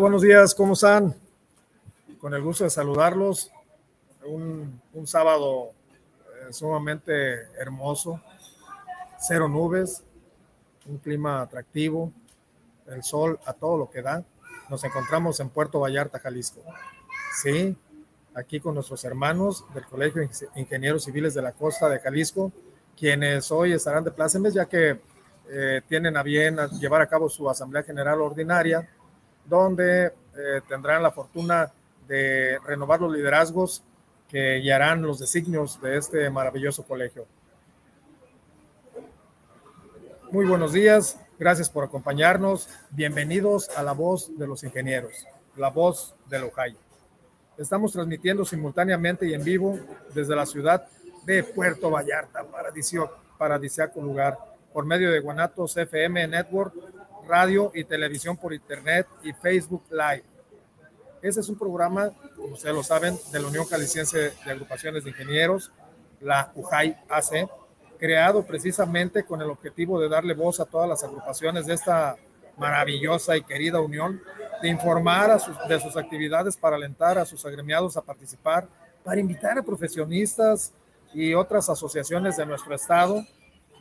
Buenos 0.00 0.22
días, 0.22 0.54
¿cómo 0.54 0.74
están? 0.74 1.12
Con 2.20 2.32
el 2.32 2.40
gusto 2.40 2.62
de 2.62 2.70
saludarlos. 2.70 3.50
Un, 4.24 4.80
sábado 5.06 5.72
eh, 5.72 6.52
sumamente 6.52 7.48
hermoso, 7.58 8.20
cero 9.18 9.48
nubes, 9.48 10.04
un 10.86 10.98
clima 10.98 11.42
atractivo, 11.42 12.12
el 12.86 13.02
sol 13.02 13.40
a 13.44 13.52
todo 13.54 13.76
lo 13.76 13.90
que 13.90 14.00
da. 14.00 14.22
Nos 14.68 14.84
encontramos 14.84 15.40
en 15.40 15.48
Puerto 15.48 15.80
Vallarta, 15.80 16.20
Jalisco. 16.20 16.62
Sí, 17.42 17.76
aquí 18.34 18.60
con 18.60 18.74
nuestros 18.74 19.04
hermanos 19.04 19.64
del 19.74 19.84
Colegio 19.86 20.22
de 20.22 20.60
Ingenieros 20.60 21.04
Civiles 21.04 21.34
de 21.34 21.42
la 21.42 21.52
Costa 21.52 21.88
de 21.88 21.98
Jalisco, 21.98 22.52
quienes 22.96 23.50
hoy 23.50 23.72
estarán 23.72 24.04
de 24.04 24.12
plácemes 24.12 24.54
ya 24.54 24.66
que 24.66 25.00
eh, 25.50 25.82
tienen 25.88 26.16
a 26.16 26.22
bien 26.22 26.56
llevar 26.78 27.02
a 27.02 27.08
cabo 27.08 27.28
su 27.28 27.50
Asamblea 27.50 27.82
General 27.82 28.20
Ordinaria 28.20 28.88
donde 29.48 30.06
eh, 30.06 30.60
tendrán 30.68 31.02
la 31.02 31.10
fortuna 31.10 31.72
de 32.06 32.58
renovar 32.64 33.00
los 33.00 33.12
liderazgos 33.12 33.82
que 34.28 34.60
guiarán 34.60 35.02
los 35.02 35.18
designios 35.18 35.80
de 35.80 35.96
este 35.96 36.28
maravilloso 36.30 36.82
colegio. 36.84 37.26
Muy 40.30 40.44
buenos 40.44 40.74
días, 40.74 41.18
gracias 41.38 41.70
por 41.70 41.84
acompañarnos. 41.84 42.68
Bienvenidos 42.90 43.70
a 43.70 43.82
La 43.82 43.92
Voz 43.92 44.36
de 44.36 44.46
los 44.46 44.62
Ingenieros, 44.62 45.26
La 45.56 45.70
Voz 45.70 46.14
de 46.28 46.38
Ojai. 46.40 46.76
Estamos 47.56 47.92
transmitiendo 47.92 48.44
simultáneamente 48.44 49.26
y 49.26 49.32
en 49.32 49.42
vivo 49.42 49.78
desde 50.14 50.36
la 50.36 50.44
ciudad 50.44 50.86
de 51.24 51.42
Puerto 51.42 51.90
Vallarta, 51.90 52.44
paradisíaco 53.38 54.00
lugar, 54.02 54.38
por 54.72 54.84
medio 54.84 55.10
de 55.10 55.20
Guanatos 55.20 55.76
FM 55.76 56.28
Network 56.28 56.74
radio 57.28 57.70
y 57.74 57.84
televisión 57.84 58.36
por 58.36 58.54
internet 58.54 59.06
y 59.22 59.32
Facebook 59.32 59.84
Live. 59.90 60.24
Ese 61.20 61.40
es 61.40 61.48
un 61.48 61.58
programa, 61.58 62.10
como 62.34 62.54
ustedes 62.54 62.74
lo 62.74 62.82
saben, 62.82 63.16
de 63.30 63.40
la 63.40 63.48
Unión 63.48 63.66
Caliciense 63.66 64.32
de 64.44 64.50
Agrupaciones 64.50 65.04
de 65.04 65.10
Ingenieros, 65.10 65.70
la 66.20 66.50
UJAI 66.54 66.96
AC, 67.08 67.48
creado 67.98 68.44
precisamente 68.44 69.24
con 69.24 69.42
el 69.42 69.50
objetivo 69.50 70.00
de 70.00 70.08
darle 70.08 70.34
voz 70.34 70.58
a 70.60 70.64
todas 70.64 70.88
las 70.88 71.04
agrupaciones 71.04 71.66
de 71.66 71.74
esta 71.74 72.16
maravillosa 72.56 73.36
y 73.36 73.42
querida 73.42 73.80
unión, 73.80 74.22
de 74.62 74.68
informar 74.68 75.38
de 75.68 75.80
sus 75.80 75.96
actividades 75.96 76.56
para 76.56 76.76
alentar 76.76 77.18
a 77.18 77.26
sus 77.26 77.44
agremiados 77.44 77.96
a 77.96 78.02
participar, 78.02 78.66
para 79.04 79.20
invitar 79.20 79.58
a 79.58 79.62
profesionistas 79.62 80.72
y 81.12 81.34
otras 81.34 81.68
asociaciones 81.68 82.36
de 82.36 82.46
nuestro 82.46 82.74
estado, 82.74 83.24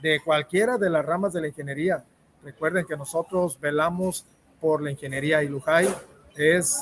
de 0.02 0.20
cualquiera 0.24 0.78
de 0.78 0.90
las 0.90 1.06
ramas 1.06 1.34
de 1.34 1.42
la 1.42 1.48
ingeniería, 1.48 2.04
Recuerden 2.48 2.86
que 2.86 2.96
nosotros 2.96 3.60
velamos 3.60 4.26
por 4.62 4.82
la 4.82 4.90
ingeniería 4.90 5.44
y 5.44 5.50
Lujay 5.50 5.94
es 6.34 6.82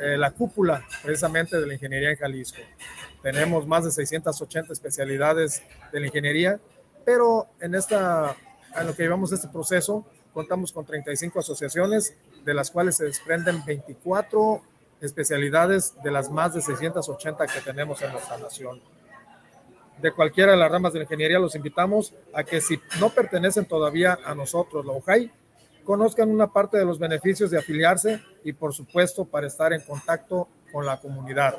eh, 0.00 0.16
la 0.16 0.30
cúpula 0.30 0.86
precisamente 1.02 1.60
de 1.60 1.66
la 1.66 1.74
ingeniería 1.74 2.12
en 2.12 2.16
Jalisco. 2.18 2.58
Tenemos 3.20 3.66
más 3.66 3.84
de 3.84 3.90
680 3.90 4.72
especialidades 4.72 5.60
de 5.90 5.98
la 5.98 6.06
ingeniería, 6.06 6.60
pero 7.04 7.48
en, 7.58 7.74
esta, 7.74 8.36
en 8.76 8.86
lo 8.86 8.94
que 8.94 9.02
llevamos 9.02 9.32
este 9.32 9.48
proceso, 9.48 10.06
contamos 10.32 10.70
con 10.70 10.86
35 10.86 11.40
asociaciones, 11.40 12.14
de 12.44 12.54
las 12.54 12.70
cuales 12.70 12.96
se 12.98 13.06
desprenden 13.06 13.64
24 13.64 14.62
especialidades 15.00 16.00
de 16.04 16.12
las 16.12 16.30
más 16.30 16.54
de 16.54 16.62
680 16.62 17.44
que 17.48 17.60
tenemos 17.60 18.00
en 18.02 18.12
nuestra 18.12 18.38
nación 18.38 18.80
de 20.02 20.10
cualquiera 20.10 20.52
de 20.52 20.58
las 20.58 20.70
ramas 20.70 20.92
de 20.92 21.00
ingeniería, 21.00 21.38
los 21.38 21.54
invitamos 21.54 22.12
a 22.34 22.42
que 22.42 22.60
si 22.60 22.80
no 23.00 23.10
pertenecen 23.10 23.64
todavía 23.66 24.18
a 24.24 24.34
nosotros, 24.34 24.84
la 24.84 24.92
OJAI, 24.92 25.30
conozcan 25.84 26.28
una 26.28 26.52
parte 26.52 26.76
de 26.76 26.84
los 26.84 26.98
beneficios 26.98 27.50
de 27.50 27.58
afiliarse 27.58 28.20
y 28.44 28.52
por 28.52 28.74
supuesto 28.74 29.24
para 29.24 29.46
estar 29.46 29.72
en 29.72 29.80
contacto 29.80 30.48
con 30.72 30.84
la 30.86 31.00
comunidad, 31.00 31.56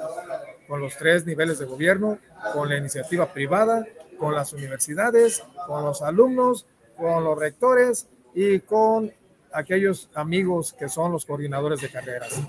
con 0.67 0.81
los 0.81 0.95
tres 0.97 1.25
niveles 1.25 1.59
de 1.59 1.65
gobierno, 1.65 2.19
con 2.53 2.67
la 2.67 2.77
iniciativa 2.77 3.31
privada, 3.31 3.85
con 4.17 4.35
las 4.35 4.51
universidades, 4.53 5.43
con 5.65 5.85
los 5.85 6.01
alumnos, 6.01 6.65
con 6.97 7.23
los 7.23 7.37
rectores 7.37 8.09
y 8.33 8.59
con 8.59 9.13
aquellos 9.53 10.09
amigos 10.15 10.73
que 10.73 10.89
son 10.89 11.11
los 11.11 11.25
coordinadores 11.25 11.79
de 11.81 11.89
carreras. 11.89 12.41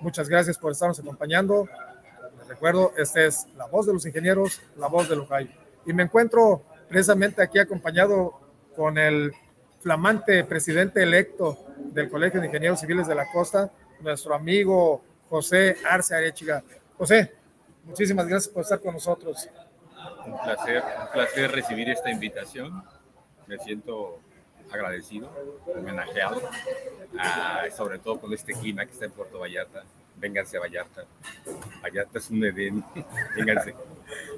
Muchas 0.00 0.28
gracias 0.28 0.56
por 0.58 0.72
estarnos 0.72 0.98
acompañando. 1.00 1.68
Recuerdo, 2.48 2.92
esta 2.96 3.24
es 3.24 3.46
la 3.56 3.66
voz 3.66 3.86
de 3.86 3.94
los 3.94 4.04
ingenieros, 4.06 4.60
la 4.76 4.88
voz 4.88 5.08
de 5.08 5.16
Lujay. 5.16 5.50
Y 5.86 5.92
me 5.92 6.02
encuentro 6.02 6.62
precisamente 6.88 7.42
aquí 7.42 7.58
acompañado 7.58 8.40
con 8.76 8.98
el 8.98 9.32
flamante 9.80 10.44
presidente 10.44 11.02
electo 11.02 11.58
del 11.76 12.10
Colegio 12.10 12.40
de 12.40 12.46
Ingenieros 12.46 12.80
Civiles 12.80 13.06
de 13.06 13.14
la 13.14 13.30
Costa, 13.30 13.70
nuestro 14.00 14.34
amigo 14.34 15.02
José 15.28 15.76
Arce 15.88 16.14
Arechiga. 16.14 16.62
José, 16.98 17.32
muchísimas 17.84 18.26
gracias 18.26 18.52
por 18.52 18.62
estar 18.62 18.80
con 18.80 18.94
nosotros. 18.94 19.48
Un 20.26 20.40
placer, 20.42 20.82
un 21.00 21.12
placer 21.12 21.50
recibir 21.50 21.88
esta 21.88 22.10
invitación. 22.10 22.82
Me 23.46 23.58
siento 23.58 24.20
agradecido, 24.70 25.30
homenajeado, 25.66 26.42
sobre 27.76 27.98
todo 27.98 28.20
con 28.20 28.32
este 28.32 28.54
clima 28.54 28.84
que 28.84 28.92
está 28.92 29.06
en 29.06 29.12
Puerto 29.12 29.38
Vallarta 29.38 29.84
vénganse 30.16 30.56
a 30.56 30.60
Vallarta. 30.60 31.04
Vallarta 31.82 32.18
es 32.18 32.30
un 32.30 32.44
Edén, 32.44 32.84
vénganse. 33.36 33.74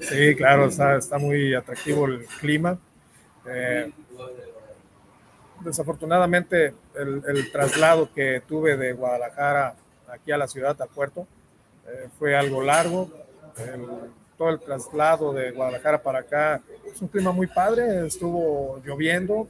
Sí, 0.01 0.35
claro, 0.37 0.67
está, 0.67 1.19
muy 1.19 1.55
atractivo 1.55 2.07
el 2.07 2.27
clima. 2.41 2.79
Eh, 3.47 3.93
desafortunadamente, 5.61 6.75
el, 6.95 7.51
traslado 7.53 8.13
que 8.13 8.43
tuve 8.47 8.77
de 8.77 8.93
Guadalajara 8.93 9.75
aquí 10.09 10.33
a 10.33 10.39
la 10.39 10.49
ciudad, 10.49 10.81
al 10.81 10.89
puerto, 10.89 11.27
eh, 11.87 12.09
fue 12.19 12.37
algo 12.37 12.63
largo. 12.63 13.11
todo 14.37 14.51
el 14.51 14.61
traslado 14.61 15.33
de 15.33 15.51
Guadalajara 15.53 16.03
para 16.03 16.21
acá 16.21 16.61
es 16.85 17.01
un 17.01 17.09
clima 17.09 17.33
muy 17.33 17.47
padre, 17.47 18.07
estuvo 18.07 18.81
lloviendo, 18.85 19.49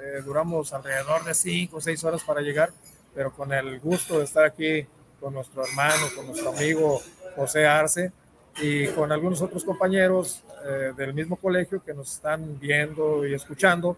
eh, 0.00 0.22
duramos 0.24 0.72
alrededor 0.72 1.24
de 1.24 1.34
cinco 1.34 1.76
o 1.76 1.80
seis 1.80 2.02
horas 2.04 2.22
para 2.24 2.40
llegar, 2.40 2.70
pero 3.14 3.32
con 3.32 3.52
el 3.52 3.78
gusto 3.80 4.18
de 4.18 4.24
estar 4.24 4.44
aquí 4.44 4.86
con 5.24 5.32
nuestro 5.32 5.64
hermano, 5.64 6.08
con 6.14 6.26
nuestro 6.26 6.50
amigo 6.50 7.00
José 7.34 7.66
Arce 7.66 8.12
y 8.58 8.88
con 8.88 9.10
algunos 9.10 9.40
otros 9.40 9.64
compañeros 9.64 10.44
eh, 10.66 10.92
del 10.94 11.14
mismo 11.14 11.36
colegio 11.36 11.82
que 11.82 11.94
nos 11.94 12.12
están 12.12 12.60
viendo 12.60 13.26
y 13.26 13.32
escuchando 13.32 13.96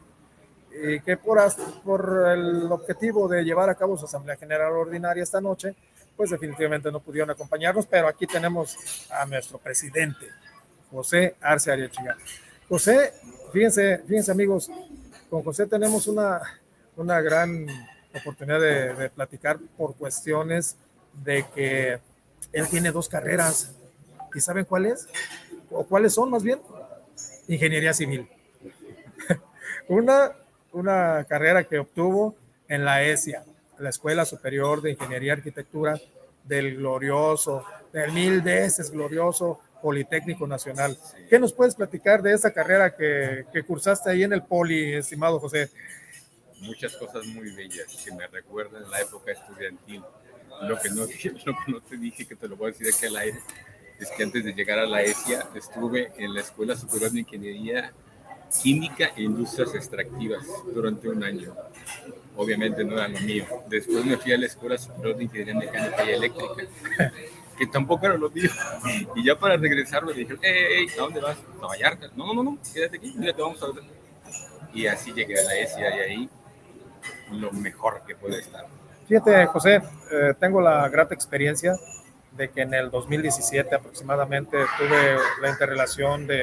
y 0.70 1.00
que 1.00 1.16
por, 1.16 1.40
por 1.82 2.28
el 2.32 2.70
objetivo 2.70 3.26
de 3.26 3.42
llevar 3.42 3.68
a 3.68 3.74
cabo 3.74 3.98
su 3.98 4.04
Asamblea 4.04 4.36
General 4.36 4.72
Ordinaria 4.72 5.24
esta 5.24 5.40
noche, 5.40 5.74
pues 6.16 6.30
definitivamente 6.30 6.92
no 6.92 7.00
pudieron 7.00 7.30
acompañarnos, 7.30 7.86
pero 7.86 8.06
aquí 8.06 8.28
tenemos 8.28 8.76
a 9.10 9.26
nuestro 9.26 9.58
presidente, 9.58 10.26
José 10.92 11.34
Arce 11.40 11.72
Ariachiga. 11.72 12.16
José, 12.68 13.14
fíjense, 13.52 13.98
fíjense 14.06 14.30
amigos, 14.30 14.70
con 15.28 15.42
José 15.42 15.66
tenemos 15.66 16.06
una, 16.06 16.40
una 16.94 17.20
gran 17.20 17.66
oportunidad 18.14 18.60
de, 18.60 18.94
de 18.94 19.10
platicar 19.10 19.58
por 19.76 19.96
cuestiones 19.96 20.76
de 21.24 21.44
que 21.54 21.98
él 22.52 22.68
tiene 22.68 22.90
dos 22.90 23.08
carreras. 23.08 23.74
¿Y 24.34 24.40
saben 24.40 24.64
cuáles? 24.64 25.08
¿O 25.70 25.84
cuáles 25.86 26.14
son 26.14 26.30
más 26.30 26.42
bien? 26.42 26.60
Ingeniería 27.48 27.94
civil. 27.94 28.28
una, 29.88 30.32
una 30.72 31.24
carrera 31.28 31.64
que 31.64 31.78
obtuvo 31.78 32.34
en 32.68 32.84
la 32.84 33.02
ESIA, 33.02 33.44
la 33.78 33.90
Escuela 33.90 34.24
Superior 34.24 34.82
de 34.82 34.92
Ingeniería 34.92 35.28
y 35.28 35.36
Arquitectura 35.36 36.00
del 36.44 36.76
glorioso, 36.76 37.64
del 37.92 38.12
mil 38.12 38.40
veces 38.42 38.90
glorioso 38.90 39.60
Politécnico 39.82 40.46
Nacional. 40.46 40.98
¿Qué 41.28 41.38
nos 41.38 41.52
puedes 41.52 41.74
platicar 41.74 42.22
de 42.22 42.32
esa 42.32 42.52
carrera 42.52 42.94
que, 42.94 43.46
que 43.52 43.62
cursaste 43.62 44.10
ahí 44.10 44.22
en 44.22 44.32
el 44.32 44.42
Poli, 44.42 44.94
estimado 44.94 45.38
José? 45.38 45.70
muchas 46.60 46.96
cosas 46.96 47.24
muy 47.26 47.50
bellas 47.50 47.86
que 48.04 48.12
me 48.12 48.26
recuerdan 48.26 48.90
la 48.90 49.00
época 49.00 49.32
estudiantil. 49.32 50.02
Lo 50.62 50.78
que, 50.78 50.90
no, 50.90 51.02
lo 51.44 51.54
que 51.64 51.72
no 51.72 51.80
te 51.80 51.96
dije, 51.96 52.26
que 52.26 52.36
te 52.36 52.48
lo 52.48 52.56
voy 52.56 52.68
a 52.68 52.72
decir 52.72 52.86
aquí 52.94 53.06
al 53.06 53.16
aire, 53.16 53.38
es 53.98 54.10
que 54.10 54.22
antes 54.22 54.44
de 54.44 54.52
llegar 54.52 54.78
a 54.78 54.86
la 54.86 55.02
ESIA 55.02 55.48
estuve 55.54 56.12
en 56.18 56.34
la 56.34 56.40
Escuela 56.40 56.76
Superior 56.76 57.10
de 57.10 57.20
Ingeniería 57.20 57.92
Química 58.62 59.12
e 59.16 59.22
Industrias 59.22 59.74
Extractivas 59.74 60.46
durante 60.72 61.08
un 61.08 61.22
año. 61.24 61.54
Obviamente 62.36 62.84
no 62.84 62.92
era 62.92 63.08
lo 63.08 63.20
mío. 63.20 63.44
Después 63.68 64.04
me 64.04 64.16
fui 64.16 64.32
a 64.32 64.38
la 64.38 64.46
Escuela 64.46 64.78
Superior 64.78 65.16
de 65.16 65.24
Ingeniería 65.24 65.54
Mecánica 65.54 66.04
y 66.04 66.10
Eléctrica, 66.10 67.12
que 67.58 67.66
tampoco 67.66 68.06
era 68.06 68.16
lo 68.16 68.30
mío. 68.30 68.50
Y 69.14 69.24
ya 69.24 69.38
para 69.38 69.56
regresar 69.56 70.04
me 70.04 70.12
dijeron, 70.12 70.38
hey, 70.42 70.86
¿a 70.94 71.00
dónde 71.00 71.20
vas? 71.20 71.38
A 71.62 71.66
Vallarta. 71.66 72.10
No, 72.14 72.32
no, 72.34 72.42
no, 72.42 72.58
quédate 72.72 72.98
aquí, 72.98 73.14
te 73.18 73.32
vamos 73.32 73.62
a 73.62 73.66
ver. 73.72 73.84
Y 74.74 74.86
así 74.86 75.12
llegué 75.12 75.38
a 75.40 75.44
la 75.44 75.58
ESIA 75.58 75.96
y 75.96 76.00
ahí 76.00 76.30
lo 77.32 77.50
mejor 77.52 78.02
que 78.06 78.14
puede 78.14 78.40
estar. 78.40 78.66
Fíjate, 79.06 79.46
José, 79.46 79.82
eh, 80.10 80.34
tengo 80.40 80.60
la 80.60 80.88
grata 80.88 81.14
experiencia 81.14 81.76
de 82.32 82.50
que 82.50 82.62
en 82.62 82.74
el 82.74 82.90
2017 82.90 83.72
aproximadamente 83.72 84.58
tuve 84.76 85.16
la 85.40 85.48
interrelación 85.48 86.26
de, 86.26 86.42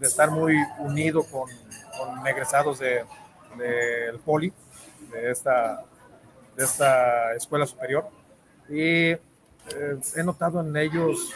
de 0.00 0.06
estar 0.06 0.32
muy 0.32 0.56
unido 0.80 1.22
con, 1.22 1.48
con 1.96 2.26
egresados 2.26 2.80
del 2.80 3.04
de, 3.56 4.18
Poli, 4.24 4.52
de 5.12 5.30
esta, 5.30 5.84
de 6.56 6.64
esta 6.64 7.34
escuela 7.34 7.64
superior, 7.66 8.08
y 8.68 9.12
eh, 9.12 9.18
he 10.16 10.24
notado 10.24 10.60
en 10.62 10.76
ellos, 10.76 11.32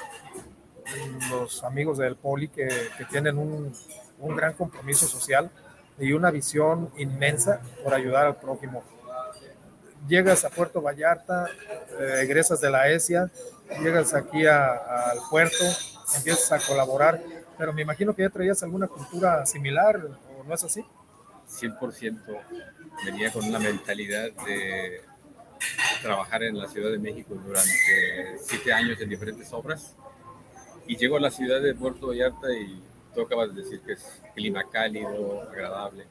en 0.97 1.31
los 1.31 1.63
amigos 1.63 1.99
del 1.99 2.17
Poli, 2.17 2.49
que, 2.49 2.67
que 2.99 3.05
tienen 3.05 3.39
un, 3.39 3.73
un 4.19 4.37
gran 4.37 4.55
compromiso 4.55 5.07
social 5.07 5.49
y 5.97 6.13
una 6.13 6.33
visión 6.33 6.91
inmensa 6.97 7.61
por 7.85 7.95
ayudar 7.95 8.27
al 8.27 8.37
prójimo 8.37 8.83
llegas 10.07 10.45
a 10.45 10.51
Puerto 10.51 10.81
Vallarta, 10.83 11.47
eh, 11.99 12.21
egresas 12.23 12.61
de 12.61 12.71
la 12.71 12.89
ESIA, 12.89 13.31
llegas 13.83 14.15
aquí 14.15 14.47
al 14.47 15.19
puerto, 15.31 15.65
empiezas 16.17 16.53
a 16.53 16.67
colaborar, 16.67 17.23
pero 17.57 17.73
me 17.73 17.83
imagino 17.83 18.15
que 18.15 18.23
ya 18.23 18.31
traías 18.31 18.63
alguna 18.63 18.87
cultura 18.87 19.45
similar, 19.47 19.97
¿o 20.39 20.45
no 20.45 20.55
es 20.55 20.65
así? 20.65 20.85
100% 21.49 22.21
venía 23.05 23.33
con 23.33 23.45
una 23.45 23.59
mentalidad 23.59 24.31
de 24.47 25.03
trabajar 26.03 26.43
en 26.43 26.59
la 26.59 26.69
Ciudad 26.69 26.91
de 26.91 26.99
México 26.99 27.35
durante 27.35 28.39
siete 28.43 28.73
años 28.73 29.01
en 29.01 29.09
diferentes 29.09 29.53
obras 29.53 29.95
y 30.87 30.97
llego 30.97 31.17
a 31.17 31.21
la 31.21 31.31
ciudad 31.31 31.61
de 31.61 31.75
Puerto 31.75 32.09
Vallarta 32.09 32.53
y 32.53 32.83
tú 33.15 33.23
acabas 33.23 33.55
de 33.55 33.63
decir 33.63 33.81
que 33.81 33.93
es 33.93 34.21
clima 34.35 34.65
cálido, 34.71 35.43
agradable. 35.43 36.07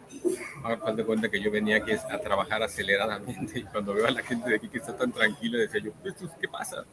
Ahora 0.64 0.94
de 0.94 1.04
cuenta 1.04 1.30
que 1.30 1.42
yo 1.42 1.52
venía 1.52 1.78
aquí 1.78 1.92
a 1.92 2.20
trabajar 2.20 2.64
aceleradamente 2.64 3.60
y 3.60 3.64
cuando 3.64 3.94
veo 3.94 4.08
a 4.08 4.12
la 4.12 4.24
gente 4.24 4.50
de 4.50 4.56
aquí 4.56 4.70
que 4.70 4.78
está 4.78 4.96
tan 4.96 5.12
tranquila, 5.12 5.58
decía 5.58 5.82
yo, 5.82 5.92
¿qué 6.40 6.48
pasa? 6.48 6.86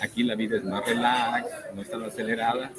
Aquí 0.00 0.22
la 0.22 0.34
vida 0.34 0.56
es 0.56 0.64
más 0.64 0.84
relax, 0.84 1.46
no 1.74 1.82
es 1.82 1.90
tan 1.90 2.02
acelerada 2.02 2.72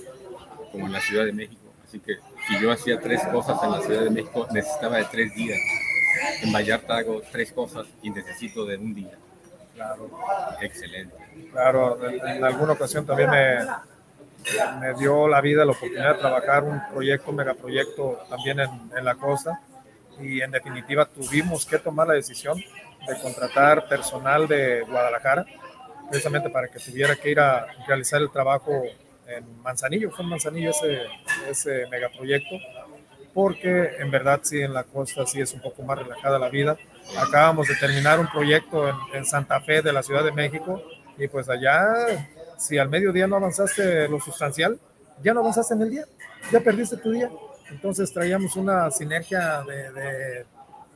como 0.72 0.88
en 0.88 0.92
la 0.92 1.01
Ciudad 1.01 1.25
de 1.25 1.34
México. 1.34 1.62
Así 1.84 2.00
que 2.00 2.18
si 2.48 2.60
yo 2.62 2.72
hacía 2.72 3.00
tres 3.00 3.22
cosas 3.31 3.62
en 3.63 3.72
la 3.72 3.81
Ciudad 3.81 4.04
de 4.04 4.10
México, 4.10 4.48
necesitaba 4.51 4.98
de 4.98 5.06
tres 5.06 5.34
días. 5.36 5.60
En 6.42 6.51
Vallarta 6.51 6.98
hago 6.98 7.22
tres 7.31 7.51
cosas 7.51 7.88
y 8.01 8.10
necesito 8.10 8.66
de 8.66 8.78
un 8.78 8.94
día. 8.94 9.18
Claro. 9.75 10.10
Excelente. 10.62 11.16
Claro, 11.51 12.00
en 12.10 12.44
alguna 12.44 12.74
ocasión 12.74 13.06
también 13.06 13.30
me, 13.30 13.57
me 14.80 14.94
dio 14.95 15.28
la 15.28 15.42
vida 15.42 15.66
la 15.66 15.72
oportunidad 15.72 16.16
de 16.16 16.19
trabajar 16.19 16.63
un 16.63 16.81
proyecto, 16.92 17.31
un 17.31 17.38
megaproyecto 17.38 18.19
también 18.30 18.60
en, 18.60 18.69
en, 18.98 19.06
la 19.06 19.16
costa 19.16 19.62
y 20.19 20.42
en 20.42 20.51
definitiva 20.51 21.06
tuvimos 21.06 21.66
que 21.66 21.80
tomar 21.80 22.07
la 22.07 22.13
decisión 22.13 22.57
de 22.57 23.22
contratar 23.22 23.88
personal 23.88 24.48
de 24.48 24.81
Guadalajara 24.81 25.45
precisamente 26.10 26.50
para 26.50 26.68
que 26.68 26.80
tuviera 26.80 27.16
que 27.16 27.31
ir 27.31 27.40
a 27.40 27.66
realizar 27.88 28.22
el 28.22 28.30
trabajo 28.30 28.84
en 29.28 29.62
Manzanillo, 29.62 30.12
fue 30.12 30.24
en 30.24 30.30
Manzanillo 30.30 30.72
ese, 30.72 31.01
ese 31.50 31.88
megaproyecto, 31.88 32.57
porque 33.34 33.95
en 33.98 34.12
verdad 34.12 34.42
sí 34.44 34.62
en 34.62 34.74
la 34.74 34.84
costa 34.84 35.25
sí 35.25 35.42
es 35.42 35.54
un 35.54 35.62
poco 35.62 35.81
más 35.81 35.98
relajada 35.98 36.38
la 36.38 36.50
vida. 36.50 36.78
Acabamos 37.18 37.68
de 37.68 37.75
terminar 37.75 38.19
un 38.19 38.28
proyecto 38.28 38.88
en, 38.88 38.95
en 39.13 39.25
Santa 39.25 39.60
Fe 39.62 39.81
de 39.81 39.92
la 39.92 40.04
Ciudad 40.04 40.24
de 40.24 40.31
México 40.31 40.84
y 41.18 41.28
pues 41.28 41.50
allá 41.50 41.84
si 42.57 42.77
al 42.77 42.89
mediodía 42.89 43.27
no 43.27 43.35
avanzaste 43.35 44.07
lo 44.07 44.19
sustancial, 44.19 44.79
ya 45.21 45.33
no 45.33 45.41
avanzaste 45.41 45.73
en 45.73 45.81
el 45.81 45.89
día, 45.89 46.05
ya 46.51 46.59
perdiste 46.59 46.97
tu 46.97 47.11
día. 47.11 47.29
Entonces 47.69 48.11
traíamos 48.11 48.55
una 48.55 48.91
sinergia 48.91 49.63
de, 49.63 49.91
de 49.91 50.45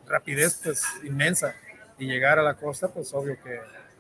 rapidez 0.08 0.62
pues 0.64 0.84
inmensa 1.04 1.56
y 1.98 2.06
llegar 2.06 2.40
a 2.40 2.44
la 2.44 2.56
costa, 2.56 2.88
pues 2.88 3.14
obvio 3.14 3.38
que, 3.44 3.60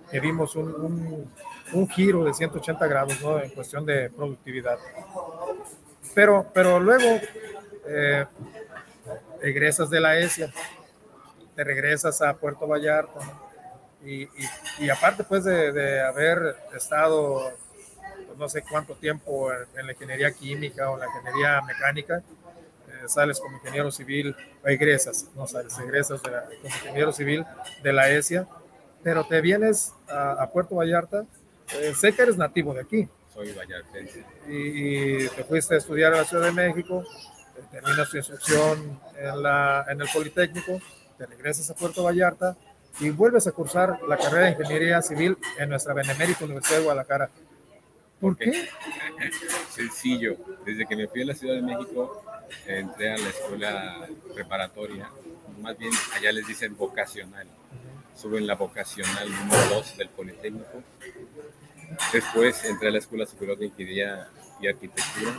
que 0.10 0.20
vimos 0.20 0.56
un, 0.56 1.30
un, 1.74 1.90
giro 1.90 2.24
de 2.24 2.34
180 2.34 2.88
grados 2.88 3.22
¿no? 3.22 3.40
en 3.40 3.50
cuestión 3.52 3.86
de 3.86 4.10
productividad. 4.10 4.78
Pero, 6.14 6.48
pero 6.54 6.80
luego 6.80 7.20
eh, 7.88 8.26
egresas 9.42 9.90
de 9.90 10.00
la 10.00 10.18
ESIA, 10.18 10.52
te 11.56 11.64
regresas 11.64 12.22
a 12.22 12.36
Puerto 12.36 12.68
Vallarta, 12.68 13.20
y, 14.06 14.28
y, 14.80 14.90
aparte 14.90 15.24
pues 15.24 15.44
de, 15.44 15.72
de, 15.72 16.02
haber 16.02 16.56
estado 16.76 17.52
pues, 18.26 18.38
no 18.38 18.48
sé 18.48 18.62
cuánto 18.62 18.96
tiempo 18.96 19.52
en, 19.52 19.86
la 19.86 19.92
ingeniería 19.92 20.32
química 20.32 20.90
o 20.90 20.96
en 20.96 21.02
la 21.02 21.08
ingeniería 21.08 21.62
mecánica, 21.62 22.18
eh, 22.18 23.08
sales 23.08 23.40
como 23.40 23.58
ingeniero 23.58 23.92
civil, 23.92 24.36
o 24.64 24.68
egresas, 24.68 25.30
no 25.36 25.48
sales, 25.48 25.78
egresas 25.80 26.22
de 26.22 26.32
la, 26.32 26.44
como 26.44 26.76
ingeniero 26.76 27.12
civil 27.12 27.46
de 27.84 27.94
la 27.94 28.10
ESIA, 28.10 28.48
pero 29.04 29.26
te 29.26 29.42
vienes 29.42 29.94
a, 30.08 30.44
a 30.44 30.52
Puerto 30.52 30.76
Vallarta, 30.76 31.26
eh, 31.76 31.94
sé 31.96 32.14
que 32.14 32.22
eres 32.22 32.38
nativo 32.38 32.74
de 32.74 32.82
aquí. 32.82 33.08
Soy 33.34 33.52
vallartense. 33.54 34.24
Y, 34.48 35.26
y, 35.26 35.30
te 35.30 35.44
fuiste 35.44 35.76
a 35.76 35.78
estudiar 35.78 36.14
a 36.14 36.18
la 36.18 36.26
Ciudad 36.26 36.46
de 36.46 36.52
México, 36.54 37.04
terminas 37.72 38.10
tu 38.10 38.18
instrucción 38.18 39.00
en, 39.18 39.44
la, 39.44 39.86
en 39.90 40.02
el 40.02 40.08
Politécnico, 40.12 40.80
te 41.18 41.26
regresas 41.26 41.70
a 41.70 41.76
Puerto 41.76 42.04
Vallarta, 42.04 42.56
y 43.00 43.10
vuelves 43.10 43.48
a 43.48 43.52
cursar 43.52 44.00
la 44.08 44.18
carrera 44.18 44.46
de 44.46 44.52
Ingeniería 44.52 45.02
Civil 45.02 45.38
en 45.58 45.70
nuestra 45.70 45.94
Benemérita 45.94 46.46
Universidad 46.46 46.78
de 46.80 46.84
Guadalajara. 46.84 47.30
¿Por 48.20 48.36
qué? 48.36 48.68
Sencillo. 49.70 50.38
Desde 50.66 50.86
que 50.86 50.96
me 50.96 51.08
fui 51.08 51.22
a 51.22 51.26
la 51.26 51.36
Ciudad 51.36 51.56
de 51.56 51.62
México, 51.62 52.24
entré 52.66 53.14
a 53.14 53.18
la 53.18 53.30
escuela 53.30 54.08
preparatoria. 54.34 55.10
Más 55.62 55.78
bien, 55.78 55.92
allá 56.16 56.32
les 56.32 56.48
dicen 56.48 56.76
vocacional. 56.76 57.48
Sube 58.16 58.40
en 58.40 58.48
la 58.48 58.56
vocacional 58.56 59.30
número 59.30 59.76
2 59.76 59.98
del 59.98 60.10
Politécnico. 60.10 60.84
Después 62.12 62.66
entré 62.66 62.90
a 62.90 62.92
la 62.92 62.98
Escuela 62.98 63.26
Superior 63.28 63.58
de 63.58 63.68
Ingeniería 63.68 64.28
y 64.60 64.68
Arquitectura. 64.68 65.38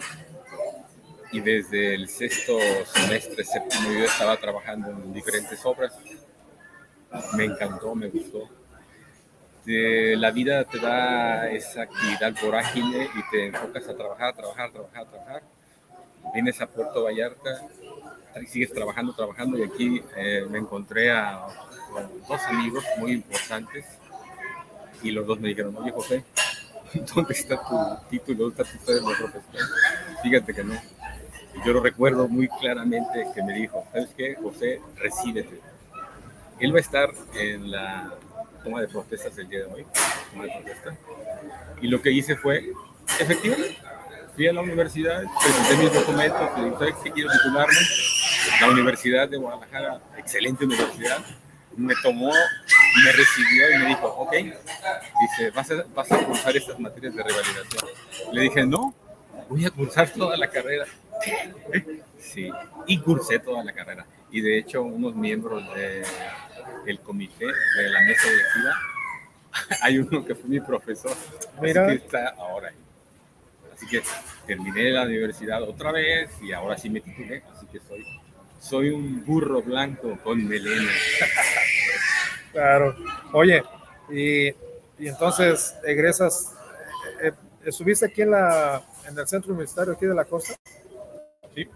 Y 1.32 1.40
desde 1.40 1.94
el 1.94 2.08
sexto 2.08 2.58
semestre, 2.94 3.44
séptimo, 3.44 3.92
yo 3.92 4.04
estaba 4.04 4.36
trabajando 4.36 4.90
en 4.90 5.12
diferentes 5.12 5.60
obras 5.66 5.92
me 7.36 7.44
encantó, 7.44 7.94
me 7.94 8.08
gustó. 8.08 8.48
La 9.64 10.30
vida 10.30 10.64
te 10.64 10.78
da 10.78 11.50
esa 11.50 11.82
actividad 11.82 12.34
vorágine 12.42 13.10
y 13.14 13.30
te 13.30 13.46
enfocas 13.48 13.86
a 13.88 13.94
trabajar, 13.94 14.34
trabajar, 14.34 14.72
trabajar, 14.72 15.06
trabajar. 15.06 15.42
Vienes 16.32 16.60
a 16.62 16.66
Puerto 16.66 17.04
Vallarta, 17.04 17.68
sigues 18.46 18.72
trabajando, 18.72 19.12
trabajando 19.12 19.58
y 19.58 19.62
aquí 19.64 20.02
eh, 20.16 20.46
me 20.48 20.58
encontré 20.58 21.10
a, 21.10 21.46
dos 22.28 22.40
amigos 22.46 22.84
muy 22.98 23.12
importantes 23.12 23.84
y 25.02 25.10
los 25.10 25.26
dos 25.26 25.38
me 25.38 25.48
dijeron, 25.48 25.76
oye 25.76 25.90
José, 25.90 26.24
¿dónde 27.14 27.34
está 27.34 27.56
tu 27.62 28.08
título? 28.08 28.50
¿Dónde 28.50 28.62
está 28.62 28.98
tu 28.98 29.04
profesión? 29.04 29.68
Fíjate 30.22 30.54
que 30.54 30.64
no. 30.64 30.74
Yo 31.66 31.72
lo 31.72 31.80
recuerdo 31.80 32.26
muy 32.26 32.48
claramente 32.48 33.26
que 33.34 33.42
me 33.42 33.52
dijo, 33.52 33.84
¿sabes 33.92 34.08
qué, 34.16 34.34
José? 34.36 34.80
Resídete 34.96 35.60
él 36.60 36.72
va 36.72 36.78
a 36.78 36.80
estar 36.80 37.10
en 37.34 37.70
la 37.70 38.14
toma 38.64 38.80
de 38.80 38.88
protestas 38.88 39.36
el 39.38 39.48
día 39.48 39.60
de 39.60 39.66
hoy, 39.66 39.86
toma 40.32 40.44
de 40.44 40.50
protesta. 40.50 40.96
Y 41.80 41.88
lo 41.88 42.02
que 42.02 42.10
hice 42.10 42.36
fue, 42.36 42.72
efectivamente, 43.20 43.78
fui 44.34 44.48
a 44.48 44.52
la 44.52 44.60
universidad, 44.60 45.22
presenté 45.40 45.82
mis 45.82 45.94
documentos, 45.94 46.58
le 46.58 46.70
dije, 46.70 46.94
qué 47.04 47.10
quiero 47.12 47.30
titularme? 47.30 47.74
La 48.60 48.70
Universidad 48.70 49.28
de 49.28 49.36
Guadalajara, 49.36 50.00
excelente 50.16 50.64
universidad, 50.64 51.18
me 51.76 51.94
tomó, 52.02 52.30
me 52.30 53.12
recibió 53.12 53.74
y 53.74 53.78
me 53.78 53.86
dijo, 53.86 54.06
ok, 54.06 54.32
dice, 54.32 55.50
vas 55.54 55.70
a, 55.70 55.84
vas 55.94 56.12
a 56.12 56.24
cursar 56.24 56.56
estas 56.56 56.78
materias 56.80 57.14
de 57.14 57.22
revalidación. 57.22 57.90
Le 58.32 58.40
dije, 58.42 58.66
no, 58.66 58.94
voy 59.48 59.64
a 59.64 59.70
cursar 59.70 60.10
toda 60.12 60.36
la 60.36 60.48
carrera. 60.48 60.86
Sí, 62.20 62.50
y 62.86 62.98
cursé 62.98 63.38
toda 63.38 63.64
la 63.64 63.72
carrera. 63.72 64.04
Y 64.30 64.40
de 64.40 64.58
hecho, 64.58 64.82
unos 64.82 65.14
miembros 65.14 65.64
de 65.74 66.02
el 66.86 67.00
comité 67.00 67.46
de 67.46 67.88
la 67.90 68.00
mesa 68.02 68.28
directiva, 68.28 68.74
hay 69.82 69.98
uno 69.98 70.24
que 70.24 70.34
fue 70.34 70.48
mi 70.48 70.60
profesor, 70.60 71.16
Mira. 71.60 71.86
Así 71.86 71.98
que 71.98 72.04
está 72.04 72.28
ahora. 72.30 72.72
Así 73.74 73.86
que 73.86 74.02
terminé 74.46 74.90
la 74.90 75.04
universidad 75.04 75.62
otra 75.62 75.92
vez 75.92 76.30
y 76.42 76.52
ahora 76.52 76.76
sí 76.76 76.90
me 76.90 77.00
titulé, 77.00 77.42
así 77.54 77.66
que 77.66 77.78
soy 77.80 78.04
soy 78.60 78.90
un 78.90 79.24
burro 79.24 79.62
blanco 79.62 80.18
con 80.22 80.46
melena. 80.46 80.90
claro. 82.52 82.96
Oye, 83.32 83.62
y, 84.10 84.48
entonces 84.98 85.76
egresas, 85.84 86.54
eh, 87.22 87.28
eh, 87.28 87.32
¿estuviste 87.64 88.06
aquí 88.06 88.22
en, 88.22 88.32
la, 88.32 88.82
en 89.06 89.18
el 89.18 89.26
centro 89.26 89.52
universitario 89.52 89.92
aquí 89.92 90.06
de 90.06 90.14
la 90.14 90.24
costa? 90.24 90.54
Sí, 91.54 91.68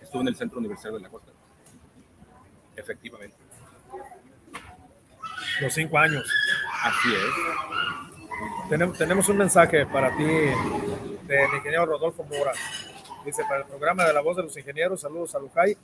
estuve 0.00 0.22
en 0.22 0.28
el 0.28 0.36
centro 0.36 0.58
universitario 0.58 0.98
de 0.98 1.04
la 1.04 1.10
costa. 1.10 1.32
Efectivamente. 2.78 3.36
Los 5.60 5.74
cinco 5.74 5.98
años. 5.98 6.24
Así 6.84 7.08
es. 7.14 8.68
Tenemos, 8.68 8.98
tenemos 8.98 9.28
un 9.28 9.38
mensaje 9.38 9.84
para 9.86 10.16
ti 10.16 10.24
del 10.24 11.54
ingeniero 11.56 11.86
Rodolfo 11.86 12.24
Mora. 12.24 12.52
Dice, 13.24 13.42
para 13.48 13.62
el 13.62 13.66
programa 13.66 14.04
de 14.04 14.12
la 14.12 14.20
voz 14.20 14.36
de 14.36 14.44
los 14.44 14.56
ingenieros, 14.56 15.00
saludos 15.00 15.34
a 15.34 15.40
Lujay 15.40 15.76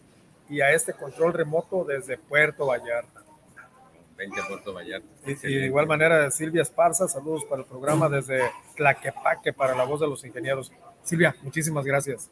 y 0.48 0.60
a 0.60 0.72
este 0.72 0.92
control 0.92 1.32
remoto 1.32 1.84
desde 1.84 2.16
Puerto 2.16 2.66
Vallarta. 2.66 3.22
20 4.16 4.40
Puerto 4.48 4.72
Vallarta. 4.72 5.08
Y, 5.26 5.34
de 5.34 5.66
igual 5.66 5.88
manera, 5.88 6.30
Silvia 6.30 6.62
Esparza, 6.62 7.08
saludos 7.08 7.44
para 7.44 7.62
el 7.62 7.66
programa 7.66 8.08
desde 8.08 8.40
Tlaquepaque 8.76 9.52
para 9.52 9.74
la 9.74 9.84
voz 9.84 10.00
de 10.00 10.06
los 10.06 10.24
ingenieros. 10.24 10.72
Silvia, 11.02 11.34
muchísimas 11.42 11.84
gracias. 11.84 12.30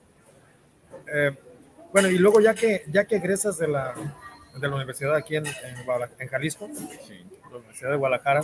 Eh, 1.13 1.37
bueno, 1.93 2.09
y 2.09 2.19
luego 2.19 2.41
ya 2.41 2.55
que, 2.55 2.85
ya 2.87 3.05
que 3.05 3.17
egresas 3.17 3.59
de 3.59 3.69
la, 3.69 3.95
de 4.55 4.69
la 4.69 4.77
universidad 4.77 5.15
aquí 5.15 5.37
en, 5.37 5.47
en, 5.47 6.29
Jalisco, 6.29 6.69
la 7.51 7.57
Universidad 7.57 7.91
de 7.91 7.97
Guadalajara, 7.97 8.41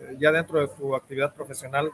eh, 0.00 0.16
ya 0.18 0.32
dentro 0.32 0.60
de 0.60 0.68
tu 0.68 0.94
actividad 0.94 1.34
profesional, 1.34 1.90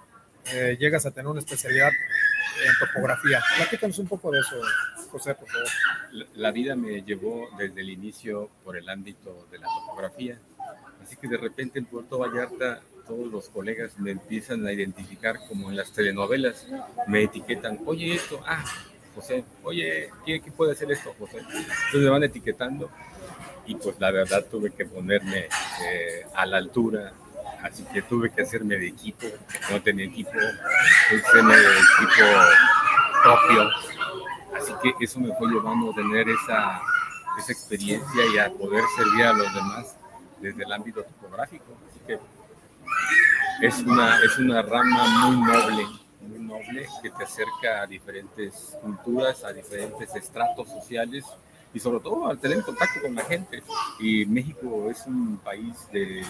eh, 0.52 0.76
llegas 0.78 1.07
a 1.07 1.11
tener 1.11 1.26
una 1.26 1.40
especialidad 1.40 1.90
en 1.90 2.87
topografía. 2.87 3.43
Platícanos 3.57 3.99
un 3.99 4.09
poco 4.09 4.31
de 4.31 4.40
eso, 4.40 4.57
José, 5.11 5.35
por 5.35 5.49
favor. 5.49 5.69
La, 6.35 6.50
vida 6.50 6.76
me 6.76 7.02
llevó 7.02 7.49
desde 7.59 7.81
el 7.81 7.90
inicio 7.90 8.50
por 8.62 8.76
el 8.76 8.88
ámbito 8.88 9.47
de 9.50 9.59
la 9.59 9.66
topografía. 9.66 10.38
Así 11.02 11.16
que 11.16 11.28
de 11.28 11.37
repente 11.37 11.78
en 11.78 11.87
Puerto 11.87 12.19
Vallarta 12.19 12.81
todos 13.07 13.31
los 13.31 13.49
colegas 13.49 13.99
me 13.99 14.12
empiezan 14.12 14.66
a 14.66 14.73
identificar 14.73 15.38
como 15.49 15.71
en 15.71 15.76
las 15.76 15.93
telenovelas. 15.93 16.66
Me 17.07 17.25
etiquetan, 17.25 17.81
oye 17.87 18.14
esto, 18.14 18.40
ah, 18.47 18.64
José, 19.14 19.45
oye, 19.62 20.11
¿quién, 20.25 20.43
puede 20.57 20.73
hacer 20.73 20.90
esto, 20.90 21.14
José? 21.19 21.38
Entonces 21.38 22.00
me 22.00 22.09
van 22.09 22.25
etiquetando 22.25 22.90
y 23.66 23.75
pues 23.76 23.99
la 23.99 24.11
verdad 24.11 24.44
tuve 24.50 24.71
que 24.71 24.85
ponerme 24.85 25.49
eh, 25.83 26.26
a 26.35 26.47
la 26.47 26.59
altura 26.59 27.12
así 27.64 27.83
que 27.85 28.02
tuve 28.02 28.30
que 28.30 28.42
hacerme 28.42 28.76
de 28.76 28.88
equipo, 28.88 29.26
no 29.71 29.80
tenía 29.80 30.04
equipo, 30.04 30.30
hacerme 30.30 31.56
de 31.56 31.73
equipo 31.73 32.26
propio, 33.23 33.71
así 34.54 34.73
que 34.83 35.04
eso 35.04 35.18
me 35.18 35.35
fue 35.37 35.49
llevando 35.49 35.90
a 35.90 35.94
tener 35.94 36.28
esa, 36.28 36.83
esa 37.38 37.52
experiencia 37.52 38.23
y 38.35 38.38
a 38.38 38.50
poder 38.50 38.85
servir 38.97 39.25
a 39.25 39.33
los 39.33 39.54
demás 39.54 39.97
desde 40.40 40.62
el 40.62 40.73
ámbito 40.73 41.02
topográfico, 41.04 41.64
así 41.88 42.00
que 42.06 42.18
es 43.66 43.78
una, 43.78 44.23
es 44.23 44.37
una 44.38 44.61
rama 44.61 45.26
muy 45.26 45.37
noble, 45.38 45.87
muy 46.21 46.38
noble 46.40 46.87
que 47.02 47.11
te 47.11 47.25
acerca 47.25 47.80
a 47.80 47.87
diferentes 47.87 48.76
culturas, 48.83 49.42
a 49.42 49.54
diferentes 49.54 50.14
estratos 50.14 50.68
sociales 50.68 51.25
y 51.75 51.81
sobre 51.81 51.99
todo 51.99 52.28
al 52.28 52.38
tener 52.38 52.62
contacto 52.62 53.02
con 53.02 53.14
la 53.14 53.25
gente. 53.25 53.62
Y 53.99 54.25
México 54.26 54.88
es 54.88 55.04
un 55.07 55.38
país 55.38 55.75
de 55.93 56.23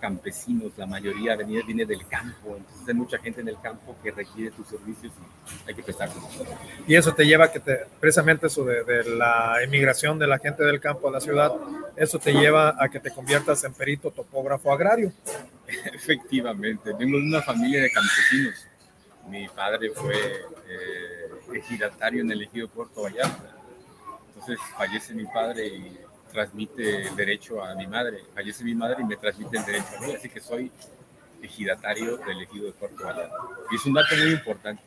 campesinos, 0.00 0.72
la 0.76 0.86
mayoría 0.86 1.34
viene, 1.34 1.62
viene 1.62 1.84
del 1.84 2.06
campo, 2.06 2.56
entonces 2.56 2.88
hay 2.88 2.94
mucha 2.94 3.18
gente 3.18 3.40
en 3.40 3.48
el 3.48 3.60
campo 3.60 3.96
que 4.02 4.12
requiere 4.12 4.52
tus 4.52 4.68
servicios 4.68 5.12
y 5.66 5.68
hay 5.68 5.74
que 5.74 5.82
prestar 5.82 6.08
Y 6.86 6.94
eso 6.94 7.12
te 7.12 7.26
lleva 7.26 7.46
a 7.46 7.52
que 7.52 7.58
te, 7.58 7.80
precisamente 7.98 8.46
eso 8.46 8.64
de, 8.64 9.04
la 9.16 9.60
emigración 9.62 10.18
de 10.18 10.28
la 10.28 10.38
gente 10.38 10.62
del 10.62 10.80
campo 10.80 11.08
a 11.08 11.12
la 11.12 11.20
ciudad, 11.20 11.52
eso 11.96 12.20
te 12.20 12.32
lleva 12.32 12.76
a 12.78 12.88
que 12.88 13.00
te 13.00 13.10
conviertas 13.10 13.64
en 13.64 13.74
perito 13.74 14.12
topógrafo 14.12 14.72
agrario. 14.72 15.12
Efectivamente, 15.92 16.92
vengo 16.92 17.18
de 17.18 17.24
una 17.24 17.42
familia 17.42 17.82
de 17.82 17.90
campesinos. 17.90 18.66
Mi 19.28 19.48
padre 19.48 19.90
fue 19.90 20.14
eh, 20.14 21.56
ejidatario 21.56 22.20
en 22.22 22.30
el 22.30 22.42
ejido 22.42 22.68
Puerto 22.68 23.02
Vallarta 23.02 23.55
entonces 24.36 24.58
fallece 24.76 25.14
mi 25.14 25.24
padre 25.24 25.66
y 25.66 25.96
transmite 26.30 27.08
el 27.08 27.16
derecho 27.16 27.64
a 27.64 27.74
mi 27.74 27.86
madre. 27.86 28.22
Fallece 28.34 28.62
mi 28.64 28.74
madre 28.74 28.98
y 29.00 29.04
me 29.04 29.16
transmite 29.16 29.56
el 29.56 29.64
derecho 29.64 29.96
a 29.96 30.06
mí. 30.06 30.12
Así 30.12 30.28
que 30.28 30.40
soy 30.40 30.70
ejidatario 31.40 32.18
del 32.18 32.42
ejido 32.42 32.66
de 32.66 32.72
Puerto 32.72 33.02
Vallarta. 33.02 33.34
Y 33.70 33.76
es 33.76 33.86
un 33.86 33.94
dato 33.94 34.14
muy 34.14 34.32
importante. 34.32 34.82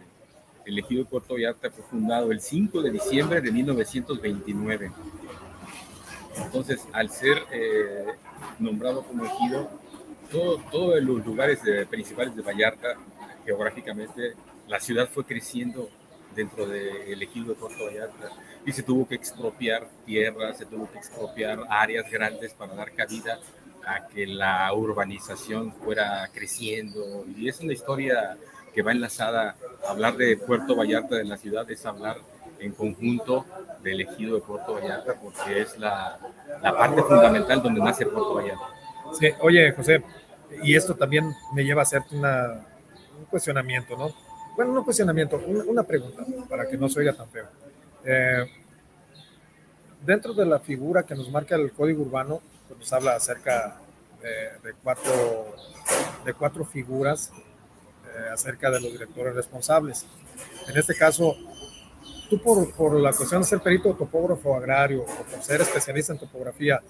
El 0.65 0.77
ejido 0.77 1.03
de 1.03 1.10
Puerto 1.10 1.34
Vallarta 1.34 1.72
fue 1.72 1.84
fundado 1.86 2.32
el 2.32 2.41
5 2.41 2.82
de 2.84 2.91
diciembre 2.91 3.41
de 3.41 3.51
1929. 3.51 4.91
Entonces, 6.38 6.88
al 6.94 7.10
ser 7.10 7.44
eh, 7.51 8.06
nombrado 8.60 9.03
como 9.03 9.25
ejido, 9.25 9.68
todos 10.29 11.01
los 11.01 11.25
lugares 11.25 11.60
principales 11.89 12.36
de 12.36 12.44
Vallarta, 12.44 12.89
geográficamente, 13.44 14.36
la 14.68 14.79
ciudad 14.79 15.10
fue 15.10 15.25
creciendo 15.25 15.89
dentro 16.36 16.68
del 16.68 17.20
ejido 17.20 17.48
de 17.48 17.56
Puerto 17.56 17.86
Vallarta 17.86 18.29
y 18.66 18.72
se 18.72 18.84
tuvo 18.84 19.08
que 19.08 19.16
expropiar 19.16 19.88
tierras, 20.06 20.58
se 20.58 20.66
tuvo 20.66 20.89
que 20.92 20.98
expropiar 20.98 21.60
áreas 21.70 22.10
grandes 22.10 22.54
para 22.54 22.75
dar 22.75 22.92
cabida 22.92 23.39
a 23.86 24.08
que 24.08 24.28
la 24.28 24.72
urbanización 24.74 25.74
fuera 25.74 26.30
creciendo. 26.34 27.25
Y 27.36 27.48
es 27.50 27.60
una 27.62 27.74
historia 27.74 28.38
que 28.74 28.82
va 28.82 28.92
enlazada. 28.92 29.56
Hablar 29.88 30.18
de 30.18 30.38
Puerto 30.38 30.75
Vallarta, 30.75 31.16
de 31.16 31.24
la 31.25 31.38
ciudad, 31.38 31.70
es 31.72 31.86
hablar 31.86 32.18
en 32.60 32.74
conjunto 32.74 33.46
del 33.82 34.01
ejido 34.01 34.36
de 34.36 34.42
Puerto 34.42 34.74
Vallarta, 34.74 35.16
porque 35.16 35.62
es 35.62 35.78
la, 35.78 36.20
la 36.62 36.78
parte 36.78 37.01
fundamental 37.04 37.63
donde 37.63 37.80
nace 37.80 38.06
Puerto 38.06 38.36
Vallarta. 38.36 38.68
Sí, 39.18 39.30
oye, 39.42 39.72
José, 39.72 40.04
y 40.62 40.75
esto 40.75 40.96
también 40.96 41.34
me 41.54 41.63
lleva 41.63 41.82
a 41.82 41.84
hacerte 41.84 42.16
una, 42.16 42.66
un 43.18 43.25
cuestionamiento, 43.25 43.98
¿no? 43.98 44.12
Bueno, 44.56 44.74
no 44.74 44.84
cuestionamiento, 44.84 45.42
una, 45.48 45.63
una 45.63 45.84
pregunta, 45.84 46.25
para 46.50 46.68
que 46.68 46.78
no 46.78 46.89
se 46.89 47.00
oiga 47.00 47.13
tan 47.13 47.30
feo. 47.30 47.48
Eh, 48.06 48.46
dentro 50.06 50.34
de 50.34 50.46
la 50.46 50.60
figura 50.60 51.03
que 51.03 51.15
nos 51.15 51.29
marca 51.29 51.56
el 51.56 51.72
código 51.72 52.03
urbano, 52.03 52.41
pues 52.68 52.79
nos 52.79 52.94
habla 52.94 53.15
acerca 53.15 53.79
de, 54.63 54.74
cuatro, 54.84 55.56
de 56.25 56.34
cuatro 56.34 56.65
figuras 56.65 57.32
eh, 58.06 58.29
acerca 58.34 58.70
de 58.70 58.82
los 58.82 58.91
directores 58.91 59.34
responsables. 59.34 60.06
En 60.68 60.77
este 60.77 60.96
caso, 60.96 61.36
tú 62.29 62.41
por, 62.41 62.72
por, 62.74 63.00
la 63.00 63.13
cuestión 63.13 63.41
de 63.41 63.48
ser 63.48 63.60
perito 63.60 63.94
topógrafo 63.94 64.56
agrario 64.56 65.03
o 65.03 65.06
por 65.06 65.41
ser 65.41 65.62
especialista 65.62 66.13
en 66.13 66.20
topografía, 66.20 66.82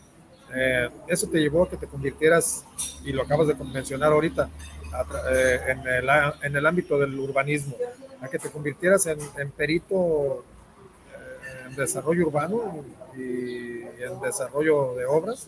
eh, 0.53 0.89
eso 1.07 1.27
te 1.27 1.39
llevó 1.39 1.63
a 1.63 1.69
que 1.69 1.77
te 1.77 1.87
convirtieras, 1.87 2.65
y 3.03 3.11
lo 3.11 3.23
acabas 3.23 3.47
de 3.47 3.55
mencionar 3.55 4.11
ahorita, 4.11 4.49
en, 5.67 5.87
el, 5.87 6.09
en, 6.41 6.55
el, 6.55 6.65
ámbito 6.65 6.97
del 6.97 7.17
urbanismo, 7.19 7.75
a 8.21 8.27
que 8.27 8.39
te 8.39 8.49
convirtieras 8.49 9.05
en, 9.05 9.19
en 9.37 9.51
perito 9.51 10.43
en 11.69 11.75
desarrollo 11.75 12.27
urbano 12.27 12.83
y 13.15 13.81
en 14.01 14.19
desarrollo 14.21 14.95
de 14.95 15.05
obras, 15.05 15.47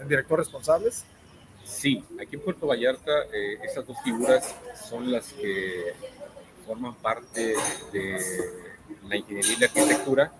en 0.00 0.08
director 0.08 0.38
responsables? 0.38 1.04
Sí, 1.64 2.04
aquí 2.20 2.36
en 2.36 2.42
Puerto 2.42 2.66
Vallarta 2.66 3.10
eh, 3.32 3.58
esas 3.62 3.86
dos 3.86 3.96
figuras 4.04 4.54
son 4.88 5.10
las 5.10 5.32
que 5.32 5.94
forman 6.66 6.94
parte 6.96 7.54
de 7.92 8.20
la 9.08 9.16
ingeniería 9.16 9.52
y 9.54 9.60
la 9.60 9.66
arquitectura 9.66 10.32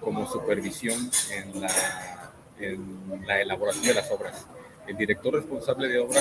como 0.00 0.26
supervisión 0.26 1.10
en 1.30 1.60
la, 1.60 2.32
en 2.58 3.26
la 3.26 3.40
elaboración 3.40 3.84
de 3.84 3.94
las 3.94 4.10
obras. 4.10 4.46
El 4.86 4.96
director 4.96 5.34
responsable 5.34 5.88
de 5.88 5.98
obra 5.98 6.20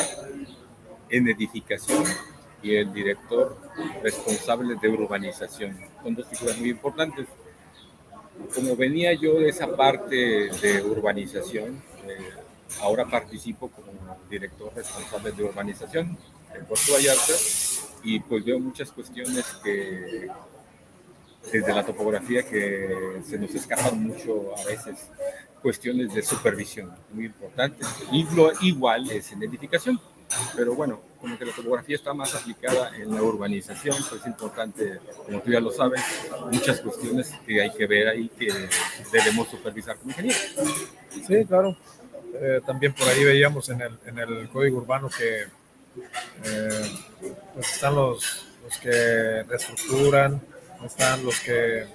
en 1.09 1.27
edificación 1.27 2.03
y 2.61 2.75
el 2.75 2.93
director 2.93 3.57
responsable 4.03 4.75
de 4.75 4.89
urbanización. 4.89 5.79
Son 6.03 6.15
dos 6.15 6.27
figuras 6.27 6.57
muy 6.59 6.69
importantes 6.69 7.27
como 8.53 8.75
venía 8.75 9.13
yo 9.13 9.39
de 9.39 9.49
esa 9.49 9.75
parte 9.75 10.49
de 10.61 10.81
urbanización, 10.83 11.81
eh, 12.07 12.29
ahora 12.81 13.05
participo 13.05 13.69
como 13.69 13.91
director 14.29 14.71
responsable 14.75 15.31
de 15.31 15.43
urbanización 15.43 16.17
en 16.53 16.65
Puerto 16.65 16.93
Vallarta 16.93 17.33
y 18.03 18.19
pues 18.19 18.43
veo 18.43 18.59
muchas 18.59 18.91
cuestiones 18.91 19.45
que 19.63 20.27
desde 21.51 21.73
la 21.73 21.85
topografía 21.85 22.43
que 22.43 23.21
se 23.27 23.37
nos 23.37 23.53
escapan 23.55 24.03
mucho 24.03 24.55
a 24.57 24.63
veces 24.65 25.09
cuestiones 25.61 26.13
de 26.13 26.21
supervisión 26.21 26.91
muy 27.11 27.25
importantes, 27.25 27.87
iguales 28.61 29.31
en 29.31 29.43
edificación. 29.43 29.99
Pero 30.55 30.75
bueno, 30.75 31.01
como 31.21 31.37
que 31.37 31.45
la 31.45 31.53
topografía 31.53 31.95
está 31.95 32.13
más 32.13 32.33
aplicada 32.33 32.97
en 32.97 33.13
la 33.13 33.21
urbanización, 33.21 33.95
pues 34.09 34.21
es 34.21 34.27
importante, 34.27 34.99
como 35.25 35.39
tú 35.41 35.51
ya 35.51 35.59
lo 35.59 35.71
sabes, 35.71 36.01
muchas 36.51 36.81
cuestiones 36.81 37.31
que 37.45 37.61
hay 37.61 37.71
que 37.71 37.85
ver 37.85 38.07
ahí 38.07 38.27
que 38.29 38.51
debemos 39.11 39.47
supervisar 39.49 39.97
como 39.97 40.09
ingenieros. 40.09 40.55
Sí, 41.27 41.45
claro. 41.45 41.77
Eh, 42.33 42.61
también 42.65 42.93
por 42.93 43.07
ahí 43.07 43.23
veíamos 43.23 43.69
en 43.69 43.81
el, 43.81 43.99
en 44.05 44.17
el 44.17 44.49
código 44.49 44.77
urbano 44.77 45.09
que 45.09 45.41
eh, 46.43 46.91
pues 47.53 47.73
están 47.73 47.95
los, 47.95 48.47
los 48.63 48.77
que 48.77 49.43
reestructuran, 49.43 50.41
están 50.83 51.23
los 51.23 51.39
que 51.41 51.85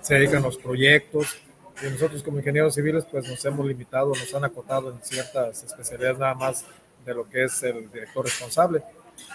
se 0.00 0.14
dedican 0.14 0.42
a 0.44 0.46
los 0.46 0.58
proyectos, 0.58 1.36
y 1.82 1.86
nosotros 1.90 2.22
como 2.22 2.38
ingenieros 2.38 2.74
civiles 2.74 3.04
pues 3.10 3.28
nos 3.28 3.44
hemos 3.44 3.66
limitado, 3.66 4.08
nos 4.08 4.32
han 4.34 4.44
acotado 4.44 4.92
en 4.92 5.02
ciertas 5.02 5.64
especialidades 5.64 6.18
nada 6.18 6.34
más 6.34 6.64
de 7.06 7.14
lo 7.14 7.28
que 7.28 7.44
es 7.44 7.62
el 7.62 7.90
director 7.90 8.24
responsable. 8.24 8.82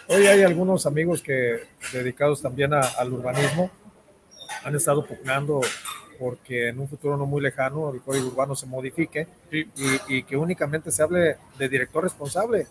Hoy 0.08 0.28
hay 0.28 0.44
algunos 0.44 0.86
amigos 0.86 1.24
que 1.24 1.62
dedicados 1.94 2.42
también 2.42 2.74
al 2.74 3.14
urbanismo 3.14 3.72
han 4.64 4.76
estado 4.76 5.06
pugnando 5.06 5.62
porque 6.20 6.68
en 6.68 6.80
un 6.80 6.88
futuro 6.88 7.18
no 7.18 7.26
muy 7.26 7.42
lejano 7.42 7.92
el 7.92 8.02
código 8.02 8.28
urbano 8.28 8.56
se 8.56 8.68
modifique 8.68 9.28
y, 9.52 9.66
y, 10.08 10.24
que 10.24 10.38
únicamente 10.38 10.92
se 10.92 11.02
hable 11.02 11.38
de 11.58 11.70
director 11.70 12.04
responsable, 12.04 12.68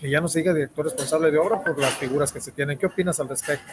que 0.00 0.10
ya 0.10 0.20
no 0.20 0.26
se 0.26 0.40
diga 0.40 0.52
director 0.52 0.86
responsable 0.86 1.30
de 1.30 1.38
obra 1.38 1.62
por 1.62 1.78
las 1.78 1.94
figuras 1.94 2.32
que 2.32 2.40
se 2.40 2.50
tienen. 2.50 2.76
¿Qué 2.76 2.86
opinas 2.86 3.20
al 3.20 3.28
respecto? 3.28 3.70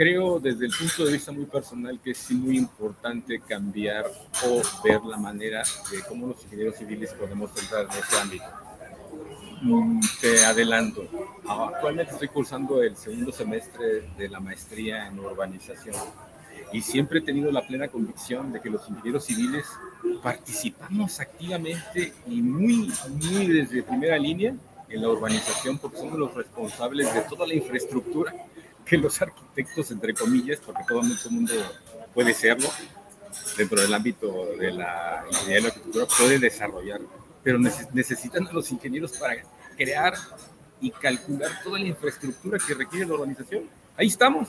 Creo 0.00 0.40
desde 0.40 0.64
el 0.64 0.72
punto 0.72 1.04
de 1.04 1.12
vista 1.12 1.30
muy 1.30 1.44
personal 1.44 2.00
que 2.02 2.12
es 2.12 2.30
muy 2.30 2.56
importante 2.56 3.38
cambiar 3.38 4.06
o 4.46 4.62
ver 4.82 5.02
la 5.04 5.18
manera 5.18 5.62
de 5.90 6.00
cómo 6.08 6.28
los 6.28 6.42
ingenieros 6.44 6.76
civiles 6.76 7.12
podemos 7.12 7.50
entrar 7.60 7.84
en 7.84 7.98
ese 7.98 8.16
ámbito. 8.18 8.44
Mm, 9.60 10.00
te 10.22 10.42
adelanto, 10.46 11.06
actualmente 11.46 12.14
estoy 12.14 12.28
cursando 12.28 12.82
el 12.82 12.96
segundo 12.96 13.30
semestre 13.30 14.08
de 14.16 14.28
la 14.30 14.40
maestría 14.40 15.06
en 15.06 15.18
urbanización 15.18 15.96
y 16.72 16.80
siempre 16.80 17.18
he 17.18 17.22
tenido 17.22 17.52
la 17.52 17.66
plena 17.66 17.86
convicción 17.88 18.54
de 18.54 18.60
que 18.62 18.70
los 18.70 18.88
ingenieros 18.88 19.26
civiles 19.26 19.66
participamos 20.22 21.20
activamente 21.20 22.14
y 22.26 22.40
muy, 22.40 22.90
muy 23.10 23.46
desde 23.48 23.82
primera 23.82 24.16
línea 24.16 24.54
en 24.88 25.02
la 25.02 25.10
urbanización 25.10 25.76
porque 25.76 25.98
somos 25.98 26.18
los 26.18 26.34
responsables 26.34 27.12
de 27.12 27.20
toda 27.20 27.46
la 27.46 27.52
infraestructura 27.52 28.32
que 28.90 28.98
los 28.98 29.22
arquitectos, 29.22 29.92
entre 29.92 30.12
comillas, 30.12 30.58
porque 30.58 30.82
todo 30.88 31.00
el 31.02 31.30
mundo 31.30 31.52
puede 32.12 32.34
serlo, 32.34 32.68
dentro 33.56 33.80
del 33.80 33.94
ámbito 33.94 34.48
de 34.58 34.72
la 34.72 35.22
ingeniería 35.28 35.54
de 35.54 35.60
la 35.60 35.68
arquitectura, 35.68 36.06
puede 36.18 36.38
desarrollar, 36.40 37.00
pero 37.40 37.56
necesitan 37.92 38.48
a 38.48 38.52
los 38.52 38.68
ingenieros 38.72 39.12
para 39.12 39.36
crear 39.76 40.14
y 40.80 40.90
calcular 40.90 41.52
toda 41.62 41.78
la 41.78 41.86
infraestructura 41.86 42.58
que 42.58 42.74
requiere 42.74 43.06
la 43.06 43.14
organización. 43.14 43.70
Ahí 43.96 44.08
estamos, 44.08 44.48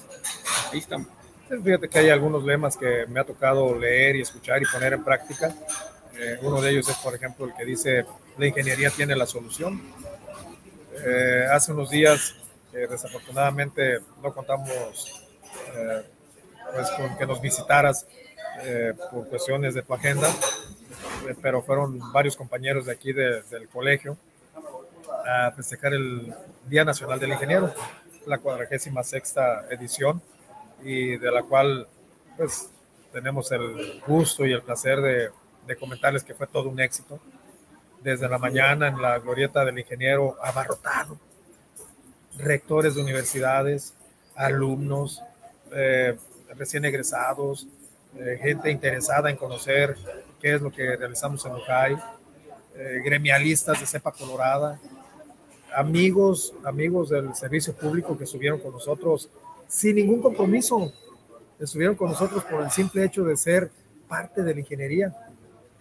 ahí 0.71 0.79
estamos. 0.79 1.07
Fíjate 1.63 1.88
que 1.88 2.00
hay 2.00 2.10
algunos 2.10 2.43
lemas 2.43 2.75
que 2.75 3.05
me 3.07 3.19
ha 3.19 3.24
tocado 3.24 3.77
leer 3.77 4.15
y 4.15 4.21
escuchar 4.21 4.60
y 4.60 4.65
poner 4.65 4.93
en 4.93 5.03
práctica. 5.03 5.53
Eh, 6.17 6.39
uno 6.41 6.60
de 6.62 6.71
ellos 6.71 6.89
es, 6.89 6.98
por 6.98 7.13
ejemplo, 7.13 7.45
el 7.45 7.53
que 7.53 7.63
dice, 7.63 8.05
la 8.39 8.48
ingeniería 8.48 8.89
tiene 8.89 9.15
la 9.15 9.27
solución. 9.27 9.79
Eh, 11.05 11.45
hace 11.51 11.74
unos 11.74 11.91
días 11.91 12.40
desafortunadamente 12.71 13.99
no 14.21 14.33
contamos 14.33 15.27
eh, 15.75 16.03
pues 16.73 16.89
con 16.91 17.17
que 17.17 17.25
nos 17.25 17.41
visitaras 17.41 18.07
eh, 18.63 18.93
por 19.11 19.27
cuestiones 19.27 19.73
de 19.73 19.81
tu 19.81 19.93
agenda, 19.93 20.29
eh, 21.27 21.35
pero 21.41 21.61
fueron 21.61 21.99
varios 22.11 22.35
compañeros 22.35 22.85
de 22.85 22.93
aquí 22.93 23.13
del 23.13 23.67
colegio 23.71 24.17
a 25.25 25.51
festejar 25.51 25.93
el 25.93 26.33
Día 26.67 26.83
Nacional 26.83 27.19
del 27.19 27.31
Ingeniero, 27.31 27.73
la 28.25 28.37
cuadragésima 28.37 29.03
sexta 29.03 29.65
edición, 29.69 30.21
y 30.83 31.17
de 31.17 31.31
la 31.31 31.43
cual 31.43 31.87
pues 32.37 32.69
tenemos 33.11 33.51
el 33.51 34.01
gusto 34.07 34.45
y 34.45 34.53
el 34.53 34.61
placer 34.61 35.01
de, 35.01 35.29
de 35.67 35.75
comentarles 35.75 36.23
que 36.23 36.33
fue 36.33 36.47
todo 36.47 36.69
un 36.69 36.79
éxito. 36.79 37.19
Desde 38.01 38.27
la 38.27 38.39
mañana 38.39 38.87
en 38.87 38.99
la 38.99 39.19
glorieta 39.19 39.63
del 39.63 39.77
ingeniero 39.77 40.35
abarrotado, 40.41 41.19
rectores 42.43 42.95
de 42.95 43.01
universidades, 43.01 43.93
alumnos, 44.36 45.21
eh, 45.71 46.17
recién 46.57 46.86
egresados, 46.86 47.67
eh, 48.17 48.38
gente 48.41 48.69
interesada 48.69 49.29
en 49.29 49.38
conocer 49.38 49.95
qué 50.39 50.55
es 50.55 50.62
lo 50.62 50.71
que 50.71 50.95
realizamos 50.98 51.45
en 51.45 51.53
Ujai, 51.53 51.98
eh, 52.75 53.01
gremialistas 53.03 53.79
de 53.79 53.86
cepa 53.86 54.12
colorada, 54.12 54.79
amigos, 55.74 56.54
amigos 56.63 57.10
del 57.10 57.34
servicio 57.36 57.73
público 57.73 58.17
que 58.17 58.25
estuvieron 58.25 58.60
con 58.60 58.73
nosotros 58.73 59.30
sin 59.67 59.95
ningún 59.95 60.21
compromiso, 60.21 60.91
estuvieron 61.60 61.95
con 61.95 62.10
nosotros 62.10 62.43
por 62.43 62.62
el 62.62 62.71
simple 62.71 63.06
hecho 63.06 63.23
de 63.23 63.38
ser 63.38 63.71
parte 64.08 64.43
de 64.43 64.54
la 64.54 64.60
ingeniería. 64.60 65.15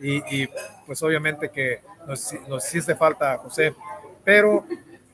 Y, 0.02 0.48
pues 0.86 1.02
obviamente 1.02 1.50
que 1.50 1.80
nos, 2.06 2.32
nos 2.48 2.66
hiciste 2.66 2.94
falta, 2.94 3.36
José, 3.36 3.74
pero 4.24 4.64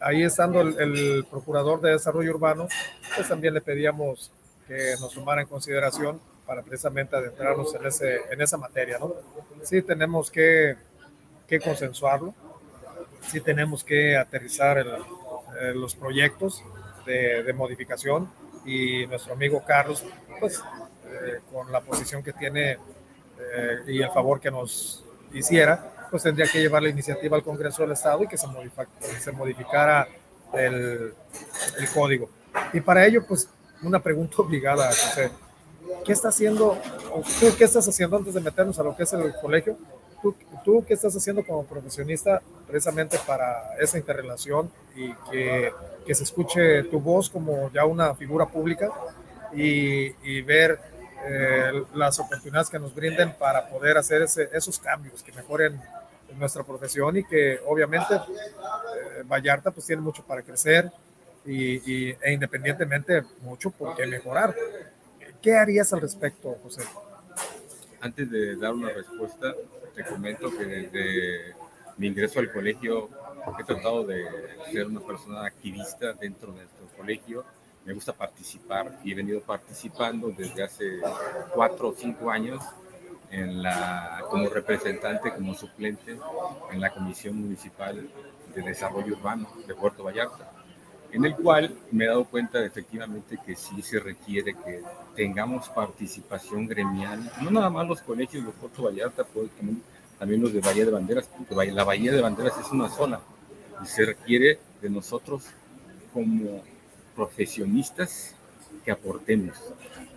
ahí 0.07 0.23
estando 0.23 0.61
el, 0.61 1.27
procurador 1.29 1.81
de 1.81 1.91
desarrollo 1.91 2.31
urbano, 2.31 2.69
pues 3.15 3.29
también 3.29 3.55
le 3.55 3.61
pedíamos 3.61 4.31
que 4.69 4.95
nos 5.01 5.13
tomara 5.13 5.43
en 5.43 5.49
consideración 5.49 6.21
para 6.47 6.63
precisamente 6.63 7.17
adentrarnos 7.17 7.75
en, 7.75 7.87
ese, 7.87 8.21
en 8.31 8.41
esa 8.41 8.57
materia, 8.57 8.99
¿no? 8.99 9.15
Sí 9.63 9.83
tenemos 9.83 10.31
que, 10.31 10.77
que 11.49 11.59
consensuarlo, 11.59 12.35
sí 13.21 13.41
tenemos 13.41 13.83
que 13.83 14.17
aterrizar 14.17 14.85
los 15.75 15.95
proyectos 15.97 16.63
de, 17.05 17.43
de, 17.43 17.53
modificación 17.53 18.31
y 18.65 19.07
nuestro 19.07 19.33
amigo 19.33 19.65
Carlos, 19.67 20.05
pues 20.39 20.63
eh, 21.07 21.41
con 21.53 21.73
la 21.73 21.81
posición 21.81 22.23
que 22.23 22.33
tiene 22.33 22.73
eh, 22.73 23.79
y 23.87 24.03
el 24.03 24.11
favor 24.11 24.41
que 24.41 24.51
nos 24.51 25.05
hiciera, 25.33 25.93
pues 26.11 26.23
tendría 26.23 26.47
que 26.47 26.61
llevar 26.61 26.83
la 26.83 26.89
iniciativa 26.89 27.37
al 27.37 27.43
Congreso 27.43 27.83
del 27.83 27.93
Estado 27.93 28.23
y 28.25 28.29
que 28.29 28.37
se, 28.37 28.47
se 29.21 29.33
modificara 29.33 30.09
el, 30.55 31.15
el, 31.79 31.89
código. 31.95 32.29
Y 32.73 32.81
para 32.81 33.07
ello, 33.07 33.25
pues 33.27 33.49
una 33.83 34.01
pregunta 34.01 34.37
obligada, 34.39 34.87
José. 34.87 35.31
¿Qué 36.05 36.13
está 36.13 36.29
haciendo, 36.29 36.77
tú 37.41 37.47
qué 37.57 37.65
estás 37.65 37.87
haciendo 37.87 38.17
antes 38.17 38.35
de 38.35 38.41
meternos 38.41 38.79
a 38.79 38.83
lo 38.83 38.97
que 38.97 39.05
es 39.05 39.13
el 39.13 39.33
colegio? 39.41 39.77
¿Tú, 40.23 40.35
tú 40.65 40.85
qué 40.87 40.95
estás 40.95 41.15
haciendo 41.17 41.45
como 41.45 41.65
profesionista 41.65 42.43
precisamente 42.67 43.19
para 43.27 43.77
esa 43.79 43.99
interrelación 43.99 44.71
y 44.97 45.13
que, 45.31 45.73
que 46.05 46.15
se 46.15 46.25
escuche 46.25 46.85
tu 46.85 47.01
voz 47.01 47.31
como 47.31 47.71
ya 47.73 47.85
una 47.85 48.15
figura 48.15 48.47
pública 48.47 48.91
y, 49.53 50.15
y 50.29 50.43
ver 50.43 50.81
eh, 51.29 51.85
las 51.95 52.21
oportunidades 52.21 52.71
que 52.71 52.79
nos 52.79 52.95
brinden 52.95 53.33
para 53.33 53.69
poder 53.69 53.99
hacer 53.99 54.23
ese, 54.23 54.49
esos 54.53 54.79
cambios 54.79 55.23
que 55.25 55.33
mejoren 55.33 55.81
nuestra 56.39 56.63
profesión 56.63 57.17
y 57.17 57.25
que 57.25 57.59
obviamente 57.67 58.15
eh, 58.15 59.23
Vallarta 59.25 59.71
pues 59.71 59.87
tiene 59.87 60.03
mucho 60.03 60.25
para 60.25 60.43
crecer 60.43 60.91
y, 61.45 62.11
e 62.11 62.33
independientemente 62.33 63.23
mucho 63.43 63.71
por 63.71 63.95
qué 63.95 64.07
mejorar. 64.07 64.55
¿Qué 65.41 65.55
harías 65.55 65.93
al 65.93 66.01
respecto, 66.01 66.57
José? 66.63 66.83
Antes 68.01 68.31
de 68.31 68.57
dar 68.57 68.75
una 68.75 68.91
respuesta, 68.91 69.55
te 69.95 70.05
comento 70.05 70.51
que 70.51 70.65
desde 70.65 71.55
mi 71.97 72.09
ingreso 72.09 72.41
al 72.41 72.53
colegio 72.53 73.09
he 73.59 73.65
tratado 73.65 74.05
de 74.05 74.25
ser 74.73 74.87
una 74.87 75.01
persona 75.01 75.47
activista 75.47 76.13
dentro 76.15 76.53
de 76.53 76.59
nuestro 76.63 76.87
colegio 76.97 77.45
me 77.87 77.93
gusta 77.93 78.13
participar 78.13 78.99
y 79.05 79.13
he 79.13 79.15
venido 79.15 79.41
participando 79.41 80.35
desde 80.37 80.65
hace 80.65 80.99
cuatro 81.55 81.91
o 81.91 81.95
cinco 81.95 82.31
años 82.31 82.61
en 83.37 83.63
la, 83.63 84.25
como 84.31 84.49
representante, 84.49 85.33
como 85.35 85.55
suplente 85.55 86.17
en 86.73 86.81
la 86.81 86.91
Comisión 86.91 87.37
Municipal 87.37 88.09
de 88.55 88.63
Desarrollo 88.63 89.15
Urbano 89.15 89.47
de 89.67 89.75
Puerto 89.75 90.05
Vallarta, 90.05 90.51
en 91.13 91.23
el 91.25 91.37
cual 91.37 91.77
me 91.91 92.05
he 92.05 92.09
dado 92.09 92.25
cuenta 92.25 92.65
efectivamente 92.65 93.39
que 93.45 93.55
sí 93.55 93.83
se 93.83 94.01
requiere 94.01 94.55
que 94.55 94.83
tengamos 95.15 95.69
participación 95.69 96.67
gremial, 96.67 97.31
no 97.43 97.51
nada 97.51 97.69
más 97.69 97.87
los 97.87 98.01
colegios 98.01 98.47
de 98.47 98.53
Puerto 98.53 98.85
Vallarta, 98.85 99.25
pues, 99.25 99.51
también 100.19 100.41
los 100.41 100.55
de 100.55 100.61
Bahía 100.61 100.87
de 100.87 100.93
Banderas, 100.93 101.29
porque 101.29 101.71
la 101.71 101.85
Bahía 101.85 102.13
de 102.13 102.23
Banderas 102.23 102.59
es 102.59 102.71
una 102.73 102.89
sola 102.89 103.21
y 103.83 103.87
se 103.87 104.07
requiere 104.07 104.59
de 104.81 104.89
nosotros 104.89 105.45
como 106.15 106.63
profesionistas 107.15 108.35
que 108.85 108.91
aportemos. 108.91 109.57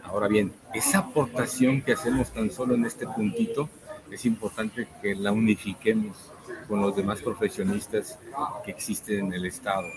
Ahora 0.03 0.27
bien, 0.27 0.51
esa 0.73 0.99
aportación 0.99 1.81
que 1.81 1.93
hacemos 1.93 2.31
tan 2.31 2.51
solo 2.51 2.75
en 2.75 2.85
este 2.85 3.05
puntito, 3.05 3.69
es 4.11 4.25
importante 4.25 4.87
que 5.01 5.15
la 5.15 5.31
unifiquemos 5.31 6.17
con 6.67 6.81
los 6.81 6.95
demás 6.95 7.21
profesionistas 7.21 8.17
que 8.65 8.71
existen 8.71 9.27
en 9.27 9.33
el 9.33 9.45
Estado. 9.45 9.87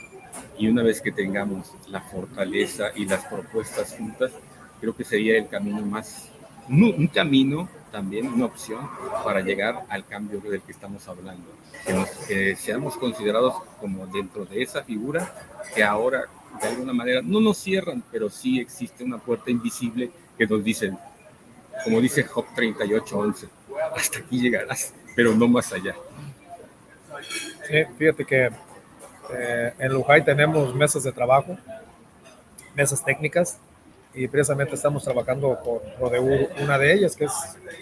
Y 0.59 0.69
una 0.69 0.83
vez 0.83 1.01
que 1.01 1.13
tengamos 1.13 1.73
la 1.89 2.01
fortaleza 2.01 2.91
y 2.95 3.07
las 3.07 3.25
propuestas 3.25 3.95
juntas, 3.97 4.33
creo 4.81 4.95
que 4.95 5.05
sería 5.05 5.39
el 5.39 5.49
camino 5.49 5.83
más, 5.83 6.31
un 6.69 7.07
camino 7.09 7.69
también, 7.91 8.27
una 8.27 8.47
opción 8.47 8.89
para 9.25 9.41
llegar 9.41 9.85
al 9.89 10.07
cambio 10.07 10.41
del 10.41 10.63
que 10.63 10.73
estamos 10.73 11.07
hablando. 11.09 11.47
Que, 11.87 12.05
que 12.27 12.57
seamos 12.57 12.97
considerados 12.97 13.55
como 13.81 14.07
dentro 14.07 14.45
de 14.45 14.63
esa 14.63 14.83
figura 14.83 15.33
que 15.75 15.85
ahora 15.85 16.25
de 16.61 16.69
alguna 16.69 16.93
manera 16.93 17.21
no 17.23 17.41
nos 17.41 17.59
cierran, 17.59 18.03
pero 18.11 18.29
sí 18.29 18.61
existe 18.61 19.05
una 19.05 19.19
puerta 19.19 19.51
invisible 19.51 20.11
que 20.37 20.47
nos 20.47 20.63
dicen, 20.63 20.99
como 21.85 22.01
dice 22.01 22.25
Job 22.25 22.47
38:11, 22.55 23.49
hasta 23.97 24.19
aquí 24.19 24.41
llegarás, 24.41 24.95
pero 25.17 25.35
no 25.35 25.49
más 25.49 25.73
allá. 25.73 25.95
Sí, 27.67 27.85
fíjate 27.97 28.25
que 28.25 28.51
eh, 29.35 29.73
en 29.79 29.93
Lujay 29.93 30.25
tenemos 30.25 30.75
mesas 30.75 31.05
de 31.05 31.13
trabajo, 31.13 31.57
mesas 32.75 33.05
técnicas, 33.05 33.59
y 34.15 34.29
precisamente 34.29 34.75
estamos 34.75 35.05
trabajando 35.05 35.59
con 35.61 35.81
una 36.63 36.79
de 36.79 36.93
ellas, 36.93 37.17
que 37.17 37.25
es, 37.25 37.33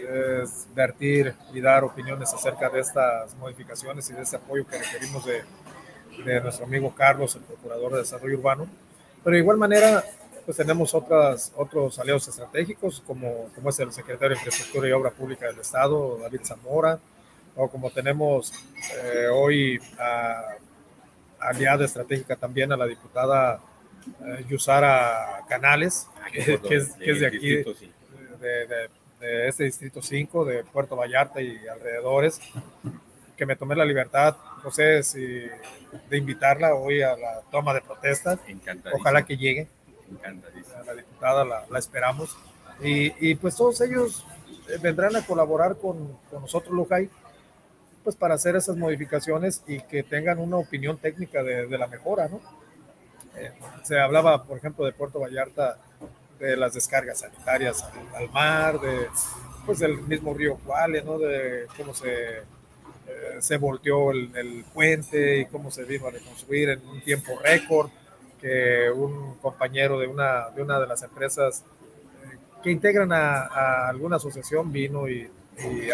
es, 0.09 0.69
vertir 0.75 1.35
y 1.53 1.61
dar 1.61 1.83
opiniones 1.83 2.33
acerca 2.33 2.69
de 2.69 2.81
estas 2.81 3.35
modificaciones 3.37 4.09
y 4.11 4.13
de 4.13 4.23
este 4.23 4.37
apoyo 4.37 4.65
que 4.67 4.79
requerimos 4.79 5.25
de, 5.25 5.43
de 6.25 6.41
nuestro 6.41 6.67
amigo 6.67 6.95
Carlos, 6.95 7.35
el 7.37 7.43
Procurador 7.43 7.93
de 7.93 7.99
Desarrollo 7.99 8.39
Urbano. 8.39 8.67
Pero 9.23 9.35
de 9.35 9.41
igual 9.41 9.59
manera, 9.59 10.05
pues 10.45 10.57
tenemos 10.57 10.95
otras, 10.95 11.53
otros 11.57 11.99
aliados 11.99 12.29
estratégicos, 12.29 13.03
como, 13.07 13.49
como 13.55 13.71
es 13.71 13.79
el 13.81 13.93
secretario 13.93 14.31
de 14.31 14.35
Infraestructura 14.37 14.89
y 14.89 14.93
Obra 14.93 15.11
Pública 15.11 15.47
del 15.47 15.61
Estado, 15.61 16.19
David 16.19 16.41
Zamora, 16.45 16.99
o 17.57 17.69
como 17.69 17.91
tenemos 17.91 18.53
eh, 19.05 19.29
hoy 19.33 19.79
a, 19.99 20.57
aliada 21.41 21.85
estratégica 21.85 22.37
también 22.37 22.73
a 22.73 22.77
la 22.77 22.87
diputada 22.87 23.61
eh, 24.25 24.45
Yusara 24.49 25.45
Canales, 25.49 26.09
que, 26.33 26.59
que, 26.61 26.77
es, 26.77 26.95
que 26.95 27.11
es, 27.11 27.21
de 27.21 27.27
aquí, 27.27 27.49
de, 27.49 27.65
de, 28.41 28.91
de, 29.21 29.49
este 29.49 29.65
distrito 29.65 30.01
5, 30.01 30.45
de 30.45 30.65
Puerto 30.65 30.97
Vallarta 30.97 31.41
y 31.41 31.59
alrededores, 31.69 32.41
que 33.41 33.47
me 33.47 33.57
tomé 33.57 33.75
la 33.75 33.87
libertad, 33.87 34.37
no 34.63 34.71
sé 34.71 35.03
si 35.03 35.47
de 36.11 36.19
invitarla 36.19 36.75
hoy 36.75 37.01
a 37.01 37.17
la 37.17 37.41
toma 37.51 37.73
de 37.73 37.81
protesta. 37.81 38.39
Ojalá 38.93 39.25
que 39.25 39.39
llegue. 39.39 39.67
La 40.85 40.93
diputada 40.93 41.47
la, 41.47 41.65
la 41.71 41.79
esperamos. 41.79 42.37
Y, 42.83 43.15
y, 43.31 43.37
pues 43.37 43.57
todos 43.57 43.81
ellos 43.81 44.27
eh, 44.69 44.77
vendrán 44.83 45.17
a 45.17 45.25
colaborar 45.25 45.79
con, 45.79 46.19
con 46.31 46.43
nosotros, 46.43 46.75
Lujay, 46.75 47.09
pues 48.05 48.15
para 48.15 48.35
hacer 48.35 48.57
esas 48.57 48.77
modificaciones 48.77 49.63
y 49.67 49.81
que 49.81 50.03
tengan 50.03 50.39
una 50.39 50.59
opinión 50.59 50.99
técnica 50.99 51.43
de, 51.43 51.67
de 51.67 51.79
la 51.79 51.87
mejora, 51.87 52.29
¿no? 52.29 52.43
Eh, 53.37 53.53
se 53.85 53.99
hablaba, 53.99 54.45
por 54.45 54.59
ejemplo, 54.59 54.85
de 54.85 54.93
Puerto 54.93 55.19
Vallarta, 55.19 55.79
de 56.39 56.59
las 56.59 56.75
descargas 56.75 57.21
sanitarias 57.21 57.83
al, 57.85 58.17
al 58.17 58.31
mar, 58.33 58.79
de 58.81 59.09
pues 59.65 59.79
del 59.79 59.99
mismo 60.03 60.35
río 60.35 60.59
Cuale, 60.59 61.03
¿no? 61.03 61.19
De 61.19 61.67
cómo 61.79 61.95
se, 61.95 62.43
se 63.41 63.57
volteó 63.57 64.11
el, 64.11 64.31
el, 64.37 64.65
puente 64.73 65.41
y 65.41 65.47
cómo 65.47 65.71
se 65.71 65.85
vino 65.85 66.07
a 66.07 66.11
reconstruir 66.11 66.71
en 66.71 66.87
un 66.87 67.01
tiempo 67.01 67.39
récord, 67.43 67.91
que 68.41 68.91
un 68.91 69.37
compañero 69.37 69.99
de 69.99 70.07
una 70.07 70.51
de, 70.51 70.63
una 70.63 70.81
de 70.81 70.87
las 70.87 71.03
empresas 71.03 71.65
eh, 72.25 72.39
que 72.63 72.71
integran 72.71 73.13
a, 73.13 73.89
alguna 73.89 74.17
asociación 74.17 74.73
vino 74.73 75.09
y, 75.09 75.31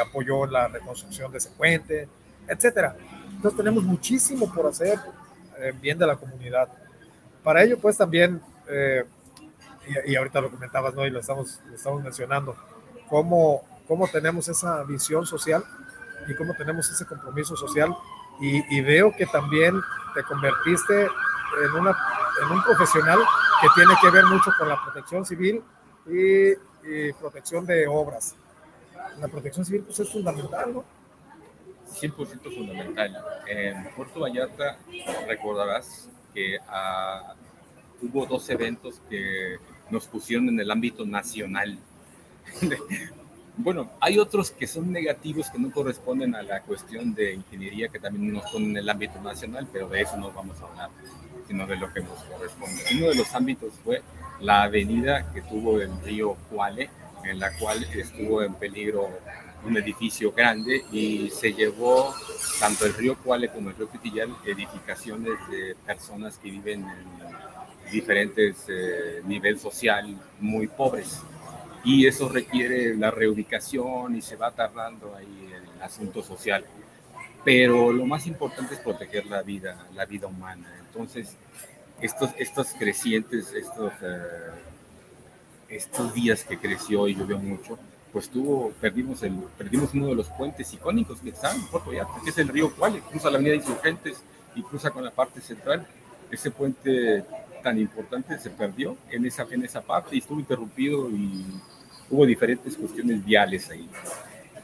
apoyó 0.01 0.47
la 0.47 0.69
reconstrucción 0.69 1.33
de 1.33 1.39
ese 1.39 1.51
puente, 1.51 2.09
etcétera. 2.47 2.97
Entonces 3.35 3.57
tenemos 3.57 3.83
muchísimo 3.83 4.53
por 4.55 4.67
hacer 4.67 4.97
en 5.59 5.81
bien 5.81 5.99
de 5.99 6.07
la 6.07 6.15
comunidad 6.15 6.69
para 7.43 7.65
ello, 7.65 7.77
pues 7.77 7.97
también, 7.97 8.41
eh, 8.69 9.05
y, 10.07 10.13
y, 10.13 10.17
ahorita 10.17 10.41
lo 10.41 10.53
comentabas, 10.53 10.95
¿no? 10.95 11.05
Y 11.05 11.11
lo 11.11 11.19
estamos, 11.19 11.61
lo 11.69 11.75
estamos 11.75 12.01
mencionando, 12.01 12.55
cómo, 13.09 13.65
cómo 13.89 14.07
tenemos 14.07 14.47
esa 14.47 14.85
visión 14.85 15.27
social 15.27 15.65
y 16.27 16.35
cómo 16.35 16.55
tenemos 16.55 16.91
ese 16.91 17.07
compromiso 17.07 17.57
social. 17.57 17.97
Y, 18.41 18.77
y 18.77 18.81
veo 18.83 19.15
que 19.17 19.27
también 19.27 19.81
te 20.15 20.23
convertiste 20.23 21.05
en, 21.05 21.73
una, 21.73 21.97
en 22.43 22.53
un 22.53 22.63
profesional 22.63 23.19
que 23.61 23.69
tiene 23.75 23.95
que 24.03 24.11
ver 24.11 24.25
mucho 24.27 24.51
con 24.59 24.69
la 24.69 24.83
protección 24.83 25.25
civil 25.25 25.63
y, 26.07 26.51
y 26.89 27.13
protección 27.19 27.65
de 27.67 27.87
obras. 27.87 28.35
La 29.21 29.29
protección 29.29 29.65
civil 29.65 29.83
pues, 29.83 29.99
es 30.01 30.13
fundamental, 30.13 30.75
¿no? 30.75 30.85
100% 32.01 32.55
fundamental. 32.55 33.25
En 33.47 33.89
Puerto 33.95 34.21
Vallarta, 34.21 34.79
recordarás, 35.27 36.11
que 36.35 36.59
uh, 36.59 38.07
hubo 38.07 38.27
dos 38.27 38.51
eventos 38.51 39.01
que 39.09 39.59
nos 39.89 40.07
pusieron 40.07 40.49
en 40.49 40.61
el 40.61 40.71
ámbito 40.71 41.07
nacional. 41.07 41.79
Bueno, 43.59 43.91
hay 44.01 44.19
otros 44.19 44.51
que 44.51 44.67
son 44.67 44.93
negativos 44.93 45.51
que 45.51 45.59
no 45.59 45.71
corresponden 45.71 46.35
a 46.35 46.43
la 46.43 46.61
cuestión 46.61 47.15
de 47.15 47.35
ingeniería 47.35 47.89
que 47.89 47.99
también 47.99 48.33
nos 48.33 48.51
ponen 48.51 48.71
en 48.71 48.77
el 48.79 48.89
ámbito 48.89 49.21
nacional, 49.23 49.67
pero 49.73 49.89
de 49.89 50.03
eso 50.03 50.17
no 50.19 50.31
vamos 50.31 50.61
a 50.61 50.67
hablar, 50.67 50.91
sino 51.49 51.67
de 51.67 51.77
lo 51.77 51.93
que 51.93 52.01
nos 52.01 52.23
corresponde. 52.25 52.83
Uno 52.97 53.09
de 53.09 53.15
los 53.15 53.35
ámbitos 53.35 53.73
fue 53.83 54.03
la 54.41 54.65
avenida 54.65 55.33
que 55.33 55.41
tuvo 55.43 55.81
el 55.81 55.91
río 56.03 56.37
Cuale, 56.51 56.91
en 57.25 57.39
la 57.39 57.57
cual 57.57 57.83
estuvo 57.95 58.43
en 58.43 58.55
peligro 58.55 59.09
un 59.65 59.77
edificio 59.77 60.33
grande 60.33 60.85
y 60.93 61.31
se 61.31 61.53
llevó 61.53 62.15
tanto 62.61 62.85
el 62.85 62.95
río 62.95 63.17
Cuale 63.17 63.49
como 63.49 63.71
el 63.71 63.77
río 63.77 63.89
Pitillal 63.89 64.37
edificaciones 64.45 65.39
de 65.51 65.75
personas 65.87 66.37
que 66.37 66.51
viven 66.51 66.83
en 66.83 67.91
diferentes 67.91 68.67
eh, 68.69 69.23
niveles 69.25 69.63
social 69.63 70.15
muy 70.41 70.67
pobres 70.67 71.23
y 71.87 72.07
eso 72.07 72.29
requiere 72.29 72.95
la 72.97 73.11
reubicación 73.11 74.17
y 74.17 74.21
se 74.21 74.37
va 74.37 74.51
tardando 74.51 75.15
ahí 75.15 75.53
el 75.55 75.83
asunto 75.83 76.23
social 76.23 76.65
pero 77.45 77.93
lo 77.93 78.05
más 78.05 78.27
importante 78.27 78.75
es 78.75 78.81
proteger 78.81 79.27
la 79.27 79.43
vida 79.43 79.87
la 79.95 80.05
vida 80.05 80.27
humana 80.27 80.69
entonces 80.81 81.37
estos 82.01 82.31
estos 82.37 82.69
crecientes 82.79 83.53
estos 83.53 83.93
uh, 84.03 84.53
estos 85.69 86.13
días 86.13 86.45
que 86.45 86.59
creció 86.59 87.09
y 87.09 87.15
llovió 87.15 87.39
mucho 87.39 87.79
pues 88.13 88.31
tuvo, 88.31 88.73
perdimos, 88.81 89.23
el, 89.25 89.35
perdimos 89.59 89.93
uno 89.93 90.07
de 90.07 90.15
los 90.15 90.29
puentes 90.31 90.73
icónicos 90.73 91.21
que 91.21 91.29
está 91.29 91.55
en 91.55 91.67
Puerto 91.67 91.91
Vallarta, 91.91 92.15
que 92.25 92.31
es 92.31 92.39
el 92.39 92.49
río 92.49 92.75
Cuale, 92.75 93.01
cruza 93.01 93.31
la 93.31 93.37
avenida 93.37 93.57
Insurgentes 93.57 94.23
y 94.55 94.63
cruza 94.63 94.91
con 94.91 95.05
la 95.05 95.11
parte 95.11 95.43
central. 95.43 95.87
Ese 96.31 96.51
puente 96.51 97.25
tan 97.63 97.79
importante 97.79 98.39
se 98.39 98.49
perdió 98.49 98.97
en 99.11 99.27
esa, 99.27 99.47
en 99.51 99.65
esa 99.65 99.83
parte 99.83 100.17
y 100.17 100.21
estuvo 100.21 100.41
interrumpido 100.41 101.11
y 101.11 101.45
hubo 102.11 102.27
diferentes 102.27 102.77
cuestiones 102.77 103.25
viales 103.25 103.71
ahí. 103.71 103.89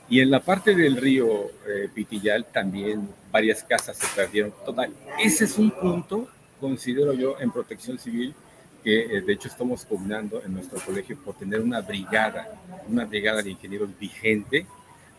Y 0.09 0.21
en 0.21 0.31
la 0.31 0.41
parte 0.41 0.75
del 0.75 0.97
río 0.97 1.51
eh, 1.67 1.89
Pitillal 1.95 2.45
también 2.45 3.09
varias 3.31 3.63
casas 3.63 3.97
se 3.97 4.07
perdieron. 4.15 4.53
Total, 4.65 4.93
ese 5.19 5.45
es 5.45 5.57
un 5.59 5.71
punto, 5.71 6.29
considero 6.61 7.13
yo, 7.15 7.37
en 7.41 7.51
protección 7.51 7.99
civil 7.99 8.35
que 8.83 9.01
eh, 9.01 9.21
de 9.21 9.33
hecho 9.33 9.49
estamos 9.49 9.85
combinando 9.85 10.43
en 10.45 10.55
nuestro 10.55 10.81
colegio 10.81 11.17
por 11.25 11.37
tener 11.37 11.61
una 11.61 11.81
brigada, 11.81 12.61
una 12.89 13.05
brigada 13.05 13.43
de 13.43 13.51
ingenieros 13.51 13.97
vigente 13.99 14.67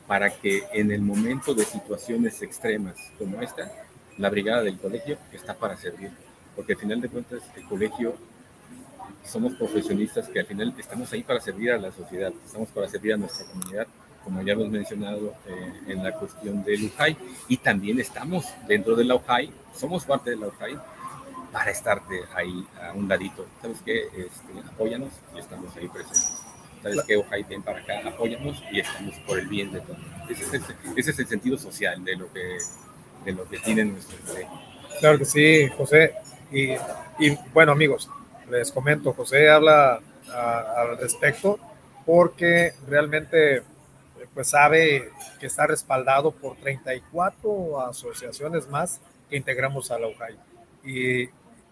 para 0.05 0.29
que 0.29 0.63
en 0.73 0.91
el 0.91 1.01
momento 1.01 1.53
de 1.53 1.63
situaciones 1.63 2.41
extremas 2.41 2.95
como 3.17 3.41
esta, 3.41 3.71
la 4.17 4.29
brigada 4.29 4.61
del 4.61 4.77
colegio 4.77 5.17
está 5.31 5.53
para 5.53 5.77
servir. 5.77 6.11
Porque 6.55 6.73
al 6.73 6.79
final 6.79 7.01
de 7.01 7.09
cuentas 7.09 7.41
el 7.55 7.63
colegio 7.63 8.15
somos 9.25 9.53
profesionistas 9.53 10.27
que 10.27 10.39
al 10.39 10.45
final 10.45 10.73
estamos 10.77 11.11
ahí 11.13 11.23
para 11.23 11.39
servir 11.39 11.71
a 11.71 11.77
la 11.77 11.91
sociedad, 11.91 12.31
estamos 12.45 12.69
para 12.69 12.87
servir 12.87 13.13
a 13.13 13.17
nuestra 13.17 13.45
comunidad, 13.45 13.87
como 14.23 14.41
ya 14.41 14.53
hemos 14.53 14.69
mencionado 14.69 15.33
eh, 15.47 15.73
en 15.87 16.03
la 16.03 16.13
cuestión 16.13 16.63
del 16.63 16.85
UJAI, 16.85 17.17
y 17.47 17.57
también 17.57 17.99
estamos 17.99 18.45
dentro 18.67 18.95
de 18.95 19.03
la 19.03 19.15
UJAI, 19.15 19.51
somos 19.75 20.05
parte 20.05 20.31
de 20.31 20.37
la 20.37 20.47
UJAI, 20.47 20.77
para 21.51 21.69
estarte 21.69 22.23
ahí 22.35 22.65
a 22.81 22.93
un 22.93 23.07
ladito. 23.07 23.45
¿Sabes 23.61 23.77
qué? 23.85 24.07
Este, 24.07 24.59
apóyanos 24.67 25.13
y 25.35 25.39
estamos 25.39 25.75
ahí 25.77 25.87
presentes. 25.87 26.39
¿Sabes 26.81 27.03
qué? 27.07 27.15
Ojalá 27.15 27.45
ven 27.47 27.61
para 27.61 27.79
acá, 27.79 28.01
apóyanos 28.07 28.61
y 28.71 28.79
estamos 28.79 29.15
por 29.27 29.39
el 29.39 29.47
bien 29.47 29.71
de 29.71 29.79
todos. 29.81 29.99
Ese 30.29 30.43
es 30.43 30.53
el, 30.53 30.63
ese 30.97 31.11
es 31.11 31.19
el 31.19 31.27
sentido 31.27 31.57
social 31.57 32.03
de 32.03 32.15
lo 32.15 32.33
que, 32.33 32.57
de 33.23 33.31
lo 33.31 33.47
que 33.47 33.59
tiene 33.59 33.85
nuestro 33.85 34.17
colegio. 34.25 34.49
Claro 34.99 35.19
que 35.19 35.25
sí, 35.25 35.67
José. 35.77 36.15
Y, 36.51 36.71
y 37.19 37.37
bueno, 37.53 37.71
amigos, 37.71 38.09
les 38.59 38.71
comento, 38.71 39.13
José 39.13 39.49
habla 39.49 39.99
al 40.31 40.97
respecto 40.97 41.59
porque 42.05 42.73
realmente 42.87 43.63
pues 44.33 44.49
sabe 44.49 45.09
que 45.39 45.47
está 45.47 45.67
respaldado 45.67 46.31
por 46.31 46.55
34 46.57 47.81
asociaciones 47.81 48.67
más 48.69 48.99
que 49.29 49.37
integramos 49.37 49.91
a 49.91 49.99
la 49.99 50.07
UJAI. 50.07 50.37
Y 50.85 51.29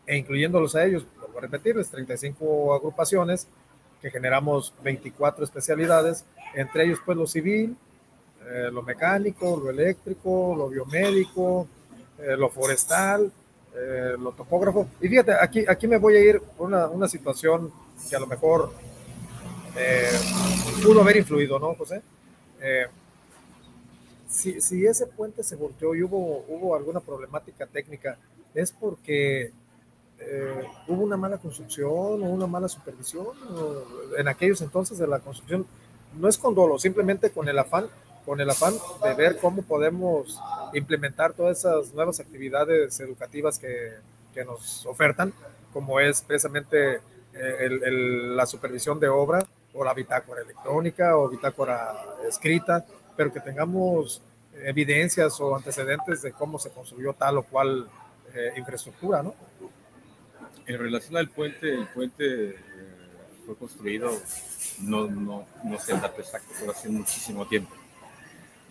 e 0.07 0.17
incluyéndolos 0.17 0.75
a 0.75 0.83
ellos, 0.83 1.05
vuelvo 1.19 1.37
a 1.37 1.41
repetirles, 1.41 1.89
35 1.89 2.73
agrupaciones 2.73 3.47
que 4.01 4.09
generamos 4.09 4.73
24 4.83 5.45
especialidades, 5.45 6.25
entre 6.55 6.85
ellos 6.85 6.99
pues 7.05 7.17
lo 7.17 7.27
civil, 7.27 7.77
eh, 8.45 8.69
lo 8.71 8.81
mecánico, 8.81 9.59
lo 9.63 9.69
eléctrico, 9.69 10.55
lo 10.57 10.69
biomédico, 10.69 11.67
eh, 12.17 12.35
lo 12.35 12.49
forestal, 12.49 13.31
eh, 13.73 14.15
lo 14.19 14.33
topógrafo. 14.33 14.87
Y 14.99 15.07
fíjate, 15.07 15.33
aquí, 15.33 15.63
aquí 15.67 15.87
me 15.87 15.97
voy 15.97 16.15
a 16.15 16.19
ir 16.19 16.41
por 16.41 16.67
una, 16.67 16.87
una 16.87 17.07
situación 17.07 17.71
que 18.09 18.15
a 18.15 18.19
lo 18.19 18.27
mejor 18.27 18.71
eh, 19.77 20.09
pudo 20.83 21.01
haber 21.01 21.17
influido, 21.17 21.57
¿no, 21.57 21.73
José? 21.75 22.01
Eh, 22.61 22.87
si, 24.27 24.59
si, 24.59 24.85
ese 24.85 25.07
puente 25.07 25.43
se 25.43 25.55
volteó 25.55 25.95
y 25.95 26.03
hubo, 26.03 26.45
hubo 26.47 26.75
alguna 26.75 26.99
problemática 26.99 27.65
técnica, 27.65 28.17
es 28.53 28.71
porque 28.71 29.53
hubo 30.87 31.01
una 31.01 31.17
mala 31.17 31.39
construcción 31.39 31.89
o 31.89 32.15
una 32.29 32.45
mala 32.45 32.69
supervisión 32.69 33.25
o 33.25 34.15
en 34.15 34.27
aquellos 34.27 34.61
entonces 34.61 34.99
de 34.99 35.07
la 35.07 35.19
construcción. 35.19 35.65
No 36.19 36.27
es 36.27 36.37
con 36.37 36.53
dolo, 36.53 36.77
simplemente 36.77 37.31
con 37.31 37.49
el 37.49 37.57
afán, 37.57 37.87
con 38.25 38.39
el 38.39 38.49
afán 38.49 38.73
de 39.03 39.13
ver 39.13 39.37
cómo 39.37 39.61
podemos 39.61 40.39
implementar 40.73 41.33
todas 41.33 41.59
esas 41.59 41.93
nuevas 41.93 42.19
actividades 42.19 42.99
educativas 42.99 43.57
que, 43.57 43.93
que 44.33 44.45
nos 44.45 44.85
ofertan, 44.85 45.33
como 45.73 45.99
es 45.99 46.21
precisamente 46.21 46.99
la 47.33 48.45
supervisión 48.45 48.99
de 48.99 49.07
obra 49.07 49.45
o 49.73 49.83
la 49.83 49.93
bitácora 49.93 50.41
electrónica 50.41 51.17
o 51.17 51.29
bitácora 51.29 51.95
escrita, 52.27 52.85
pero 53.15 53.31
que 53.31 53.39
tengamos 53.39 54.21
evidencias 54.63 55.39
o 55.39 55.55
antecedentes 55.55 56.21
de 56.21 56.33
cómo 56.33 56.59
se 56.59 56.71
construyó 56.71 57.13
tal 57.13 57.37
o 57.37 57.43
cual 57.43 57.89
eh, 58.33 58.53
infraestructura, 58.57 59.23
¿no? 59.23 59.33
En 60.65 60.77
relación 60.77 61.17
al 61.17 61.29
puente, 61.29 61.73
el 61.73 61.87
puente 61.87 62.49
eh, 62.49 62.55
fue 63.45 63.55
construido, 63.55 64.11
no, 64.81 65.07
no, 65.07 65.45
no 65.63 65.79
sé 65.79 65.93
el 65.93 66.01
dato 66.01 66.21
exacto, 66.21 66.49
pero 66.59 66.71
hace 66.71 66.89
muchísimo 66.89 67.47
tiempo. 67.47 67.75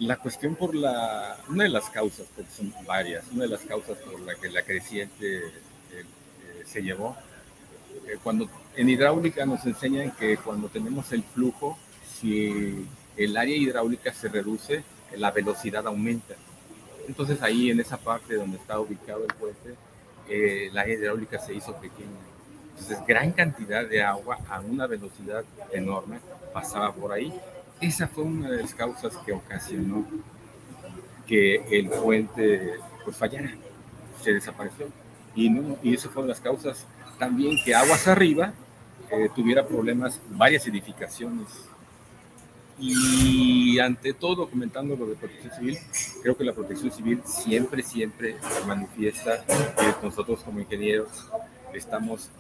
La 0.01 0.17
cuestión 0.17 0.57
por 0.57 0.75
la, 0.75 1.39
una 1.49 1.65
de 1.65 1.71
las 1.71 1.89
causas, 1.91 2.27
porque 2.35 2.51
son 2.51 2.75
varias, 2.87 3.25
una 3.33 3.45
de 3.45 3.51
las 3.51 3.61
causas 3.61 3.97
por 3.99 4.21
la 4.21 4.35
que 4.35 4.49
la 4.51 4.63
creciente 4.63 5.39
eh, 5.93 6.05
se 6.65 6.83
llevó, 6.83 7.17
cuando 8.23 8.49
en 8.77 8.89
hidráulica 8.89 9.47
nos 9.47 9.65
enseñan 9.67 10.11
que 10.13 10.37
cuando 10.37 10.69
tenemos 10.69 11.13
el 11.13 11.23
flujo, 11.23 11.79
si 12.19 12.87
el 13.17 13.37
área 13.37 13.57
hidráulica 13.57 14.13
se 14.13 14.29
reduce, 14.29 14.83
la 15.17 15.31
velocidad 15.31 15.87
aumenta. 15.87 16.35
Entonces 17.07 17.43
ahí 17.43 17.71
en 17.71 17.81
esa 17.81 17.97
parte 17.97 18.35
donde 18.35 18.57
está 18.57 18.79
ubicado 18.79 19.25
el 19.25 19.35
puente, 19.35 19.75
eh, 20.29 20.71
la 20.73 20.89
hidráulica 20.89 21.39
se 21.39 21.55
hizo 21.55 21.75
pequeña. 21.77 22.21
Entonces 22.71 22.99
gran 23.07 23.33
cantidad 23.33 23.87
de 23.87 24.03
agua 24.03 24.39
a 24.49 24.61
una 24.61 24.87
velocidad 24.87 25.45
enorme 25.73 26.21
pasaba 26.53 26.93
por 26.93 27.13
ahí. 27.13 27.33
Esa 27.81 28.09
fue 28.09 28.25
una 28.25 28.51
de 28.51 28.63
las 28.63 28.75
causas 28.75 29.17
que 29.25 29.33
ocasionó 29.33 30.07
que 31.27 31.57
el 31.71 31.89
puente 31.89 32.75
pues 33.05 33.17
fallara, 33.17 33.55
se 34.23 34.35
desapareció. 34.35 34.89
Y, 35.35 35.49
no, 35.49 35.79
y 35.83 35.95
eso 35.95 36.11
fue 36.11 36.27
las 36.27 36.41
causas 36.41 36.87
también 37.19 37.57
que 37.65 37.75
aguas 37.75 38.09
arriba 38.09 38.53
eh, 39.11 39.29
tuviera 39.35 39.67
problemas 39.67 40.21
varias 40.31 40.67
edificaciones 40.67 41.47
y 42.81 43.79
ante 43.79 44.15
todo, 44.15 44.49
comentando 44.49 44.97
lo 44.97 45.07
de 45.07 45.15
protección 45.15 45.53
civil, 45.53 45.79
creo 46.23 46.37
que 46.37 46.45
la 46.45 46.55
protección 46.55 46.91
civil 46.91 47.21
siempre, 47.27 47.83
siempre 47.83 48.37
se 48.41 48.67
manifiesta 48.67 49.45
que 49.45 49.95
nosotros 50.03 50.41
como 50.43 50.61
ingenieros 50.61 51.27
estamos 51.75 52.31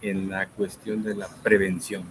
en 0.00 0.30
la 0.30 0.46
cuestión 0.46 1.02
de 1.02 1.14
la 1.14 1.28
prevención. 1.42 2.04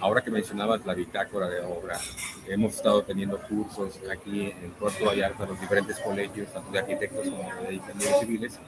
Ahora 0.00 0.22
que 0.22 0.30
mencionabas 0.30 0.86
la 0.86 0.94
bitácora 0.94 1.48
de 1.48 1.60
obra, 1.60 1.98
hemos 2.46 2.76
estado 2.76 3.02
teniendo 3.02 3.36
cursos 3.42 3.98
aquí 4.10 4.54
en 4.62 4.70
Puerto 4.78 5.04
Vallarta, 5.06 5.44
los 5.44 5.60
diferentes 5.60 5.98
colegios, 5.98 6.52
tanto 6.52 6.70
de 6.70 6.78
arquitectos 6.78 7.28
como 7.28 7.66
de 7.66 7.74
ingenieros 7.74 8.20
civiles, 8.20 8.58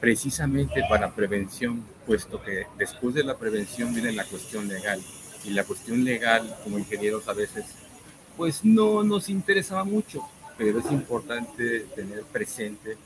precisamente 0.00 0.84
para 0.88 1.12
prevención, 1.12 1.84
puesto 2.06 2.40
que 2.40 2.66
después 2.76 3.12
de 3.14 3.24
la 3.24 3.36
prevención 3.36 3.92
viene 3.92 4.12
la 4.12 4.24
cuestión 4.24 4.68
legal. 4.68 5.02
Y 5.44 5.50
la 5.50 5.64
cuestión 5.64 6.04
legal 6.04 6.56
como 6.62 6.78
ingenieros 6.78 7.26
a 7.28 7.32
veces 7.32 7.64
pues 8.36 8.64
no 8.64 9.02
nos 9.02 9.28
interesaba 9.28 9.82
mucho, 9.82 10.22
pero 10.56 10.78
es 10.78 10.92
importante 10.92 11.80
tener 11.96 12.22
presente 12.22 12.96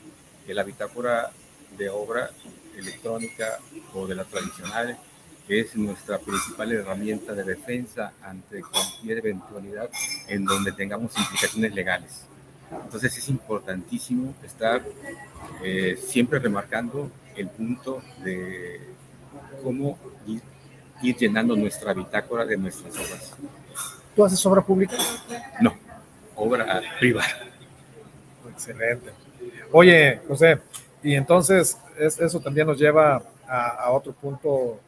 que 0.45 0.53
la 0.53 0.63
bitácora 0.63 1.31
de 1.75 1.89
obra 1.89 2.29
electrónica 2.77 3.57
o 3.93 4.05
de 4.05 4.13
la 4.13 4.25
tradicional 4.25 4.97
es 5.47 5.75
nuestra 5.75 6.19
principal 6.19 6.71
herramienta 6.71 7.33
de 7.33 7.43
defensa 7.43 8.13
ante 8.21 8.61
cualquier 8.61 9.19
eventualidad 9.19 9.89
en 10.27 10.45
donde 10.45 10.71
tengamos 10.71 11.17
implicaciones 11.17 11.73
legales. 11.73 12.25
Entonces 12.71 13.17
es 13.17 13.29
importantísimo 13.29 14.33
estar 14.43 14.83
eh, 15.63 15.97
siempre 16.01 16.39
remarcando 16.39 17.11
el 17.35 17.49
punto 17.49 18.01
de 18.23 18.79
cómo 19.63 19.97
ir 20.25 20.41
ir 21.03 21.17
llenando 21.17 21.55
nuestra 21.55 21.93
bitácora 21.93 22.45
de 22.45 22.57
nuestras 22.57 22.95
obras. 22.95 23.35
¿Tú 24.15 24.25
haces 24.25 24.43
obra 24.45 24.61
pública? 24.61 24.95
No, 25.61 25.75
obra 26.35 26.81
privada. 26.99 27.27
Excelente. 28.49 29.11
Oye, 29.71 30.21
José, 30.27 30.59
y 31.03 31.15
entonces 31.15 31.77
eso 31.97 32.39
también 32.39 32.67
nos 32.67 32.79
lleva 32.79 33.21
a, 33.47 33.91
otro 33.91 34.13
punto 34.13 34.79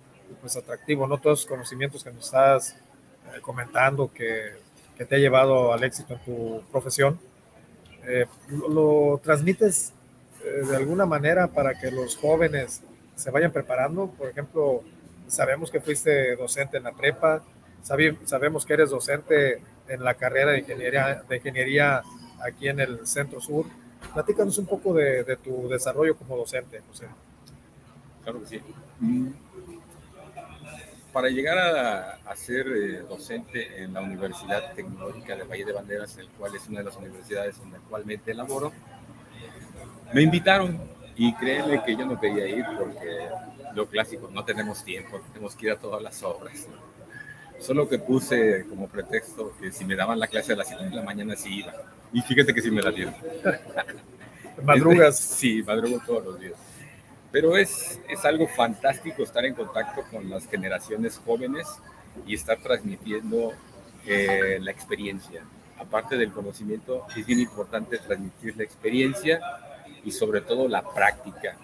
pues 0.45 0.57
atractivo, 0.57 1.07
¿no? 1.07 1.17
Todos 1.17 1.41
los 1.41 1.45
conocimientos 1.47 2.03
que 2.03 2.11
nos 2.11 2.25
estás 2.25 2.73
eh, 2.73 3.41
comentando 3.41 4.11
que, 4.13 4.51
que, 4.95 5.05
te 5.05 5.15
ha 5.15 5.17
llevado 5.17 5.73
al 5.73 5.83
éxito 5.83 6.13
en 6.13 6.19
tu 6.23 6.61
profesión, 6.71 7.19
eh, 8.03 8.27
lo, 8.49 9.19
transmites 9.23 9.91
eh, 10.43 10.65
de 10.67 10.75
alguna 10.75 11.07
manera 11.07 11.47
para 11.47 11.73
que 11.79 11.89
los 11.89 12.15
jóvenes 12.15 12.83
se 13.15 13.31
vayan 13.31 13.51
preparando? 13.51 14.07
Por 14.07 14.29
ejemplo, 14.29 14.83
Sabemos 15.27 15.71
que 15.71 15.79
fuiste 15.79 16.35
docente 16.35 16.77
en 16.77 16.83
la 16.83 16.91
prepa, 16.91 17.41
sabemos 17.81 18.65
que 18.65 18.73
eres 18.73 18.91
docente 18.91 19.59
en 19.87 20.03
la 20.03 20.13
carrera 20.13 20.51
de 20.51 20.59
ingeniería, 20.59 21.23
de 21.27 21.37
ingeniería 21.37 22.03
aquí 22.45 22.67
en 22.67 22.79
el 22.79 23.07
Centro 23.07 23.41
Sur. 23.41 23.65
Platícanos 24.13 24.57
un 24.59 24.67
poco 24.67 24.93
de, 24.93 25.37
tu 25.37 25.67
desarrollo 25.67 26.15
como 26.15 26.37
docente, 26.37 26.81
José. 26.87 27.07
Claro 28.23 28.41
que 28.41 28.45
sí. 28.45 28.61
Para 31.15 31.29
llegar 31.29 31.57
a, 31.57 32.35
ser 32.35 32.67
eh, 32.67 33.03
docente 33.07 33.81
en 33.81 33.93
la 33.93 34.01
Universidad 34.01 34.73
Tecnológica 34.73 35.37
de 35.37 35.45
Valle 35.45 35.63
de 35.63 35.71
Banderas, 35.71 36.17
el 36.17 36.27
cual 36.27 36.53
es 36.53 36.67
una 36.67 36.79
de 36.79 36.83
las 36.87 36.97
universidades 36.97 37.57
donde 37.57 37.77
actualmente 37.77 38.33
laboro, 38.33 38.73
me 40.11 40.23
invitaron 40.23 40.77
y 41.15 41.33
créeme 41.35 41.81
que 41.85 41.95
yo 41.95 42.05
no 42.05 42.19
quería 42.19 42.49
ir 42.49 42.65
porque 42.77 43.29
lo 43.73 43.87
clásico, 43.87 44.29
no 44.29 44.43
tenemos 44.43 44.83
tiempo, 44.83 45.21
tenemos 45.31 45.55
que 45.55 45.67
ir 45.67 45.71
a 45.71 45.77
todas 45.77 46.03
las 46.03 46.21
obras. 46.21 46.67
Solo 47.61 47.87
que 47.87 47.97
puse 47.97 48.65
como 48.67 48.89
pretexto 48.89 49.55
que 49.57 49.71
si 49.71 49.85
me 49.85 49.95
daban 49.95 50.19
la 50.19 50.27
clase 50.27 50.51
a 50.51 50.57
las 50.57 50.67
7 50.67 50.83
de 50.83 50.95
la 50.97 51.01
mañana 51.01 51.37
sí 51.37 51.59
iba. 51.59 51.71
Y 52.11 52.19
fíjate 52.23 52.53
que 52.53 52.61
sí 52.61 52.69
me 52.69 52.81
la 52.81 52.91
dieron. 52.91 53.15
¿Madrugas? 54.63 55.17
Sí, 55.17 55.63
madrugo 55.63 55.97
todos 56.05 56.25
los 56.25 56.39
días. 56.41 56.74
Pero 57.35 57.57
es, 57.57 57.99
es 58.07 58.23
algo 58.23 58.47
fantástico 58.47 59.23
estar 59.23 59.43
en 59.43 59.55
contacto 59.55 60.05
con 60.09 60.29
las 60.29 60.47
generaciones 60.47 61.17
jóvenes 61.17 61.67
y 62.25 62.33
estar 62.33 62.57
transmitiendo 62.59 63.51
eh, 64.05 64.57
la 64.61 64.71
experiencia. 64.71 65.43
Aparte 65.77 66.15
del 66.15 66.31
conocimiento, 66.31 67.05
es 67.13 67.25
bien 67.25 67.41
importante 67.41 67.97
transmitir 67.97 68.55
la 68.55 68.63
experiencia 68.63 69.41
y 70.05 70.11
sobre 70.11 70.39
todo 70.39 70.69
la 70.69 70.81
práctica 70.93 71.57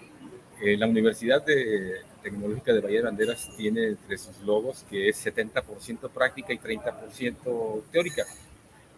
eh, 0.60 0.76
la 0.76 0.86
Universidad 0.86 1.42
de 1.42 2.02
Tecnológica 2.22 2.74
de 2.74 2.80
Valle 2.82 2.98
de 2.98 3.04
Banderas 3.04 3.48
tiene 3.56 3.86
entre 3.86 4.18
sus 4.18 4.40
logos 4.40 4.84
que 4.90 5.08
es 5.08 5.24
70% 5.24 6.10
práctica 6.10 6.52
y 6.52 6.58
30% 6.58 7.82
teórica. 7.90 8.24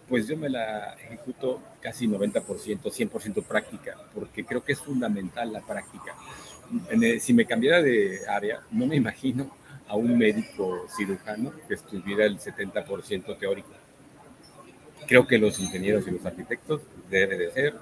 Pues 0.08 0.26
yo 0.26 0.36
me 0.36 0.48
la 0.50 0.94
ejecuto 0.94 1.62
casi 1.80 2.08
90%, 2.08 2.42
100% 2.42 3.44
práctica, 3.44 3.96
porque 4.12 4.44
creo 4.44 4.64
que 4.64 4.72
es 4.72 4.80
fundamental 4.80 5.52
la 5.52 5.60
práctica. 5.60 6.16
Si 7.20 7.32
me 7.32 7.44
cambiara 7.44 7.82
de 7.82 8.20
área, 8.28 8.62
no 8.70 8.86
me 8.86 8.96
imagino 8.96 9.50
a 9.88 9.96
un 9.96 10.16
médico 10.16 10.86
cirujano 10.96 11.52
que 11.68 11.74
estuviera 11.74 12.24
el 12.24 12.38
70% 12.38 13.36
teórico. 13.38 13.70
Creo 15.06 15.26
que 15.26 15.38
los 15.38 15.58
ingenieros 15.60 16.06
y 16.08 16.12
los 16.12 16.24
arquitectos 16.24 16.80
deben 17.10 17.38
de 17.38 17.50
ser 17.50 17.74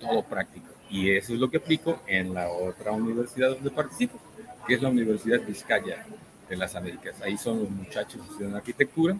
todo 0.00 0.22
práctico. 0.22 0.66
Y 0.90 1.10
eso 1.10 1.34
es 1.34 1.40
lo 1.40 1.50
que 1.50 1.58
aplico 1.58 2.02
en 2.06 2.34
la 2.34 2.48
otra 2.48 2.92
universidad 2.92 3.50
donde 3.50 3.70
participo, 3.70 4.18
que 4.66 4.74
es 4.74 4.82
la 4.82 4.88
Universidad 4.88 5.40
Vizcaya 5.46 6.04
de 6.48 6.56
las 6.56 6.74
Américas. 6.74 7.20
Ahí 7.22 7.36
son 7.36 7.60
los 7.60 7.70
muchachos 7.70 8.20
que 8.22 8.32
estudian 8.32 8.54
arquitectura. 8.54 9.16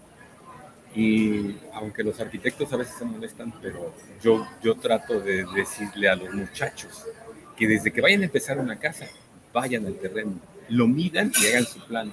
Y 0.95 1.57
aunque 1.73 2.03
los 2.03 2.21
arquitectos 2.21 2.71
a 2.73 2.77
veces 2.77 2.97
se 2.97 3.05
molestan, 3.07 3.53
pero 3.63 3.95
yo, 4.23 4.47
yo 4.63 4.75
trato 4.75 5.21
de 5.21 5.47
decirle 5.55 6.09
a 6.09 6.17
los 6.17 6.35
muchachos 6.35 7.07
que 7.57 7.69
desde 7.69 7.93
que 7.93 8.01
vayan 8.01 8.23
a 8.23 8.25
empezar 8.25 8.59
una 8.59 8.79
casa, 8.79 9.07
vayan 9.53 9.87
al 9.87 9.95
terreno, 9.95 10.33
lo 10.69 10.87
midan 10.87 11.33
y 11.41 11.47
hagan 11.47 11.65
su 11.65 11.81
plan 11.87 12.13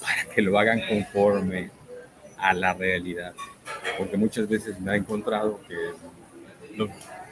para 0.00 0.24
que 0.24 0.42
lo 0.42 0.58
hagan 0.58 0.80
conforme 0.88 1.70
a 2.36 2.52
la 2.52 2.74
realidad. 2.74 3.32
Porque 3.96 4.16
muchas 4.16 4.48
veces 4.48 4.78
me 4.80 4.92
ha 4.92 4.96
encontrado 4.96 5.60
que 5.68 5.76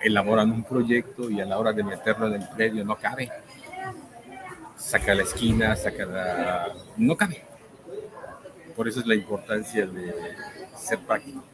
elaboran 0.02 0.50
un 0.50 0.64
proyecto 0.64 1.30
y 1.30 1.40
a 1.40 1.44
la 1.44 1.58
hora 1.58 1.72
de 1.72 1.82
meterlo 1.82 2.28
en 2.28 2.42
el 2.42 2.48
predio 2.48 2.84
no 2.84 2.96
cabe. 2.96 3.30
Saca 4.76 5.14
la 5.14 5.24
esquina, 5.24 5.76
saca 5.76 6.06
la... 6.06 6.72
no 6.96 7.16
cabe. 7.16 7.42
Por 8.74 8.88
eso 8.88 9.00
es 9.00 9.06
la 9.06 9.14
importancia 9.14 9.86
de 9.86 10.14
ser 10.76 11.00
práctico. 11.00 11.44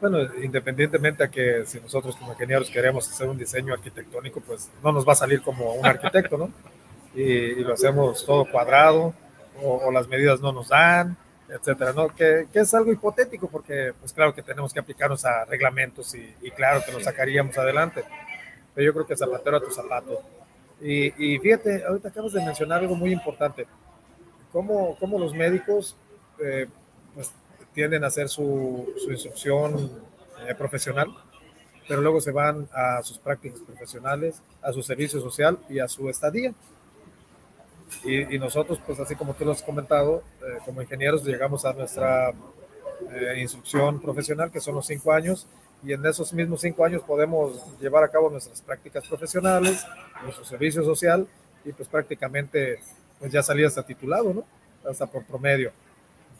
Bueno, 0.00 0.18
independientemente 0.42 1.24
a 1.24 1.30
que 1.30 1.64
si 1.66 1.80
nosotros 1.80 2.16
como 2.16 2.32
ingenieros 2.32 2.70
queremos 2.70 3.08
hacer 3.08 3.28
un 3.28 3.36
diseño 3.36 3.74
arquitectónico, 3.74 4.40
pues 4.40 4.70
no 4.82 4.92
nos 4.92 5.06
va 5.06 5.12
a 5.12 5.16
salir 5.16 5.42
como 5.42 5.74
un 5.74 5.84
arquitecto, 5.84 6.38
¿no? 6.38 6.50
Y, 7.14 7.56
lo 7.56 7.74
hacemos 7.74 8.24
todo 8.24 8.46
cuadrado 8.50 9.12
o 9.62 9.90
las 9.90 10.08
medidas 10.08 10.40
no 10.40 10.52
nos 10.52 10.68
dan, 10.68 11.16
etcétera, 11.50 11.92
¿no? 11.92 12.08
Que, 12.08 12.46
que, 12.52 12.60
es 12.60 12.72
algo 12.74 12.92
hipotético 12.92 13.48
porque, 13.48 13.92
pues 13.98 14.12
claro 14.12 14.34
que 14.34 14.42
tenemos 14.42 14.72
que 14.72 14.80
aplicarnos 14.80 15.24
a 15.24 15.44
reglamentos 15.44 16.14
y, 16.14 16.34
y 16.42 16.50
claro 16.50 16.82
que 16.84 16.92
nos 16.92 17.02
sacaríamos 17.02 17.56
adelante. 17.58 18.04
Pero 18.74 18.86
yo 18.86 18.92
creo 18.94 19.06
que 19.06 19.16
zapatero 19.16 19.56
a 19.56 19.60
tu 19.60 19.70
zapato. 19.70 20.22
Y, 20.80 21.38
fíjate, 21.38 21.84
ahorita 21.84 22.08
acabas 22.08 22.32
de 22.32 22.44
mencionar 22.44 22.80
algo 22.80 22.94
muy 22.94 23.12
importante. 23.12 23.66
Cómo, 24.50 24.96
cómo 24.98 25.18
los 25.18 25.34
médicos 25.34 25.96
eh, 26.42 26.66
pues, 27.14 27.32
tienden 27.74 28.04
a 28.04 28.08
hacer 28.08 28.28
su, 28.28 28.92
su 28.96 29.10
instrucción 29.10 29.90
eh, 30.46 30.54
profesional, 30.54 31.08
pero 31.88 32.00
luego 32.00 32.20
se 32.20 32.30
van 32.30 32.68
a 32.72 33.02
sus 33.02 33.18
prácticas 33.18 33.60
profesionales, 33.60 34.42
a 34.62 34.72
su 34.72 34.82
servicio 34.82 35.20
social 35.20 35.58
y 35.68 35.78
a 35.78 35.88
su 35.88 36.08
estadía. 36.08 36.54
Y, 38.04 38.38
nosotros, 38.38 38.80
pues 38.86 39.00
así 39.00 39.16
como 39.16 39.34
tú 39.34 39.44
lo 39.44 39.50
has 39.50 39.62
comentado, 39.62 40.22
eh, 40.40 40.58
como 40.64 40.80
ingenieros 40.80 41.24
llegamos 41.24 41.64
a 41.64 41.72
nuestra 41.72 42.32
instrucción 43.36 44.00
profesional, 44.00 44.52
que 44.52 44.60
son 44.60 44.76
los 44.76 44.86
cinco 44.86 45.12
años, 45.12 45.48
y 45.82 45.92
en 45.92 46.04
esos 46.04 46.32
mismos 46.32 46.60
cinco 46.60 46.84
años 46.84 47.02
podemos 47.02 47.78
llevar 47.80 48.04
a 48.04 48.08
cabo 48.08 48.30
nuestras 48.30 48.60
prácticas 48.60 49.06
profesionales, 49.06 49.84
nuestro 50.22 50.44
servicio 50.44 50.84
social 50.84 51.26
y 51.64 51.72
pues 51.72 51.88
prácticamente 51.88 52.80
pues 53.18 53.32
ya 53.32 53.42
salí 53.42 53.64
hasta 53.64 53.82
titulado, 53.82 54.34
¿no? 54.34 54.44
Hasta 54.88 55.06
por 55.06 55.24
promedio. 55.24 55.72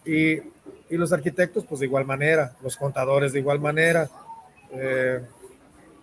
Y, 0.04 0.38
y 0.38 0.96
los 0.96 1.12
arquitectos 1.12 1.64
pues 1.66 1.80
de 1.80 1.86
igual 1.86 2.04
manera, 2.04 2.56
los 2.62 2.76
contadores 2.76 3.32
de 3.32 3.40
igual 3.40 3.60
manera, 3.60 4.08
eh, 4.72 5.20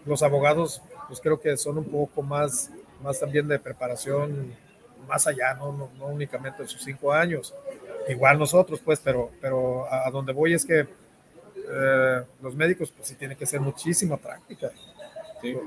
los 0.05 0.21
abogados 0.23 0.81
pues 1.07 1.19
creo 1.19 1.39
que 1.39 1.55
son 1.57 1.77
un 1.77 1.85
poco 1.85 2.21
más, 2.21 2.69
más 3.01 3.19
también 3.19 3.47
de 3.47 3.59
preparación 3.59 4.55
más 5.07 5.25
allá, 5.25 5.53
no, 5.53 5.71
no, 5.71 5.89
no 5.97 6.07
únicamente 6.07 6.63
de 6.63 6.69
sus 6.69 6.83
cinco 6.83 7.13
años. 7.13 7.55
Igual 8.09 8.37
nosotros 8.37 8.81
pues, 8.83 8.99
pero, 9.03 9.31
pero 9.41 9.91
a 9.91 10.09
donde 10.11 10.33
voy 10.33 10.53
es 10.53 10.65
que 10.65 10.85
eh, 11.69 12.23
los 12.41 12.55
médicos, 12.55 12.91
pues 12.95 13.09
sí 13.09 13.15
tiene 13.15 13.35
que 13.35 13.45
ser 13.45 13.59
muchísima 13.59 14.17
práctica. 14.17 14.71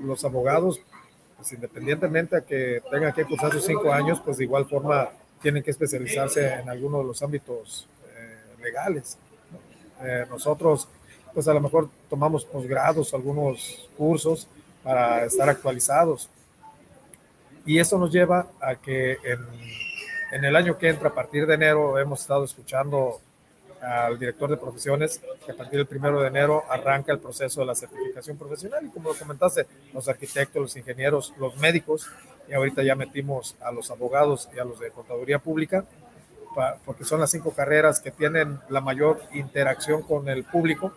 Los 0.03 0.25
abogados, 0.25 0.81
pues 1.37 1.53
independientemente 1.53 2.37
a 2.37 2.41
que 2.41 2.83
tengan 2.91 3.13
que 3.13 3.25
cursar 3.25 3.53
sus 3.53 3.65
cinco 3.65 3.93
años, 3.93 4.21
pues 4.25 4.39
de 4.39 4.45
igual 4.45 4.67
forma 4.67 5.11
tienen 5.43 5.63
que 5.63 5.71
especializarse 5.71 6.55
en 6.55 6.69
alguno 6.69 6.99
de 6.99 7.05
los 7.05 7.23
ámbitos 7.23 7.89
legales. 8.61 9.19
Eh, 10.03 10.27
nosotros, 10.29 10.89
pues 11.35 11.49
a 11.49 11.55
lo 11.55 11.61
mejor 11.61 11.89
tomamos 12.09 12.45
posgrados, 12.45 13.15
algunos 13.15 13.89
cursos 13.97 14.49
para 14.83 15.25
estar 15.25 15.49
actualizados. 15.49 16.29
Y 17.67 17.79
eso 17.79 17.99
nos 17.99 18.11
lleva 18.11 18.47
a 18.61 18.77
que 18.77 19.13
en, 19.23 19.39
en 20.33 20.45
el 20.45 20.57
año 20.57 20.79
que 20.79 20.89
entra, 20.89 21.11
a 21.11 21.15
partir 21.15 21.47
de 21.47 21.55
enero, 21.55 21.99
hemos 21.99 22.21
estado 22.23 22.45
escuchando 22.45 23.21
al 23.81 24.19
director 24.19 24.51
de 24.51 24.57
profesiones 24.57 25.21
que 25.45 25.53
a 25.53 25.57
partir 25.57 25.79
del 25.79 25.87
primero 25.87 26.21
de 26.21 26.29
enero 26.29 26.65
arranca 26.69 27.13
el 27.13 27.19
proceso 27.19 27.61
de 27.61 27.67
la 27.67 27.75
certificación 27.75 28.37
profesional. 28.37 28.85
Y 28.85 28.91
como 28.91 29.11
lo 29.11 29.19
comentaste, 29.19 29.67
los 29.93 30.09
arquitectos, 30.09 30.61
los 30.61 30.77
ingenieros, 30.77 31.35
los 31.39 31.57
médicos, 31.57 32.09
y 32.49 32.55
ahorita 32.55 32.83
ya 32.83 32.95
metimos 32.95 33.57
a 33.61 33.71
los 33.73 33.91
abogados 33.91 34.49
y 34.55 34.59
a 34.59 34.65
los 34.65 34.79
de 34.81 34.91
contaduría 34.91 35.39
pública, 35.39 35.85
porque 36.85 37.05
son 37.05 37.21
las 37.21 37.31
cinco 37.31 37.53
carreras 37.53 38.01
que 38.01 38.11
tienen 38.11 38.59
la 38.69 38.81
mayor 38.81 39.21
interacción 39.33 40.03
con 40.03 40.29
el 40.29 40.45
público 40.45 40.93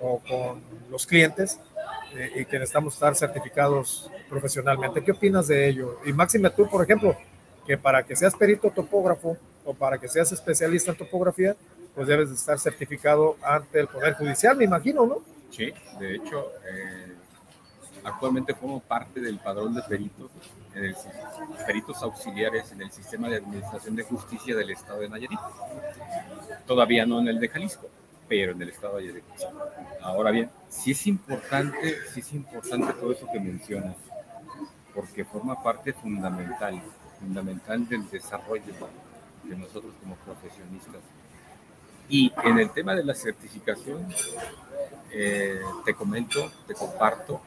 o 0.00 0.20
con 0.20 0.62
los 0.90 1.06
clientes 1.06 1.60
eh, 2.14 2.32
y 2.36 2.44
que 2.46 2.58
necesitamos 2.58 2.94
estar 2.94 3.14
certificados 3.14 4.10
profesionalmente. 4.28 5.04
¿Qué 5.04 5.12
opinas 5.12 5.46
de 5.48 5.68
ello? 5.68 5.98
Y 6.04 6.12
Máxime, 6.12 6.50
tú, 6.50 6.68
por 6.68 6.82
ejemplo, 6.82 7.16
que 7.66 7.76
para 7.76 8.02
que 8.02 8.16
seas 8.16 8.34
perito 8.34 8.70
topógrafo 8.70 9.36
o 9.64 9.74
para 9.74 9.98
que 9.98 10.08
seas 10.08 10.32
especialista 10.32 10.90
en 10.92 10.96
topografía, 10.96 11.54
pues 11.94 12.08
debes 12.08 12.30
de 12.30 12.34
estar 12.34 12.58
certificado 12.58 13.36
ante 13.42 13.80
el 13.80 13.88
Poder 13.88 14.14
Judicial, 14.14 14.56
me 14.56 14.64
imagino, 14.64 15.06
¿no? 15.06 15.18
Sí, 15.50 15.72
de 15.98 16.14
hecho, 16.14 16.52
eh, 16.72 17.14
actualmente 18.04 18.54
formo 18.54 18.80
parte 18.80 19.20
del 19.20 19.38
padrón 19.38 19.74
de 19.74 19.82
peritos, 19.82 20.30
peritos 21.66 22.02
auxiliares 22.02 22.72
en 22.72 22.82
el 22.82 22.90
sistema 22.90 23.28
de 23.28 23.36
administración 23.36 23.96
de 23.96 24.04
justicia 24.04 24.56
del 24.56 24.70
estado 24.70 25.00
de 25.00 25.08
Nayarit. 25.08 25.40
Todavía 26.66 27.06
no 27.06 27.20
en 27.20 27.28
el 27.28 27.40
de 27.40 27.48
Jalisco, 27.48 27.88
pero 28.28 28.52
en 28.52 28.62
el 28.62 28.68
estado 28.68 28.96
de 28.96 29.06
Nayarit. 29.06 29.24
Ahora 30.02 30.30
bien, 30.30 30.50
sí 30.68 30.92
es 30.92 31.06
importante, 31.06 31.96
sí 32.12 32.20
es 32.20 32.32
importante 32.32 32.92
todo 32.94 33.12
eso 33.12 33.26
que 33.32 33.40
mencionas, 33.40 33.96
porque 34.94 35.24
forma 35.24 35.62
parte 35.62 35.92
fundamental, 35.92 36.80
fundamental 37.18 37.88
del 37.88 38.08
desarrollo 38.08 38.72
de 39.44 39.56
nosotros 39.56 39.92
como 40.00 40.14
profesionistas 40.16 41.00
y 42.10 42.32
en 42.44 42.58
el 42.58 42.70
tema 42.70 42.94
de 42.94 43.04
la 43.04 43.14
certificación, 43.14 44.04
eh, 45.12 45.60
te 45.84 45.94
comento, 45.94 46.50
te 46.66 46.74
comparto 46.74 47.40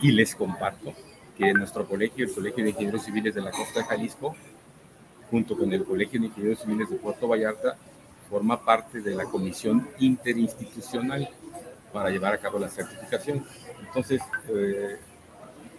y 0.00 0.10
les 0.10 0.34
comparto 0.34 0.92
que 1.36 1.52
nuestro 1.52 1.86
colegio, 1.86 2.26
el 2.26 2.32
Colegio 2.32 2.64
de 2.64 2.70
Ingenieros 2.70 3.04
Civiles 3.04 3.34
de 3.34 3.40
la 3.40 3.50
Costa 3.50 3.80
de 3.80 3.86
Jalisco, 3.86 4.34
junto 5.30 5.56
con 5.56 5.72
el 5.72 5.84
Colegio 5.84 6.20
de 6.20 6.26
Ingenieros 6.26 6.60
Civiles 6.60 6.90
de 6.90 6.96
Puerto 6.96 7.28
Vallarta, 7.28 7.76
forma 8.28 8.64
parte 8.64 9.00
de 9.00 9.14
la 9.14 9.24
comisión 9.24 9.88
interinstitucional 9.98 11.28
para 11.92 12.10
llevar 12.10 12.34
a 12.34 12.38
cabo 12.38 12.58
la 12.58 12.68
certificación. 12.68 13.44
Entonces, 13.80 14.22
eh, 14.48 14.98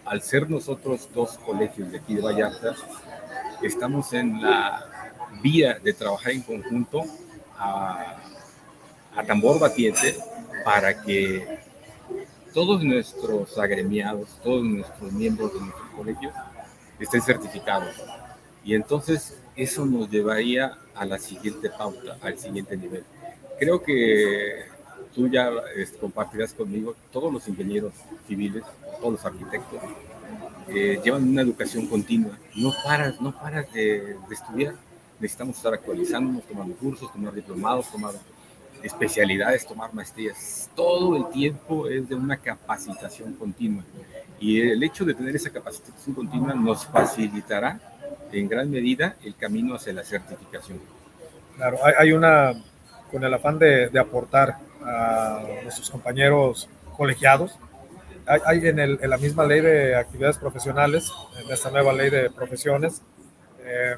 al 0.04 0.22
ser 0.22 0.48
nosotros 0.48 1.08
dos 1.12 1.38
colegios 1.38 1.90
de 1.90 1.98
aquí 1.98 2.14
de 2.14 2.22
Vallarta, 2.22 2.74
estamos 3.62 4.12
en 4.12 4.40
la 4.40 5.12
vía 5.42 5.78
de 5.82 5.92
trabajar 5.92 6.32
en 6.32 6.42
conjunto 6.42 7.02
a, 7.58 8.16
tambor 9.26 9.58
batiente 9.58 10.16
para 10.64 11.02
que 11.02 11.58
todos 12.54 12.82
nuestros 12.84 13.58
agremiados, 13.58 14.38
todos 14.42 14.64
nuestros 14.64 15.12
miembros 15.12 15.52
de 15.52 15.60
nuestros 15.60 15.88
colegios 15.90 16.32
estén 17.00 17.20
certificados. 17.20 17.94
Y 18.64 18.74
entonces 18.74 19.36
eso 19.56 19.84
nos 19.84 20.08
llevaría 20.08 20.78
a 20.94 21.04
la 21.04 21.18
siguiente 21.18 21.68
pauta, 21.68 22.16
al 22.22 22.38
siguiente 22.38 22.76
nivel. 22.76 23.04
Creo 23.58 23.82
que 23.82 24.66
tú 25.14 25.28
ya 25.28 25.50
compartirás 26.00 26.54
conmigo, 26.54 26.94
todos 27.12 27.32
los 27.32 27.46
ingenieros 27.48 27.92
civiles, 28.26 28.62
todos 29.00 29.14
los 29.14 29.24
arquitectos, 29.24 29.80
eh, 30.68 31.00
llevan 31.04 31.28
una 31.28 31.42
educación 31.42 31.88
continua. 31.88 32.38
No 32.54 32.72
paras, 32.84 33.20
no 33.20 33.36
paras 33.38 33.70
de, 33.72 34.16
de 34.28 34.34
estudiar 34.34 34.74
necesitamos 35.20 35.56
estar 35.56 35.74
actualizándonos, 35.74 36.44
tomando 36.44 36.74
cursos, 36.76 37.12
tomar 37.12 37.34
diplomados, 37.34 37.90
tomar 37.90 38.14
especialidades, 38.84 39.66
tomar 39.66 39.92
maestrías. 39.94 40.70
Todo 40.76 41.16
el 41.16 41.32
tiempo 41.32 41.88
es 41.88 42.08
de 42.08 42.14
una 42.14 42.36
capacitación 42.36 43.32
continua. 43.34 43.82
Y 44.38 44.60
el 44.60 44.82
hecho 44.82 45.04
de 45.04 45.14
tener 45.14 45.34
esa 45.34 45.50
capacitación 45.50 46.14
continua 46.14 46.54
nos 46.54 46.86
facilitará 46.86 47.80
en 48.30 48.48
gran 48.48 48.70
medida 48.70 49.16
el 49.24 49.34
camino 49.36 49.74
hacia 49.74 49.92
la 49.94 50.04
certificación. 50.04 50.80
Claro, 51.56 51.78
hay, 51.98 52.12
una, 52.12 52.52
con 53.10 53.24
el 53.24 53.32
afán 53.32 53.58
de, 53.58 53.90
aportar 53.98 54.58
a 54.84 55.42
nuestros 55.62 55.88
compañeros 55.88 56.68
colegiados, 56.96 57.56
hay, 58.26 58.66
en, 58.66 58.78
el, 58.78 58.98
en, 59.02 59.10
la 59.10 59.18
misma 59.18 59.44
ley 59.44 59.60
de 59.60 59.96
actividades 59.96 60.38
profesionales, 60.38 61.10
en 61.42 61.50
esta 61.52 61.70
nueva 61.70 61.92
ley 61.92 62.10
de 62.10 62.30
profesiones, 62.30 63.02
eh, 63.60 63.96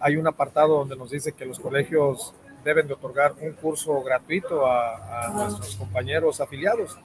hay 0.00 0.16
un 0.16 0.26
apartado 0.26 0.78
donde 0.78 0.96
nos 0.96 1.10
dice 1.10 1.32
que 1.32 1.44
los 1.44 1.60
colegios 1.60 2.34
deben 2.64 2.86
de 2.86 2.94
otorgar 2.94 3.34
un 3.40 3.52
curso 3.52 4.02
gratuito 4.02 4.66
a, 4.66 5.28
nuestros 5.32 5.76
compañeros 5.76 6.40
afiliados. 6.40 6.98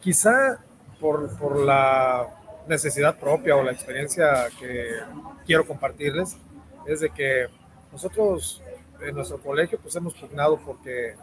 Quizá 0.00 0.58
por, 1.00 1.36
por, 1.38 1.58
la 1.58 2.28
necesidad 2.66 3.18
propia 3.18 3.56
o 3.56 3.62
la 3.62 3.72
experiencia 3.72 4.48
que 4.58 4.90
quiero 5.46 5.66
compartirles, 5.66 6.36
es 6.86 7.00
de 7.00 7.10
que 7.10 7.46
nosotros 7.92 8.62
en 9.00 9.14
nuestro 9.14 9.38
colegio 9.38 9.78
pues 9.80 9.94
hemos 9.96 10.14
pugnado 10.14 10.58
porque, 10.58 11.14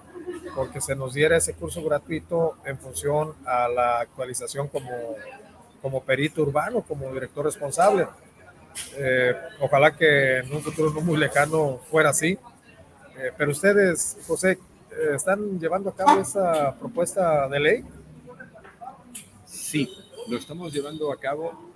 porque 0.56 0.82
se 0.82 0.96
nos 0.96 1.14
diera 1.14 1.38
ese 1.38 1.54
curso 1.54 1.84
gratuito 1.84 2.58
en 2.66 2.78
función 2.78 3.34
a 3.46 3.68
la 3.68 4.00
actualización 4.00 4.68
como, 4.70 4.90
como 5.82 6.04
perito 6.04 6.42
urbano, 6.42 6.82
como 6.82 7.12
director 7.12 7.46
responsable 7.46 8.08
eh, 8.98 9.34
ojalá 9.60 9.96
que 9.96 10.40
en 10.40 10.54
un 10.54 10.62
futuro 10.62 10.92
no 10.92 11.02
muy 11.02 11.18
lejano 11.18 11.80
fuera 11.90 12.10
así. 12.10 12.38
Eh, 13.18 13.32
pero 13.38 13.52
ustedes, 13.52 14.18
José, 14.28 14.60
eh, 14.92 15.16
¿están 15.16 15.60
llevando 15.60 15.90
a 15.90 15.96
cabo 15.96 16.20
esa 16.22 16.76
propuesta 16.78 17.48
de 17.48 17.60
ley? 17.60 17.86
Sí, 19.46 19.90
lo 20.28 20.38
estamos 20.38 20.74
llevando 20.74 21.12
a 21.12 21.20
cabo, 21.20 21.72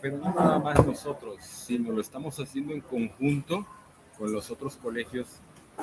pero 0.00 0.18
no 0.18 0.32
nada 0.34 0.58
más 0.58 0.84
nosotros, 0.86 1.42
sino 1.42 1.92
lo 1.92 2.00
estamos 2.00 2.38
haciendo 2.38 2.72
en 2.72 2.80
conjunto 2.80 3.66
con 4.16 4.32
los 4.32 4.50
otros 4.50 4.76
colegios 4.76 5.26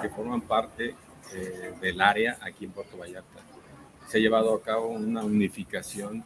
que 0.01 0.09
forman 0.09 0.41
parte 0.41 0.95
del 1.81 2.01
área 2.01 2.37
aquí 2.41 2.65
en 2.65 2.71
Puerto 2.71 2.97
Vallarta. 2.97 3.39
Se 4.07 4.17
ha 4.17 4.21
llevado 4.21 4.53
a 4.53 4.61
cabo 4.61 4.89
una 4.89 5.23
unificación 5.23 6.23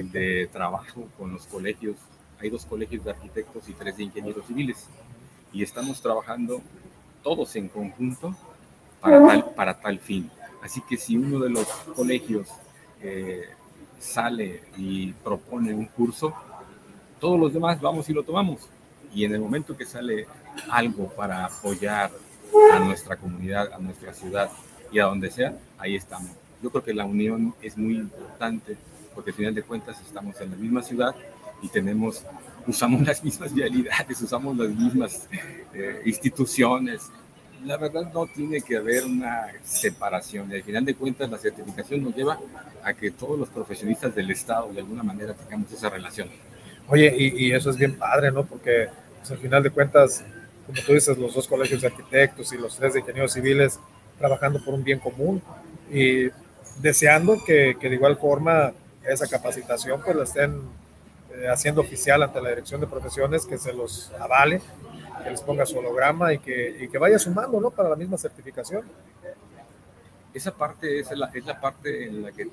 de 0.00 0.48
trabajo 0.52 1.08
con 1.16 1.32
los 1.32 1.46
colegios 1.46 1.96
hay 2.40 2.50
dos 2.50 2.64
colegios 2.64 3.04
de 3.04 3.10
arquitectos 3.10 3.68
y 3.68 3.72
tres 3.72 3.96
de 3.96 4.04
ingenieros 4.04 4.46
civiles. 4.46 4.86
Y 5.52 5.62
estamos 5.62 6.00
trabajando 6.00 6.60
todos 7.22 7.54
en 7.56 7.68
conjunto 7.68 8.34
para 9.00 9.26
tal, 9.26 9.54
para 9.54 9.80
tal 9.80 9.98
fin. 9.98 10.30
Así 10.62 10.82
que 10.88 10.96
si 10.96 11.16
uno 11.16 11.38
de 11.38 11.50
los 11.50 11.66
colegios 11.94 12.48
eh, 13.00 13.48
sale 13.98 14.62
y 14.76 15.12
propone 15.12 15.72
un 15.74 15.86
curso, 15.86 16.34
todos 17.20 17.38
los 17.38 17.52
demás 17.52 17.80
vamos 17.80 18.08
y 18.08 18.12
lo 18.12 18.22
tomamos. 18.22 18.68
Y 19.14 19.24
en 19.24 19.34
el 19.34 19.40
momento 19.40 19.76
que 19.76 19.84
sale 19.84 20.26
algo 20.70 21.08
para 21.08 21.46
apoyar 21.46 22.10
a 22.72 22.78
nuestra 22.80 23.16
comunidad, 23.16 23.72
a 23.72 23.78
nuestra 23.78 24.12
ciudad 24.12 24.50
y 24.92 24.98
a 24.98 25.04
donde 25.04 25.30
sea, 25.30 25.56
ahí 25.78 25.96
estamos. 25.96 26.30
Yo 26.62 26.70
creo 26.70 26.82
que 26.82 26.94
la 26.94 27.04
unión 27.04 27.54
es 27.62 27.76
muy 27.76 27.96
importante 27.96 28.76
porque 29.14 29.30
al 29.30 29.36
final 29.36 29.54
de 29.54 29.62
cuentas 29.62 30.00
estamos 30.00 30.40
en 30.40 30.50
la 30.50 30.56
misma 30.56 30.82
ciudad 30.82 31.14
y 31.62 31.68
tenemos, 31.68 32.24
usamos 32.66 33.06
las 33.06 33.22
mismas 33.22 33.52
vialidades, 33.52 34.20
usamos 34.22 34.56
las 34.56 34.68
mismas 34.70 35.28
eh, 35.74 36.02
instituciones. 36.04 37.10
La 37.64 37.76
verdad 37.76 38.12
no 38.12 38.26
tiene 38.26 38.60
que 38.60 38.76
haber 38.76 39.04
una 39.04 39.46
separación. 39.64 40.50
Y 40.50 40.56
al 40.56 40.62
final 40.62 40.84
de 40.84 40.94
cuentas 40.94 41.28
la 41.28 41.38
certificación 41.38 42.02
nos 42.04 42.14
lleva 42.14 42.38
a 42.84 42.94
que 42.94 43.10
todos 43.10 43.38
los 43.38 43.48
profesionistas 43.48 44.14
del 44.14 44.30
Estado 44.30 44.72
de 44.72 44.80
alguna 44.80 45.02
manera 45.02 45.34
tengamos 45.34 45.72
esa 45.72 45.90
relación. 45.90 46.28
Oye, 46.86 47.14
y, 47.18 47.52
eso 47.52 47.70
es 47.70 47.76
bien 47.76 47.98
padre, 47.98 48.30
¿no? 48.30 48.46
Porque 48.46 48.88
pues, 49.18 49.30
al 49.30 49.38
final 49.38 49.62
de 49.62 49.70
cuentas, 49.70 50.24
como 50.66 50.80
tú 50.82 50.94
dices, 50.94 51.18
los 51.18 51.34
dos 51.34 51.46
colegios 51.46 51.82
de 51.82 51.88
arquitectos 51.88 52.52
y 52.52 52.56
los 52.56 52.76
tres 52.76 52.94
de 52.94 53.00
ingenieros 53.00 53.32
civiles 53.32 53.78
trabajando 54.18 54.64
por 54.64 54.74
un 54.74 54.84
bien 54.84 54.98
común 54.98 55.42
y 55.92 56.30
deseando 56.80 57.42
que, 57.44 57.76
que 57.78 57.88
de 57.88 57.96
igual 57.96 58.16
forma 58.16 58.72
esa 59.06 59.26
capacitación 59.26 60.00
pues 60.04 60.16
la 60.16 60.24
estén 60.24 60.60
haciendo 61.46 61.80
oficial 61.80 62.22
ante 62.22 62.40
la 62.40 62.50
Dirección 62.50 62.80
de 62.80 62.86
Profesiones, 62.86 63.46
que 63.46 63.58
se 63.58 63.72
los 63.72 64.10
avale, 64.18 64.60
que 65.22 65.30
les 65.30 65.42
ponga 65.42 65.66
su 65.66 65.78
holograma 65.78 66.32
y 66.32 66.38
que, 66.38 66.84
y 66.84 66.88
que 66.88 66.98
vaya 66.98 67.18
sumando, 67.18 67.60
¿no? 67.60 67.70
Para 67.70 67.88
la 67.88 67.96
misma 67.96 68.16
certificación. 68.18 68.84
Esa 70.34 70.54
parte 70.54 71.00
es 71.00 71.10
la, 71.12 71.30
es 71.34 71.44
la 71.44 71.60
parte 71.60 72.06
en 72.06 72.22
la 72.22 72.32
que 72.32 72.48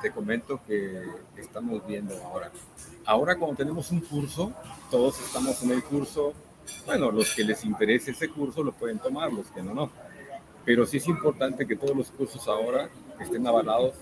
te 0.00 0.10
comento 0.10 0.60
que 0.66 1.04
estamos 1.36 1.86
viendo 1.86 2.16
ahora. 2.24 2.50
Ahora 3.04 3.36
cuando 3.36 3.56
tenemos 3.56 3.90
un 3.90 4.00
curso, 4.00 4.52
todos 4.90 5.20
estamos 5.20 5.62
en 5.62 5.72
el 5.72 5.82
curso, 5.82 6.32
bueno, 6.86 7.10
los 7.10 7.34
que 7.34 7.44
les 7.44 7.64
interese 7.64 8.10
ese 8.10 8.28
curso 8.28 8.62
lo 8.62 8.72
pueden 8.72 8.98
tomar, 8.98 9.32
los 9.32 9.46
que 9.48 9.62
no, 9.62 9.74
no. 9.74 9.90
Pero 10.64 10.86
sí 10.86 10.96
es 10.96 11.06
importante 11.06 11.66
que 11.66 11.76
todos 11.76 11.96
los 11.96 12.10
cursos 12.10 12.46
ahora 12.48 12.88
estén 13.20 13.46
avalados 13.46 13.94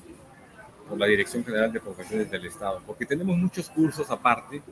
por 0.89 0.99
la 0.99 1.07
Dirección 1.07 1.45
General 1.45 1.73
de 1.73 1.81
Profesiones 1.81 2.31
del 2.31 2.47
Estado, 2.47 2.83
porque 2.87 3.07
tenemos 3.07 3.37
muchos 3.37 3.69
cursos 3.71 4.11
aparte, 4.11 4.63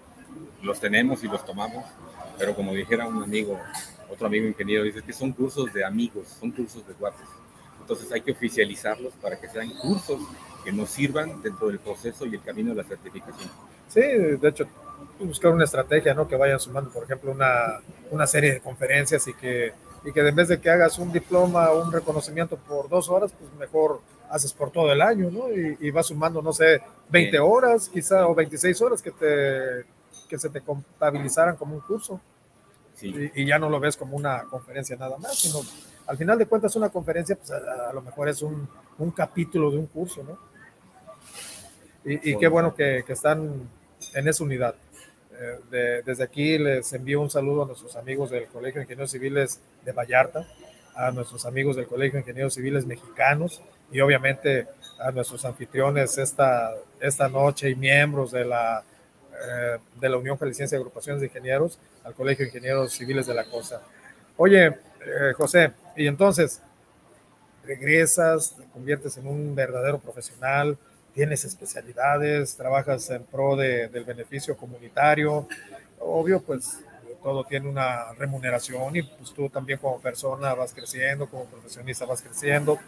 los 0.63 0.79
tenemos 0.79 1.23
y 1.25 1.29
los 1.29 1.45
tomamos, 1.45 1.85
pero 2.39 2.55
como 2.55 2.73
dijera 2.73 3.07
un 3.07 3.23
amigo, 3.23 3.59
otro 4.11 4.27
amigo 4.27 4.47
ingeniero, 4.47 4.85
dice 4.85 5.03
que 5.03 5.13
son 5.13 5.33
cursos 5.33 5.73
de 5.73 5.85
amigos, 5.85 6.29
son 6.41 6.51
cursos 6.51 6.87
de 6.87 6.95
guates. 6.95 7.27
Entonces 7.81 8.11
hay 8.13 8.21
que 8.21 8.33
oficializarlos 8.33 9.13
para 9.15 9.41
que 9.41 9.49
sean 9.49 9.71
cursos 9.71 10.21
que 10.65 10.73
nos 10.73 10.91
sirvan 10.91 11.43
dentro 11.43 11.69
del 11.69 11.79
proceso 11.79 12.25
y 12.27 12.35
el 12.35 12.43
camino 12.43 12.71
de 12.71 12.77
la 12.77 12.85
certificación. 12.85 13.51
Sí, 13.89 14.01
de 14.01 14.49
hecho, 14.49 14.67
buscar 15.19 15.53
una 15.53 15.65
estrategia, 15.65 16.15
¿no? 16.15 16.29
Que 16.29 16.37
vayan 16.37 16.61
sumando, 16.61 16.91
por 16.91 17.05
ejemplo, 17.05 17.33
una, 17.33 17.81
una 18.11 18.27
serie 18.27 18.53
de 18.53 18.61
conferencias 18.61 19.27
y 19.27 19.35
que, 19.35 19.73
y 20.05 20.13
que 20.13 20.21
en 20.21 20.35
vez 20.35 20.49
de 20.49 20.61
que 20.61 20.71
hagas 20.71 20.99
un 20.99 21.13
diploma 21.13 21.71
o 21.71 21.85
un 21.85 21.93
reconocimiento 21.93 22.57
por 22.57 22.89
dos 22.89 23.09
horas, 23.09 23.33
pues 23.39 23.53
mejor 23.55 24.01
haces 24.33 24.53
por 24.55 24.70
todo 24.70 24.91
el 24.91 25.03
año, 25.03 25.30
¿no? 25.30 25.53
Y, 25.53 25.76
y 25.80 25.91
vas 25.91 26.07
sumando, 26.07 26.41
no 26.41 26.53
sé, 26.53 26.80
20 27.11 27.39
horas 27.39 27.89
quizá 27.89 28.26
o 28.26 28.35
26 28.35 28.80
horas 28.80 29.03
que, 29.03 29.11
te, 29.11 29.87
que 30.28 30.39
se 30.39 30.49
te 30.49 30.62
contabilizaran 30.62 31.57
como 31.57 31.74
un 31.74 31.83
curso. 31.83 32.18
Sí. 32.95 33.30
Y, 33.35 33.43
y, 33.43 33.47
ya 33.47 33.59
no 33.59 33.68
lo 33.68 33.78
ves 33.78 33.97
como 33.97 34.16
una 34.16 34.45
conferencia 34.45 34.97
nada 34.97 35.18
más, 35.18 35.39
sino 35.39 35.61
al 36.07 36.16
final 36.16 36.39
de 36.39 36.47
cuentas 36.47 36.74
una 36.76 36.89
conferencia, 36.89 37.37
pues 37.37 37.51
a, 37.51 37.91
a 37.91 37.93
lo 37.93 38.01
mejor 38.01 38.28
es 38.28 38.43
un, 38.43 38.68
un, 38.99 39.11
capítulo 39.11 39.70
de 39.70 39.78
un 39.78 39.87
curso, 39.87 40.22
¿no? 40.22 40.39
Y, 42.05 42.33
y 42.33 42.39
qué 42.39 42.49
bueno 42.49 42.74
que, 42.74 43.05
que, 43.07 43.12
están 43.12 43.68
en 44.14 44.28
esa 44.28 44.45
unidad. 44.45 44.74
Eh, 45.33 45.61
de, 45.70 46.03
desde 46.03 46.24
aquí 46.24 46.59
les 46.59 46.93
envío 46.93 47.20
un 47.20 47.30
saludo 47.30 47.64
a 47.64 47.66
nuestros 47.66 47.97
amigos 47.97 48.30
del 48.30 48.47
Colegio 48.47 48.78
de 48.78 48.85
Ingenieros 48.85 49.11
Civiles 49.11 49.61
de 49.85 49.93
Vallarta, 49.93 50.47
a 50.95 51.11
nuestros 51.11 51.47
amigos 51.47 51.76
del 51.76 51.86
Colegio 51.86 52.14
de 52.14 52.20
Ingenieros 52.20 52.55
Civiles 52.55 52.86
Mexicanos, 52.86 53.62
y 53.90 54.01
obviamente 54.01 54.66
a 54.99 55.11
nuestros 55.11 55.45
anfitriones 55.45 56.16
esta, 56.16 56.74
esta 57.01 57.28
noche 57.28 57.70
y 57.70 57.74
miembros 57.74 58.32
de 58.32 58.45
la, 58.45 58.82
eh, 59.32 59.78
de 60.01 60.09
la 60.09 60.16
Unión 60.16 60.38
Jalisciense 60.38 60.76
de 60.76 60.80
Agrupaciones 60.80 61.20
de 61.20 61.26
Ingenieros 61.26 61.78
al 62.05 62.14
Colegio 62.14 62.45
de 62.45 62.49
Ingenieros 62.49 62.93
Civiles 62.93 63.26
de 63.26 63.34
la 63.34 63.45
Costa. 63.45 63.82
Oye, 64.36 64.66
eh, 64.66 65.32
José, 65.36 65.72
y 65.95 66.07
entonces 66.07 66.62
regresas, 67.64 68.57
te 68.57 68.64
conviertes 68.64 69.16
en 69.18 69.26
un 69.26 69.55
verdadero 69.55 69.99
profesional, 69.99 70.78
tienes 71.14 71.45
especialidades, 71.45 72.57
trabajas 72.57 73.11
en 73.11 73.24
pro 73.24 73.57
de, 73.57 73.88
del 73.88 74.05
beneficio 74.05 74.57
comunitario, 74.57 75.47
obvio, 75.99 76.40
pues 76.40 76.78
todo 77.23 77.45
tiene 77.45 77.68
una 77.68 78.12
remuneración 78.14 78.97
y 78.97 79.03
pues 79.03 79.33
tú 79.33 79.49
también 79.49 79.79
como 79.79 80.01
persona 80.01 80.55
vas 80.55 80.73
creciendo, 80.75 81.29
como 81.29 81.45
profesionista 81.47 82.05
vas 82.05 82.23
creciendo, 82.23 82.79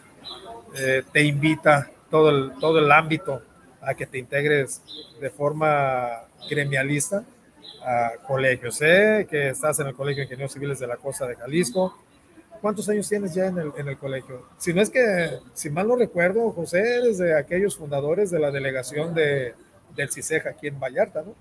eh, 0.77 1.03
te 1.13 1.23
invita 1.23 1.91
todo 2.11 2.31
el, 2.31 2.53
todo 2.59 2.79
el 2.79 2.91
ámbito 2.91 3.43
a 3.81 3.95
que 3.95 4.07
te 4.07 4.19
integres 4.19 4.83
de 5.21 5.31
forma 5.31 6.25
gremialista 6.49 7.25
a 7.85 8.13
colegios. 8.27 8.77
Sé 8.77 9.27
que 9.31 9.51
estás 9.51 9.79
en 9.81 9.89
el 9.89 9.95
Colegio 9.95 10.21
de 10.21 10.25
Ingenieros 10.25 10.53
Civiles 10.53 10.79
de 10.79 10.87
la 10.87 10.97
Costa 10.97 11.27
de 11.27 11.37
Jalisco. 11.37 11.99
¿Cuántos 12.61 12.89
años 12.89 13.09
tienes 13.09 13.35
ya 13.35 13.47
en 13.47 13.59
el, 13.59 13.73
en 13.77 13.89
el 13.89 13.99
colegio? 13.99 14.47
Si 14.57 14.73
no 14.73 14.81
es 14.81 14.89
que, 14.89 15.39
si 15.53 15.69
mal 15.69 15.87
no 15.87 15.97
recuerdo, 15.97 16.51
José, 16.53 16.97
eres 16.97 17.19
de 17.19 17.39
aquellos 17.39 17.77
fundadores 17.77 18.31
de 18.31 18.39
la 18.39 18.51
delegación 18.51 19.13
de, 19.13 19.55
del 19.95 20.11
CISEJ 20.11 20.47
aquí 20.47 20.69
en 20.69 20.81
Vallarta, 20.81 21.23
¿no? 21.23 21.35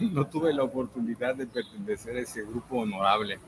No 0.00 0.26
tuve 0.26 0.52
la 0.52 0.62
oportunidad 0.62 1.34
de 1.34 1.46
pertenecer 1.46 2.16
a 2.16 2.20
ese 2.20 2.42
grupo 2.42 2.78
honorable 2.78 3.38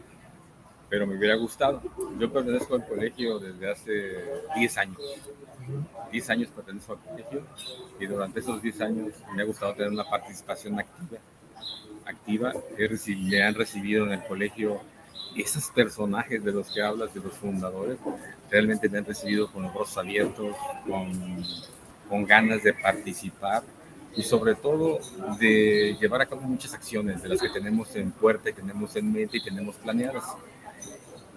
pero 0.91 1.07
me 1.07 1.17
hubiera 1.17 1.37
gustado. 1.37 1.81
Yo 2.19 2.31
pertenezco 2.31 2.75
al 2.75 2.85
colegio 2.85 3.39
desde 3.39 3.71
hace 3.71 4.43
10 4.57 4.79
años. 4.79 4.99
10 6.11 6.31
años 6.31 6.49
pertenezco 6.55 6.95
al 6.95 6.99
colegio 6.99 7.43
y 8.01 8.07
durante 8.07 8.41
esos 8.41 8.61
10 8.61 8.81
años 8.81 9.15
me 9.35 9.43
ha 9.43 9.45
gustado 9.47 9.73
tener 9.75 9.93
una 9.93 10.05
participación 10.05 10.81
activa. 10.81 11.21
activa. 12.05 12.53
Me 12.77 13.43
han 13.43 13.55
recibido 13.55 14.05
en 14.05 14.13
el 14.13 14.25
colegio 14.25 14.81
esos 15.37 15.71
personajes 15.71 16.43
de 16.43 16.51
los 16.51 16.69
que 16.73 16.83
hablas, 16.83 17.15
de 17.15 17.21
los 17.21 17.35
fundadores, 17.35 17.97
realmente 18.51 18.89
me 18.89 18.99
han 18.99 19.05
recibido 19.05 19.47
con 19.53 19.63
los 19.63 19.73
brazos 19.73 19.99
abiertos, 19.99 20.57
con, 20.85 21.45
con 22.09 22.25
ganas 22.27 22.65
de 22.65 22.75
participar 22.75 23.63
y 24.17 24.23
sobre 24.23 24.55
todo 24.55 24.99
de 25.39 25.97
llevar 26.01 26.23
a 26.23 26.27
cabo 26.27 26.43
muchas 26.43 26.75
acciones 26.75 27.23
de 27.23 27.29
las 27.29 27.41
que 27.41 27.49
tenemos 27.49 27.95
en 27.95 28.11
puerta 28.11 28.51
tenemos 28.53 28.95
en 28.97 29.13
mente 29.13 29.39
y 29.39 29.43
tenemos 29.43 29.77
planeadas. 29.77 30.25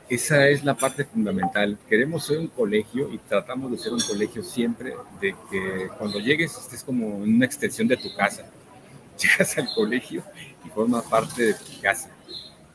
Esa 0.10 0.48
es 0.50 0.64
la 0.64 0.76
parte 0.76 1.06
fundamental. 1.06 1.78
Queremos 1.88 2.26
ser 2.26 2.40
un 2.40 2.48
colegio 2.48 3.12
y 3.12 3.18
tratamos 3.20 3.72
de 3.72 3.78
ser 3.78 3.94
un 3.94 4.02
colegio 4.02 4.44
siempre 4.44 4.94
de 5.22 5.36
que 5.50 5.90
cuando 5.98 6.20
llegues 6.20 6.58
estés 6.58 6.84
como 6.84 7.18
una 7.18 7.46
extensión 7.46 7.88
de 7.88 7.98
tu 7.98 8.14
casa. 8.16 8.46
Llegas 9.18 9.58
al 9.58 9.74
colegio 9.74 10.24
y 10.66 10.70
forma 10.70 11.02
parte 11.02 11.44
de 11.44 11.54
tu 11.54 11.82
casa. 11.82 12.13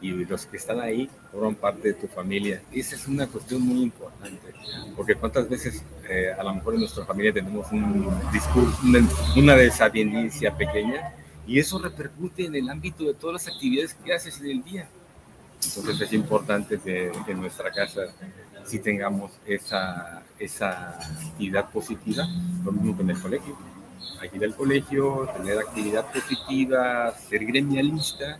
Y 0.00 0.12
los 0.12 0.46
que 0.46 0.56
están 0.58 0.80
ahí 0.80 1.10
forman 1.32 1.56
parte 1.56 1.88
de 1.88 1.94
tu 1.94 2.06
familia. 2.06 2.62
Esa 2.70 2.94
es 2.94 3.08
una 3.08 3.26
cuestión 3.26 3.62
muy 3.62 3.82
importante, 3.82 4.52
porque 4.96 5.16
cuántas 5.16 5.48
veces 5.48 5.82
eh, 6.08 6.32
a 6.38 6.42
lo 6.44 6.54
mejor 6.54 6.74
en 6.74 6.80
nuestra 6.80 7.04
familia 7.04 7.32
tenemos 7.32 7.70
un 7.72 8.08
discurso, 8.32 8.78
una, 8.84 9.00
una 9.36 10.56
pequeña, 10.56 11.14
y 11.46 11.58
eso 11.58 11.78
repercute 11.78 12.44
en 12.44 12.54
el 12.54 12.68
ámbito 12.68 13.04
de 13.04 13.14
todas 13.14 13.44
las 13.44 13.54
actividades 13.54 13.94
que 13.94 14.12
haces 14.14 14.40
en 14.40 14.50
el 14.50 14.62
día 14.62 14.88
entonces 15.64 16.00
es 16.00 16.12
importante 16.12 16.78
que, 16.78 17.10
que 17.26 17.32
en 17.32 17.40
nuestra 17.40 17.70
casa 17.70 18.02
sí 18.64 18.78
tengamos 18.78 19.32
esa, 19.46 20.22
esa 20.38 20.90
actividad 20.90 21.70
positiva, 21.70 22.26
lo 22.64 22.72
mismo 22.72 22.96
que 22.96 23.02
en 23.02 23.10
el 23.10 23.20
colegio. 23.20 23.56
Aquí 24.20 24.38
del 24.38 24.54
colegio, 24.54 25.28
tener 25.36 25.58
actividad 25.58 26.12
positiva, 26.12 27.12
ser 27.28 27.44
gremialista, 27.44 28.38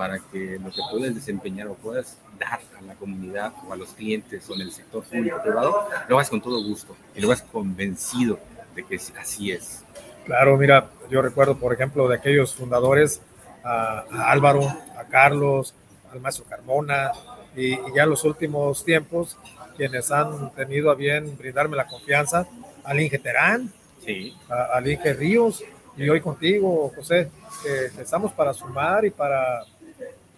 para 0.00 0.18
que 0.18 0.58
lo 0.58 0.70
que 0.70 0.80
puedas 0.90 1.14
desempeñar 1.14 1.66
o 1.68 1.74
puedas 1.74 2.16
dar 2.38 2.58
a 2.78 2.80
la 2.80 2.94
comunidad 2.94 3.52
o 3.68 3.74
a 3.74 3.76
los 3.76 3.90
clientes 3.90 4.48
o 4.48 4.54
en 4.54 4.62
el 4.62 4.72
sector 4.72 5.04
público 5.04 5.42
privado, 5.42 5.88
lo 6.08 6.16
hagas 6.16 6.30
con 6.30 6.40
todo 6.40 6.64
gusto 6.64 6.96
y 7.14 7.20
lo 7.20 7.26
hagas 7.26 7.42
convencido 7.42 8.38
de 8.74 8.82
que 8.82 8.98
así 9.20 9.52
es. 9.52 9.84
Claro, 10.24 10.56
mira, 10.56 10.88
yo 11.10 11.20
recuerdo, 11.20 11.58
por 11.58 11.74
ejemplo, 11.74 12.08
de 12.08 12.16
aquellos 12.16 12.54
fundadores, 12.54 13.20
a, 13.62 14.06
a 14.10 14.30
Álvaro, 14.30 14.62
a 14.96 15.04
Carlos, 15.10 15.74
al 16.10 16.20
maestro 16.20 16.46
Carmona 16.46 17.12
y, 17.54 17.74
y, 17.74 17.78
ya 17.94 18.06
los 18.06 18.24
últimos 18.24 18.82
tiempos 18.82 19.36
quienes 19.76 20.10
han 20.10 20.50
tenido 20.52 20.90
a 20.90 20.94
bien 20.94 21.36
brindarme 21.36 21.76
la 21.76 21.86
confianza, 21.86 22.48
al 22.84 23.00
Inge 23.00 23.18
Terán, 23.18 23.70
sí. 24.02 24.34
a, 24.48 24.78
al 24.78 24.90
Inge 24.90 25.12
Ríos 25.12 25.62
y 25.94 26.08
hoy 26.08 26.22
contigo, 26.22 26.90
José, 26.96 27.30
que 27.62 28.00
estamos 28.00 28.32
para 28.32 28.54
sumar 28.54 29.04
y 29.04 29.10
para, 29.10 29.62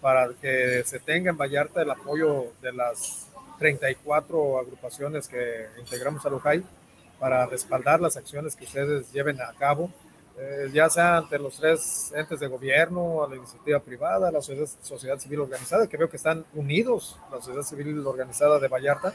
para 0.03 0.29
que 0.39 0.83
se 0.85 0.99
tenga 0.99 1.31
en 1.31 1.37
Vallarta 1.37 1.81
el 1.81 1.89
apoyo 1.89 2.51
de 2.61 2.73
las 2.73 3.29
34 3.57 4.59
agrupaciones 4.59 5.27
que 5.27 5.67
integramos 5.79 6.23
a 6.25 6.29
Lujay 6.29 6.63
para 7.19 7.47
respaldar 7.47 8.01
las 8.01 8.17
acciones 8.17 8.55
que 8.55 8.65
ustedes 8.65 9.11
lleven 9.11 9.41
a 9.41 9.53
cabo 9.57 9.89
eh, 10.35 10.69
ya 10.73 10.89
sea 10.89 11.17
ante 11.17 11.37
los 11.37 11.57
tres 11.57 12.11
entes 12.15 12.39
de 12.39 12.47
gobierno, 12.47 13.23
a 13.23 13.29
la 13.29 13.35
iniciativa 13.35 13.79
privada, 13.79 14.31
la 14.31 14.41
sociedad, 14.41 14.67
sociedad, 14.81 15.19
civil 15.19 15.41
organizada, 15.41 15.85
que 15.85 15.95
veo 15.95 16.09
que 16.09 16.17
están 16.17 16.43
unidos, 16.55 17.19
la 17.31 17.37
sociedad 17.37 17.61
civil 17.61 18.05
organizada 18.05 18.57
de 18.59 18.67
Vallarta, 18.67 19.13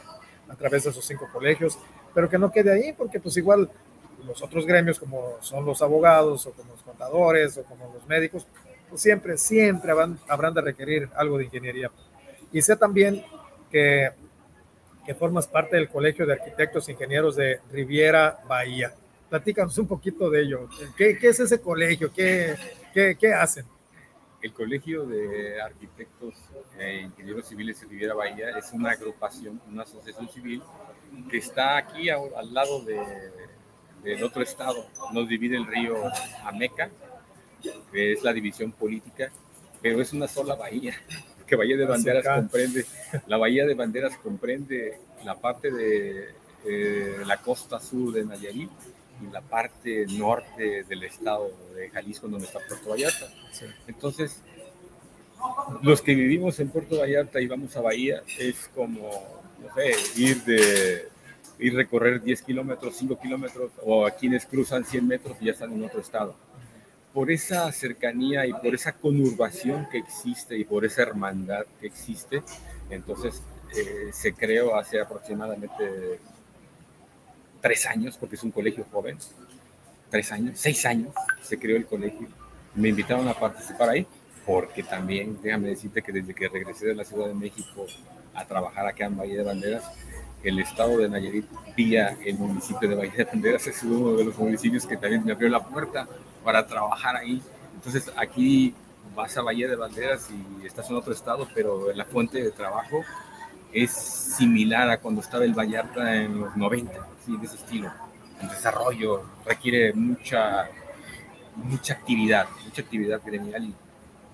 a 0.49 0.55
través 0.55 0.84
de 0.84 0.91
esos 0.91 1.05
cinco 1.05 1.28
colegios, 1.32 1.76
pero 2.14 2.28
que 2.28 2.39
no 2.39 2.53
quede 2.53 2.72
ahí, 2.72 2.93
porque 2.93 3.18
pues 3.18 3.36
igual 3.36 3.68
los 4.24 4.41
otros 4.43 4.64
gremios, 4.64 5.01
como 5.01 5.36
son 5.41 5.64
los 5.64 5.82
abogados, 5.82 6.47
o 6.47 6.53
como 6.53 6.72
los 6.72 6.82
contadores, 6.82 7.59
o 7.59 7.64
como 7.64 7.93
los 7.93 8.07
médicos, 8.07 8.47
siempre, 8.95 9.39
siempre 9.39 9.93
van, 9.93 10.18
habrán 10.28 10.55
de 10.55 10.61
requerir 10.61 11.09
algo 11.14 11.39
de 11.39 11.45
ingeniería. 11.45 11.91
Y 12.53 12.62
sé 12.62 12.76
también 12.76 13.24
que, 13.70 14.11
que 15.05 15.14
formas 15.14 15.47
parte 15.47 15.76
del 15.76 15.89
Colegio 15.89 16.26
de 16.26 16.34
Arquitectos 16.34 16.89
e 16.89 16.93
Ingenieros 16.93 17.36
de 17.36 17.61
Riviera 17.70 18.41
Bahía 18.49 18.93
Platícanos 19.28 19.76
un 19.76 19.86
poquito 19.86 20.30
de 20.30 20.43
ello. 20.43 20.68
¿Qué, 20.97 21.18
es 21.20 21.41
ese 21.41 21.61
colegio? 21.61 22.11
¿Qué, 22.12 22.57
qué, 22.95 23.34
hacen? 23.34 23.66
El 24.41 24.53
Colegio 24.55 25.05
de 25.05 25.61
Arquitectos 25.61 26.34
e 26.78 27.03
Ingenieros 27.03 27.47
Civiles 27.47 27.78
de 27.80 27.86
Riviera 27.89 28.14
Bahía 28.14 28.57
es 28.57 28.72
una 28.72 28.93
agrupación, 28.93 29.61
una 29.68 29.82
asociación 29.82 30.28
civil 30.30 30.62
que 31.30 31.39
está 31.39 31.76
aquí 31.76 32.09
al 32.09 32.55
lado 32.55 32.82
de, 32.84 32.99
del 34.03 34.24
otro 34.24 34.43
estado. 34.43 34.86
Nos 35.12 35.28
divide 35.28 35.57
el 35.57 35.66
río 35.66 35.97
Ameca, 36.45 36.91
que 37.93 38.13
es 38.13 38.23
la 38.23 38.33
división 38.33 38.73
política, 38.73 39.31
pero 39.81 40.01
es 40.01 40.13
una 40.13 40.29
sola 40.29 40.55
bahía, 40.55 40.95
que 41.47 41.57
Bahía 41.57 41.77
de 41.77 41.87
Banderas 41.87 42.25
comprende, 42.25 42.85
la 43.27 43.37
Bahía 43.37 43.67
de 43.67 43.75
Banderas 43.75 44.17
comprende 44.19 44.99
la 45.25 45.35
parte 45.37 45.71
de 45.71 46.35
eh, 46.65 47.17
la 47.27 47.39
costa 47.39 47.81
sur 47.81 48.13
de 48.13 48.25
Nayarit 48.25 48.71
y 49.23 49.33
la 49.33 49.41
parte 49.41 50.07
norte 50.07 50.85
del 50.85 51.05
estado 51.05 51.51
de 51.75 51.91
Jalisco, 51.91 52.29
donde 52.29 52.47
está 52.47 52.61
Puerto 52.61 52.91
Vallarta. 52.91 53.29
Entonces, 53.87 54.43
los 55.83 56.03
que 56.03 56.15
vivimos 56.15 56.61
en 56.61 56.69
Puerto 56.69 56.99
Vallarta 56.99 57.41
y 57.41 57.47
vamos 57.47 57.77
a 57.77 57.81
Bahía 57.81 58.23
es 58.39 58.71
como, 58.75 59.11
no 59.61 59.75
sé, 59.75 60.21
ir 60.21 60.45
de 60.45 61.09
ir 61.59 61.75
recorrer 61.75 62.23
10 62.23 62.43
kilómetros, 62.43 62.97
5 62.97 63.19
kilómetros, 63.21 63.73
o 63.85 64.07
a 64.07 64.13
quienes 64.13 64.47
cruzan 64.47 64.85
100 64.85 65.07
metros 65.07 65.37
y 65.41 65.47
ya 65.47 65.53
están 65.53 65.73
en 65.73 65.85
otro 65.85 66.01
estado. 66.01 66.37
Por 67.19 67.33
esa 67.33 67.73
cercanía 67.73 68.47
y 68.47 68.53
por 68.53 68.73
esa 68.77 68.93
conurbación 68.93 69.89
que 69.91 69.99
existe 69.99 70.57
y 70.57 70.62
por 70.62 70.85
esa 70.85 71.03
hermandad 71.03 71.66
que 71.81 71.89
existe, 71.89 72.45
entonces 72.91 73.43
eh, 73.77 74.11
se 74.12 74.35
creó 74.35 74.77
hace 74.77 75.01
aproximadamente 75.01 76.21
tres 77.61 77.87
años, 77.87 78.16
porque 78.16 78.37
es 78.37 78.43
un 78.45 78.53
colegio 78.53 78.87
joven, 78.93 79.19
tres 80.09 80.31
años, 80.31 80.61
seis 80.61 80.87
años 80.87 81.12
se 81.43 81.59
creó 81.59 81.77
el 81.77 81.87
colegio. 81.87 82.29
Me 82.77 82.91
invitaron 82.91 83.27
a 83.27 83.35
participar 83.35 83.89
ahí, 83.89 84.07
porque 84.47 84.85
también, 84.85 85.41
déjame 85.43 85.71
decirte 85.71 86.03
que 86.03 86.12
desde 86.12 86.33
que 86.33 86.49
regresé 86.49 86.87
de 86.87 86.95
la 86.95 87.05
Ciudad 87.05 87.27
de 87.27 87.35
México 87.35 87.85
a 88.33 88.47
trabajar 88.47 88.87
acá 88.87 89.07
en 89.07 89.16
Valle 89.16 89.39
de 89.39 89.43
Banderas, 89.43 89.91
el 90.45 90.61
estado 90.61 90.99
de 90.99 91.09
Nayarit, 91.09 91.47
vía 91.77 92.16
el 92.25 92.39
municipio 92.39 92.89
de 92.89 92.95
Valle 92.95 93.16
de 93.16 93.25
Banderas, 93.25 93.66
es 93.66 93.83
uno 93.83 94.16
de 94.16 94.25
los 94.25 94.39
municipios 94.39 94.87
que 94.87 94.97
también 94.97 95.25
me 95.25 95.33
abrió 95.33 95.49
la 95.49 95.64
puerta 95.64 96.07
para 96.45 96.66
trabajar 96.66 97.16
ahí. 97.16 97.43
Entonces 97.74 98.11
aquí 98.16 98.74
vas 99.14 99.36
a 99.36 99.43
Valle 99.43 99.68
de 99.68 99.76
Banderas 99.76 100.28
y 100.30 100.66
estás 100.66 100.89
en 100.91 100.97
otro 100.97 101.12
estado, 101.12 101.49
pero 101.55 101.93
la 101.93 102.05
fuente 102.05 102.43
de 102.43 102.51
trabajo 102.51 103.05
es 103.72 103.91
similar 103.91 104.91
a 104.91 105.01
cuando 105.01 105.20
estaba 105.20 105.45
el 105.45 105.55
Vallarta 105.55 106.16
en 106.16 106.41
los 106.41 106.57
90, 106.57 107.07
¿sí? 107.24 107.36
de 107.36 107.47
ese 107.47 107.57
estilo. 107.57 107.93
El 108.41 108.49
desarrollo 108.49 109.24
requiere 109.45 109.93
mucha, 109.93 110.68
mucha 111.57 111.95
actividad, 111.95 112.47
mucha 112.64 112.82
actividad 112.82 113.20
gremial 113.24 113.64
y 113.64 113.74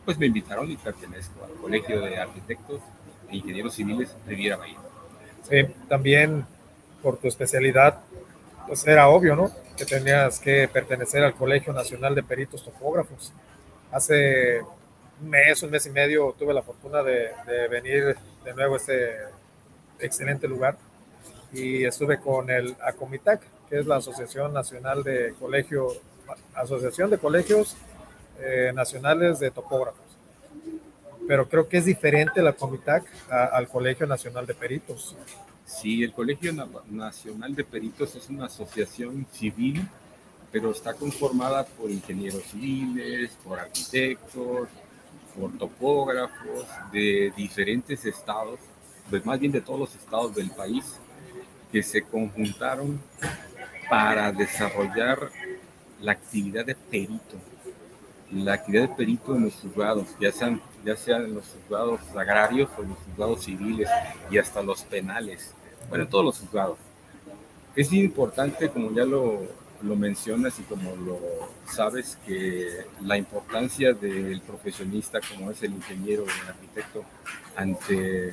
pues 0.05 0.18
me 0.18 0.26
invitaron 0.26 0.70
y 0.70 0.76
pertenezco 0.76 1.44
al 1.44 1.52
Colegio 1.55 2.00
de 2.02 2.18
Arquitectos 2.18 2.80
e 3.30 3.36
Ingenieros 3.36 3.74
Civiles 3.74 4.14
Riviera 4.26 4.57
Bahía. 4.57 4.78
Sí, 5.48 5.66
también 5.88 6.44
por 7.02 7.16
tu 7.16 7.28
especialidad, 7.28 8.00
pues 8.66 8.86
era 8.86 9.09
obvio, 9.09 9.34
¿no? 9.34 9.50
Que 9.77 9.85
tenías 9.85 10.39
que 10.39 10.68
pertenecer 10.68 11.25
al 11.25 11.35
Colegio 11.35 11.72
Nacional 11.72 12.14
de 12.14 12.22
Peritos 12.22 12.64
Topógrafos. 12.64 13.33
Hace 13.91 14.61
un 15.20 15.29
mes, 15.29 15.62
un 15.62 15.70
mes 15.70 15.87
y 15.87 15.91
medio 15.91 16.35
tuve 16.39 16.55
la 16.55 16.62
fortuna 16.62 17.03
de, 17.03 17.31
de 17.47 17.68
venir 17.68 18.16
de 18.45 18.55
nuevo 18.55 18.75
a 18.75 18.77
este 18.77 19.18
excelente 19.99 20.47
lugar 20.47 20.77
y 21.53 21.85
estuve 21.85 22.18
con 22.18 22.51
el 22.51 22.77
ACOMITAC, 22.81 23.41
que 23.68 23.79
es 23.79 23.87
la 23.87 23.97
Asociación 23.97 24.53
Nacional 24.53 25.03
de 25.03 25.35
Colegio, 25.39 25.89
Asociación 26.55 27.11
de 27.11 27.18
Colegios 27.18 27.77
eh, 28.41 28.72
Nacionales 28.75 29.39
de 29.39 29.51
Topógrafos. 29.51 30.03
Pero 31.27 31.49
creo 31.49 31.68
que 31.68 31.79
es 31.79 31.85
diferente 31.85 32.43
la 32.43 32.51
ACOMITAC 32.51 33.05
al 33.31 33.68
Colegio 33.68 34.07
Nacional 34.07 34.47
de 34.47 34.55
Peritos. 34.55 35.16
Sí, 35.65 36.03
el 36.03 36.12
Colegio 36.12 36.53
Nacional 36.91 37.55
de 37.55 37.65
Peritos 37.65 38.15
es 38.15 38.29
una 38.29 38.47
asociación 38.47 39.27
civil, 39.33 39.89
pero 40.53 40.71
está 40.71 40.95
conformada 40.95 41.65
por 41.65 41.91
ingenieros 41.91 42.43
civiles, 42.45 43.31
por 43.43 43.59
arquitectos, 43.59 44.69
por 45.39 45.59
topógrafos 45.59 46.67
de 46.93 47.33
diferentes 47.37 48.05
estados, 48.05 48.61
pues 49.09 49.25
más 49.25 49.41
bien 49.41 49.53
de 49.53 49.62
todos 49.62 49.81
los 49.81 49.95
estados 49.95 50.35
del 50.35 50.51
país, 50.51 50.85
que 51.73 51.83
se 51.83 52.03
conjuntaron 52.03 53.01
para 53.89 54.31
desarrollar 54.33 55.31
la 56.01 56.12
actividad 56.12 56.65
de 56.65 56.75
perito, 56.75 57.37
la 58.35 58.55
actividad 58.55 58.89
de 58.89 58.95
perito 58.95 59.35
en 59.37 59.45
los 59.45 59.55
juzgados, 59.55 60.09
ya 60.20 60.32
sean, 60.32 60.61
ya 60.85 60.97
sean 60.97 61.35
los 61.35 61.45
juzgados 61.47 62.01
agrarios 62.16 62.68
o 62.78 62.82
los 62.82 62.99
juzgados 62.99 63.45
civiles 63.45 63.89
y 64.30 64.39
hasta 64.39 64.62
los 64.62 64.82
penales, 64.82 65.53
bueno, 65.89 66.07
todos 66.09 66.24
los 66.24 66.39
juzgados. 66.39 66.78
Es 67.76 67.93
importante, 67.93 68.68
como 68.68 68.93
ya 68.93 69.05
lo, 69.05 69.43
lo 69.82 69.97
mencionas 69.97 70.59
y 70.59 70.62
como 70.62 70.95
lo 70.97 71.18
sabes, 71.66 72.18
que 72.26 72.87
la 73.03 73.16
importancia 73.16 73.93
del 73.93 74.41
profesionista 74.41 75.20
como 75.20 75.51
es 75.51 75.62
el 75.62 75.72
ingeniero 75.72 76.24
o 76.24 76.26
el 76.26 76.49
arquitecto 76.49 77.05
ante 77.57 78.32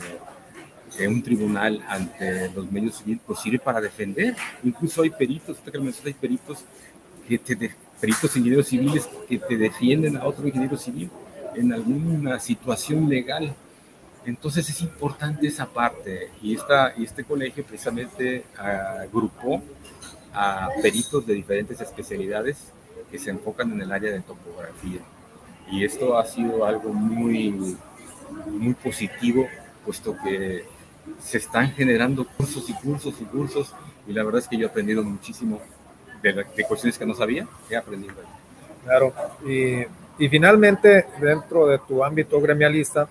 un 1.07 1.23
tribunal, 1.23 1.83
ante 1.87 2.49
los 2.51 2.71
medios 2.71 2.97
civiles, 2.97 3.21
pues 3.25 3.39
sirve 3.39 3.59
para 3.59 3.81
defender. 3.81 4.35
Incluso 4.63 5.03
hay 5.03 5.09
peritos, 5.09 5.57
usted 5.57 5.71
que 5.71 5.77
lo 5.77 5.91
hay 6.05 6.13
peritos, 6.13 6.59
que 7.27 7.37
te 7.37 7.71
peritos 8.01 8.35
ingenieros 8.35 8.67
civiles 8.67 9.07
que 9.29 9.37
te 9.37 9.55
defienden 9.55 10.17
a 10.17 10.25
otro 10.25 10.47
ingeniero 10.47 10.75
civil 10.75 11.09
en 11.55 11.71
alguna 11.71 12.39
situación 12.39 13.07
legal. 13.07 13.53
Entonces 14.25 14.67
es 14.69 14.81
importante 14.81 15.47
esa 15.47 15.67
parte 15.67 16.31
y, 16.41 16.55
esta, 16.55 16.93
y 16.97 17.03
este 17.03 17.23
colegio 17.23 17.63
precisamente 17.63 18.43
agrupó 18.57 19.61
a 20.33 20.69
peritos 20.81 21.25
de 21.25 21.35
diferentes 21.35 21.79
especialidades 21.79 22.57
que 23.09 23.19
se 23.19 23.29
enfocan 23.29 23.71
en 23.71 23.81
el 23.81 23.91
área 23.91 24.11
de 24.11 24.21
topografía. 24.21 25.01
Y 25.71 25.83
esto 25.83 26.17
ha 26.17 26.25
sido 26.25 26.65
algo 26.65 26.93
muy, 26.93 27.77
muy 28.47 28.73
positivo, 28.73 29.47
puesto 29.85 30.15
que 30.23 30.65
se 31.19 31.37
están 31.37 31.71
generando 31.71 32.25
cursos 32.25 32.69
y 32.69 32.73
cursos 32.73 33.15
y 33.19 33.25
cursos, 33.25 33.73
y 34.07 34.13
la 34.13 34.23
verdad 34.23 34.41
es 34.41 34.47
que 34.47 34.57
yo 34.57 34.67
he 34.67 34.69
aprendido 34.69 35.03
muchísimo 35.03 35.59
de, 36.21 36.33
de 36.33 36.63
cuestiones 36.63 36.97
que 36.97 37.05
no 37.05 37.13
sabía, 37.13 37.47
he 37.69 37.75
aprendido. 37.75 38.15
Claro, 38.83 39.13
y, 39.45 39.81
y 40.17 40.29
finalmente, 40.29 41.07
dentro 41.19 41.67
de 41.67 41.79
tu 41.79 42.03
ámbito 42.03 42.39
gremialista, 42.41 43.07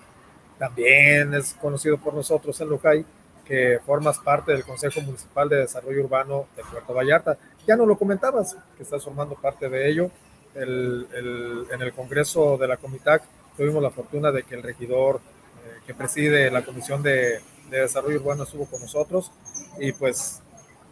también 0.57 1.33
es 1.33 1.53
conocido 1.55 1.97
por 1.97 2.13
nosotros 2.13 2.59
en 2.61 2.69
Lujay, 2.69 3.05
que 3.45 3.79
formas 3.85 4.19
parte 4.19 4.51
del 4.51 4.63
Consejo 4.63 5.01
Municipal 5.01 5.49
de 5.49 5.57
Desarrollo 5.57 6.03
Urbano 6.03 6.45
de 6.55 6.63
Puerto 6.63 6.93
Vallarta. 6.93 7.37
Ya 7.67 7.75
no 7.75 7.85
lo 7.85 7.97
comentabas, 7.97 8.55
que 8.77 8.83
estás 8.83 9.03
formando 9.03 9.35
parte 9.35 9.69
de 9.69 9.89
ello. 9.89 10.11
El, 10.53 11.07
el, 11.13 11.65
en 11.71 11.81
el 11.81 11.93
Congreso 11.93 12.57
de 12.57 12.67
la 12.67 12.77
Comitac 12.77 13.23
tuvimos 13.57 13.81
la 13.81 13.89
fortuna 13.89 14.31
de 14.31 14.43
que 14.43 14.55
el 14.55 14.63
regidor 14.63 15.17
eh, 15.17 15.79
que 15.85 15.93
preside 15.93 16.51
la 16.51 16.63
Comisión 16.63 17.01
de, 17.01 17.39
de, 17.69 17.79
Desarrollo 17.81 18.19
Urbano 18.19 18.43
estuvo 18.43 18.65
con 18.65 18.81
nosotros 18.81 19.31
y 19.79 19.91
pues 19.93 20.41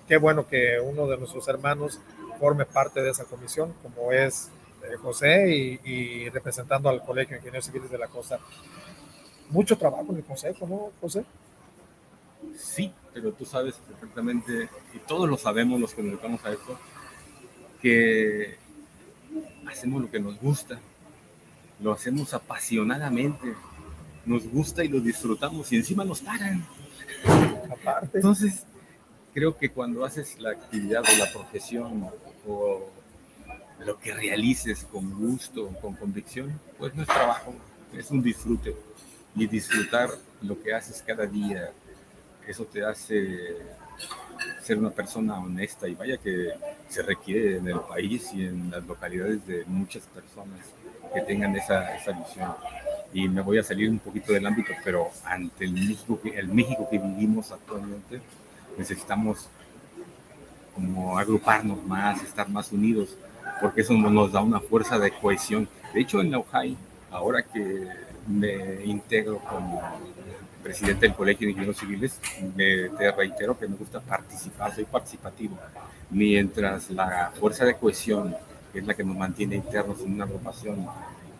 qué 0.10 0.18
bueno 0.18 0.48
que 0.48 0.80
uno 0.80 1.06
de 1.08 1.18
nuestros 1.18 1.48
hermanos 1.48 2.02
forme 2.40 2.66
parte 2.66 3.02
de 3.02 3.12
esa 3.12 3.26
comisión, 3.26 3.74
como 3.84 4.12
es 4.12 4.50
eh, 4.84 4.96
José 4.98 5.56
y, 5.56 5.80
y, 5.84 6.30
representando 6.30 6.90
al 6.90 7.04
Colegio 7.04 7.34
de 7.34 7.38
Ingenieros 7.38 7.66
Civiles 7.66 7.92
de 7.92 7.98
la 8.00 8.08
Costa. 8.08 8.40
Mucho 9.52 9.78
trabajo 9.78 10.08
en 10.10 10.18
el 10.18 10.24
Consejo, 10.24 10.68
¿no, 10.68 10.92
José? 11.00 11.24
Sí, 12.58 12.92
pero 13.14 13.32
tú 13.34 13.46
sabes 13.46 13.76
perfectamente, 13.76 14.70
y 14.96 15.00
todos 15.08 15.30
lo 15.30 15.38
sabemos 15.38 15.80
los 15.80 15.94
que 15.94 16.02
nos 16.02 16.14
dedicamos 16.14 16.44
a 16.44 16.52
esto, 16.54 16.80
que 17.82 18.58
hacemos 19.68 20.02
lo 20.02 20.10
que 20.10 20.20
nos 20.20 20.40
gusta, 20.40 20.80
lo 21.80 21.92
hacemos 21.92 22.34
apasionadamente, 22.34 23.54
nos 24.26 24.48
gusta 24.48 24.84
y 24.84 24.88
lo 24.88 25.00
disfrutamos 25.02 25.72
y 25.72 25.76
encima 25.76 26.04
nos 26.04 26.22
pagan. 26.22 26.66
Aparte. 27.72 28.18
Entonces, 28.18 28.66
creo 29.34 29.58
que 29.58 29.70
cuando 29.70 30.06
haces 30.06 30.40
la 30.40 30.52
actividad 30.52 31.04
o 31.04 31.18
la 31.18 31.32
profesión 31.32 32.10
o 32.48 32.90
lo 33.86 33.98
que 34.00 34.14
realices 34.14 34.86
con 34.86 35.10
gusto, 35.12 35.68
con 35.82 35.96
convicción, 35.96 36.60
pues 36.78 36.94
no 36.96 37.04
es 37.04 37.08
trabajo, 37.08 37.54
es 37.94 38.10
un 38.12 38.22
disfrute. 38.22 38.76
Y 39.36 39.48
disfrutar 39.48 40.10
lo 40.42 40.62
que 40.62 40.74
haces 40.74 41.04
cada 41.06 41.26
día, 41.26 41.72
eso 42.48 42.66
te 42.66 42.84
hace 42.84 43.58
ser 44.62 44.78
una 44.78 44.90
persona 44.90 45.40
honesta 45.40 45.88
y 45.88 45.96
vaya 45.96 46.18
que 46.18 46.54
se 46.88 47.02
requiere 47.04 47.58
en 47.58 47.68
el 47.68 47.80
país 47.82 48.34
y 48.34 48.46
en 48.46 48.72
las 48.72 48.86
localidades 48.86 49.46
de 49.46 49.64
muchas 49.66 50.04
personas 50.08 50.60
que 51.14 51.22
tengan 51.22 51.56
esa, 51.56 51.96
esa 51.96 52.12
visión. 52.12 52.54
Y 53.14 53.28
me 53.28 53.42
voy 53.42 53.60
a 53.60 53.64
salir 53.64 53.90
un 53.90 54.00
poquito 54.00 54.34
del 54.34 54.46
ámbito, 54.46 54.74
pero 54.84 55.10
ante 55.24 55.66
el 55.66 55.74
México, 55.74 56.20
el 56.24 56.48
México 56.48 56.88
que 56.90 56.98
vivimos 56.98 57.52
actualmente, 57.52 58.22
necesitamos 58.80 59.50
como 60.74 61.20
agruparnos 61.20 61.84
más, 61.86 62.24
estar 62.24 62.50
más 62.50 62.72
unidos, 62.72 63.18
porque 63.62 63.82
eso 63.82 63.94
nos 63.94 64.32
da 64.32 64.42
una 64.42 64.60
fuerza 64.60 64.98
de 64.98 65.12
cohesión. 65.12 65.68
De 65.94 66.02
hecho, 66.02 66.22
en 66.22 66.32
la 66.32 66.40
UJAI, 66.40 66.78
ahora 67.12 67.44
que 67.44 67.88
me 68.26 68.86
integro 68.86 69.40
como 69.40 69.82
presidente 70.64 71.08
del 71.08 71.16
Colegio 71.16 71.46
de 71.46 71.52
Ingenieros 71.52 71.78
Civiles, 71.78 72.20
me, 72.56 72.90
te 72.90 73.12
reitero 73.12 73.58
que 73.58 73.68
me 73.68 73.76
gusta 73.76 74.00
participar, 74.00 74.74
soy 74.74 74.86
participativo. 74.86 75.58
Mientras 76.10 76.90
la 76.90 77.32
fuerza 77.38 77.66
de 77.66 77.76
cohesión, 77.76 78.36
que 78.72 78.80
es 78.80 78.88
la 78.88 78.94
que 78.94 79.04
nos 79.04 79.18
mantiene 79.18 79.56
internos 79.58 80.00
en 80.02 80.14
una 80.14 80.24
agrupación, 80.24 80.88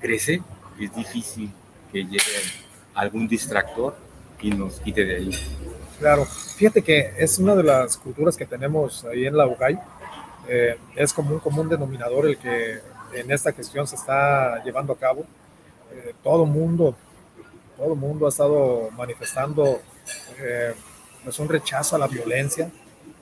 crece, 0.02 0.42
es 0.80 0.94
difícil 0.94 1.52
que 1.92 2.04
llegue 2.04 2.42
algún 2.94 3.28
distractor 3.28 3.96
y 4.42 4.52
nos 4.52 4.80
quite 4.80 5.06
de 5.06 5.16
ahí. 5.16 5.32
Claro, 6.00 6.24
fíjate 6.24 6.82
que 6.82 7.12
es 7.18 7.40
una 7.40 7.56
de 7.56 7.64
las 7.64 7.98
culturas 7.98 8.38
que 8.38 8.46
tenemos 8.46 9.04
ahí 9.04 9.26
en 9.26 9.36
la 9.36 9.46
UGAI. 9.46 9.78
Eh, 10.48 10.78
es 10.96 11.12
como 11.12 11.34
un 11.34 11.40
común 11.40 11.68
denominador 11.68 12.26
el 12.26 12.38
que 12.38 12.80
en 13.14 13.30
esta 13.30 13.52
gestión 13.52 13.86
se 13.86 13.98
está 13.98 14.64
llevando 14.64 14.94
a 14.94 14.98
cabo. 14.98 15.26
Eh, 15.92 16.14
todo 16.24 16.46
mundo, 16.46 16.96
todo 17.76 17.96
mundo 17.96 18.28
ha 18.28 18.30
estado 18.30 18.90
manifestando 18.92 19.82
eh, 20.40 20.74
pues 21.22 21.38
un 21.38 21.50
rechazo 21.50 21.98
a 21.98 22.00
la 22.00 22.08
violencia, 22.08 22.72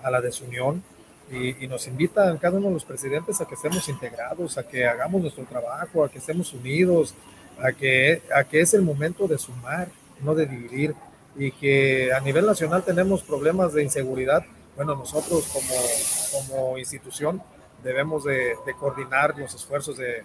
a 0.03 0.11
la 0.11 0.21
desunión, 0.21 0.83
y, 1.31 1.65
y, 1.65 1.67
nos 1.67 1.87
invitan 1.87 2.37
cada 2.37 2.57
uno 2.57 2.67
de 2.67 2.73
los 2.75 2.85
presidentes 2.85 3.41
a 3.41 3.45
que 3.45 3.55
estemos 3.55 3.89
integrados, 3.89 4.57
a 4.57 4.63
que 4.65 4.85
hagamos 4.85 5.21
nuestro 5.21 5.43
trabajo, 5.45 6.03
a 6.03 6.09
que 6.09 6.19
estemos 6.19 6.53
unidos, 6.53 7.15
a 7.59 7.71
que, 7.71 8.21
a 8.33 8.43
que 8.43 8.61
es 8.61 8.73
el 8.75 8.83
momento 8.83 9.27
de 9.27 9.37
sumar, 9.37 9.89
no 10.21 10.35
de 10.35 10.45
dividir, 10.45 10.95
y 11.37 11.51
que 11.51 12.11
a 12.13 12.19
nivel 12.19 12.45
nacional 12.45 12.83
tenemos 12.83 13.23
problemas 13.23 13.73
de 13.73 13.83
inseguridad. 13.83 14.43
Bueno, 14.75 14.95
nosotros 14.95 15.47
como, 15.53 16.55
como 16.55 16.77
institución 16.77 17.41
debemos 17.83 18.23
de, 18.23 18.55
de 18.65 18.73
coordinar 18.79 19.37
los 19.37 19.53
esfuerzos 19.53 19.97
de, 19.97 20.23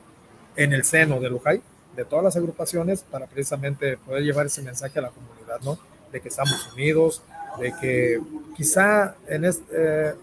en 0.56 0.72
el 0.72 0.84
seno 0.84 1.20
de 1.20 1.28
Lujay, 1.28 1.62
de 1.94 2.04
todas 2.04 2.24
las 2.24 2.36
agrupaciones, 2.36 3.02
para 3.02 3.26
precisamente 3.26 3.98
poder 3.98 4.22
llevar 4.22 4.46
ese 4.46 4.62
mensaje 4.62 4.98
a 4.98 5.02
la 5.02 5.10
comunidad, 5.10 5.60
¿no? 5.62 5.78
De 6.10 6.20
que 6.20 6.28
estamos 6.28 6.72
unidos, 6.72 7.22
de 7.60 7.74
que 7.78 8.20
quizá 8.56 9.14
en 9.26 9.44
este, 9.44 9.64
eh, 9.74 10.14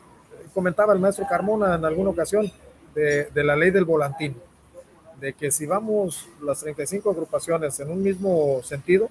comentaba 0.53 0.93
el 0.93 0.99
maestro 0.99 1.25
Carmona 1.29 1.75
en 1.75 1.85
alguna 1.85 2.09
ocasión 2.09 2.51
de, 2.95 3.25
de 3.25 3.43
la 3.43 3.55
ley 3.55 3.69
del 3.69 3.85
volantín, 3.85 4.35
de 5.19 5.33
que 5.33 5.51
si 5.51 5.65
vamos 5.65 6.27
las 6.41 6.61
35 6.61 7.11
agrupaciones 7.11 7.79
en 7.79 7.91
un 7.91 8.01
mismo 8.01 8.61
sentido, 8.63 9.09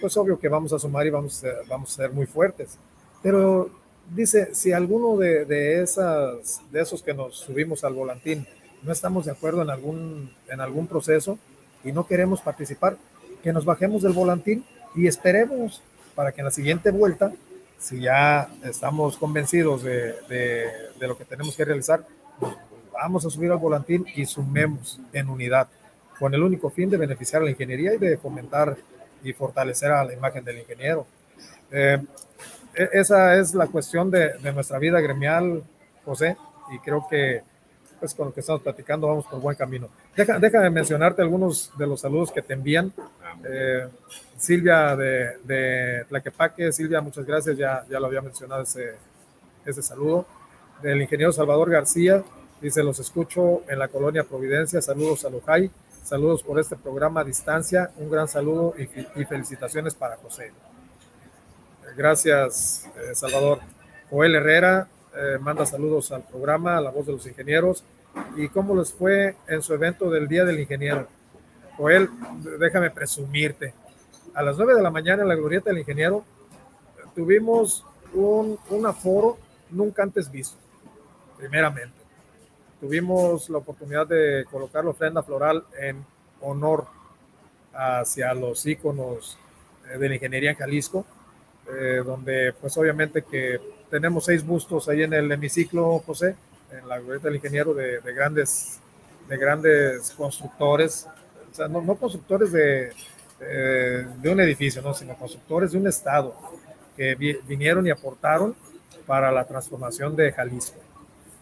pues 0.00 0.16
obvio 0.16 0.38
que 0.38 0.48
vamos 0.48 0.72
a 0.72 0.78
sumar 0.78 1.06
y 1.06 1.10
vamos 1.10 1.42
vamos 1.68 1.92
a 1.92 1.96
ser 1.96 2.10
muy 2.10 2.26
fuertes. 2.26 2.78
Pero 3.22 3.70
dice, 4.14 4.54
si 4.54 4.72
alguno 4.72 5.16
de, 5.16 5.44
de, 5.44 5.82
esas, 5.82 6.60
de 6.70 6.82
esos 6.82 7.02
que 7.02 7.14
nos 7.14 7.36
subimos 7.36 7.84
al 7.84 7.94
volantín 7.94 8.46
no 8.84 8.92
estamos 8.92 9.24
de 9.24 9.32
acuerdo 9.32 9.62
en 9.62 9.70
algún, 9.70 10.30
en 10.48 10.60
algún 10.60 10.86
proceso 10.86 11.38
y 11.82 11.92
no 11.92 12.06
queremos 12.06 12.40
participar, 12.42 12.96
que 13.42 13.52
nos 13.52 13.64
bajemos 13.64 14.02
del 14.02 14.12
volantín 14.12 14.64
y 14.94 15.06
esperemos 15.06 15.82
para 16.14 16.32
que 16.32 16.42
en 16.42 16.46
la 16.46 16.50
siguiente 16.50 16.90
vuelta, 16.90 17.32
si 17.78 18.00
ya 18.00 18.50
estamos 18.62 19.16
convencidos 19.16 19.82
de, 19.82 20.14
de, 20.28 20.66
de 20.98 21.08
lo 21.08 21.16
que 21.16 21.24
tenemos 21.24 21.56
que 21.56 21.64
realizar, 21.64 22.06
vamos 22.92 23.24
a 23.26 23.30
subir 23.30 23.50
al 23.50 23.58
volantín 23.58 24.06
y 24.14 24.24
sumemos 24.26 25.00
en 25.12 25.28
unidad, 25.28 25.68
con 26.18 26.32
el 26.32 26.42
único 26.42 26.70
fin 26.70 26.90
de 26.90 26.96
beneficiar 26.96 27.42
a 27.42 27.46
la 27.46 27.50
ingeniería 27.50 27.94
y 27.94 27.98
de 27.98 28.16
fomentar 28.16 28.76
y 29.24 29.32
fortalecer 29.32 29.90
a 29.90 30.04
la 30.04 30.12
imagen 30.12 30.44
del 30.44 30.58
ingeniero. 30.58 31.06
Eh, 31.72 32.00
esa 32.92 33.36
es 33.36 33.54
la 33.54 33.66
cuestión 33.66 34.10
de, 34.10 34.34
de, 34.38 34.52
nuestra 34.52 34.78
vida 34.78 35.00
gremial, 35.00 35.62
José, 36.04 36.36
y 36.72 36.78
creo 36.78 37.06
que 37.08 37.42
pues 37.98 38.14
con 38.14 38.26
lo 38.26 38.34
que 38.34 38.40
estamos 38.40 38.60
platicando 38.60 39.06
vamos 39.06 39.24
por 39.26 39.40
buen 39.40 39.56
camino. 39.56 39.88
Deja, 40.14 40.38
déjame 40.38 40.68
mencionarte 40.68 41.22
algunos 41.22 41.72
de 41.78 41.86
los 41.86 42.00
saludos 42.00 42.30
que 42.30 42.42
te 42.42 42.52
envían. 42.52 42.92
Eh, 43.44 43.88
Silvia 44.36 44.94
de, 44.94 45.38
de 45.44 46.04
Tlaquepaque, 46.08 46.70
Silvia, 46.70 47.00
muchas 47.00 47.24
gracias, 47.24 47.56
ya, 47.56 47.84
ya 47.88 47.98
lo 47.98 48.06
había 48.06 48.20
mencionado 48.20 48.62
ese, 48.62 48.96
ese 49.64 49.82
saludo. 49.82 50.26
Del 50.82 51.00
ingeniero 51.00 51.32
Salvador 51.32 51.70
García, 51.70 52.22
dice, 52.60 52.82
los 52.82 52.98
escucho 52.98 53.62
en 53.68 53.78
la 53.78 53.88
colonia 53.88 54.24
Providencia, 54.24 54.82
saludos 54.82 55.24
a 55.24 55.30
Lujay. 55.30 55.70
Saludos 56.04 56.42
por 56.42 56.60
este 56.60 56.76
programa 56.76 57.22
a 57.22 57.24
distancia. 57.24 57.90
Un 57.96 58.10
gran 58.10 58.28
saludo 58.28 58.74
y, 58.76 59.24
felicitaciones 59.24 59.94
para 59.94 60.18
José. 60.18 60.52
Gracias, 61.96 62.86
eh, 62.96 63.14
Salvador. 63.14 63.60
Joel 64.10 64.34
Herrera 64.34 64.86
eh, 65.16 65.38
manda 65.40 65.64
saludos 65.64 66.12
al 66.12 66.22
programa, 66.22 66.76
a 66.76 66.82
la 66.82 66.90
voz 66.90 67.06
de 67.06 67.12
los 67.12 67.26
ingenieros. 67.26 67.84
¿Y 68.36 68.48
cómo 68.48 68.76
les 68.76 68.92
fue 68.92 69.36
en 69.48 69.62
su 69.62 69.72
evento 69.72 70.10
del 70.10 70.28
Día 70.28 70.44
del 70.44 70.60
Ingeniero? 70.60 71.08
Joel, 71.78 72.10
déjame 72.60 72.90
presumirte. 72.90 73.72
A 74.34 74.42
las 74.42 74.58
9 74.58 74.74
de 74.74 74.82
la 74.82 74.90
mañana 74.90 75.22
en 75.22 75.28
la 75.28 75.36
Glorieta 75.36 75.70
del 75.70 75.78
Ingeniero 75.78 76.22
tuvimos 77.14 77.82
un 78.12 78.58
aforo 78.86 79.38
nunca 79.70 80.02
antes 80.02 80.30
visto, 80.30 80.58
primeramente 81.38 82.03
tuvimos 82.84 83.48
la 83.48 83.58
oportunidad 83.58 84.06
de 84.06 84.44
colocar 84.50 84.84
la 84.84 84.90
ofrenda 84.90 85.22
floral 85.22 85.64
en 85.80 86.04
honor 86.42 86.84
hacia 87.72 88.34
los 88.34 88.66
íconos 88.66 89.38
de 89.98 90.06
la 90.06 90.14
ingeniería 90.16 90.50
en 90.50 90.56
Jalisco, 90.56 91.06
eh, 91.66 92.02
donde 92.04 92.52
pues 92.60 92.76
obviamente 92.76 93.22
que 93.22 93.58
tenemos 93.90 94.26
seis 94.26 94.44
bustos 94.44 94.86
ahí 94.90 95.02
en 95.02 95.14
el 95.14 95.32
hemiciclo, 95.32 95.98
José, 96.00 96.36
en 96.70 96.86
la 96.86 96.98
glorieta 96.98 97.28
del 97.28 97.36
ingeniero 97.36 97.72
de, 97.72 98.00
de, 98.00 98.12
grandes, 98.12 98.80
de 99.30 99.36
grandes 99.38 100.10
constructores, 100.10 101.08
o 101.50 101.54
sea, 101.54 101.68
no, 101.68 101.80
no 101.80 101.96
constructores 101.96 102.52
de, 102.52 102.92
eh, 103.40 104.06
de 104.20 104.28
un 104.28 104.40
edificio, 104.40 104.82
no, 104.82 104.92
sino 104.92 105.16
constructores 105.16 105.72
de 105.72 105.78
un 105.78 105.86
estado 105.86 106.34
que 106.98 107.14
vi, 107.14 107.32
vinieron 107.48 107.86
y 107.86 107.90
aportaron 107.90 108.54
para 109.06 109.32
la 109.32 109.46
transformación 109.46 110.14
de 110.14 110.32
Jalisco. 110.32 110.76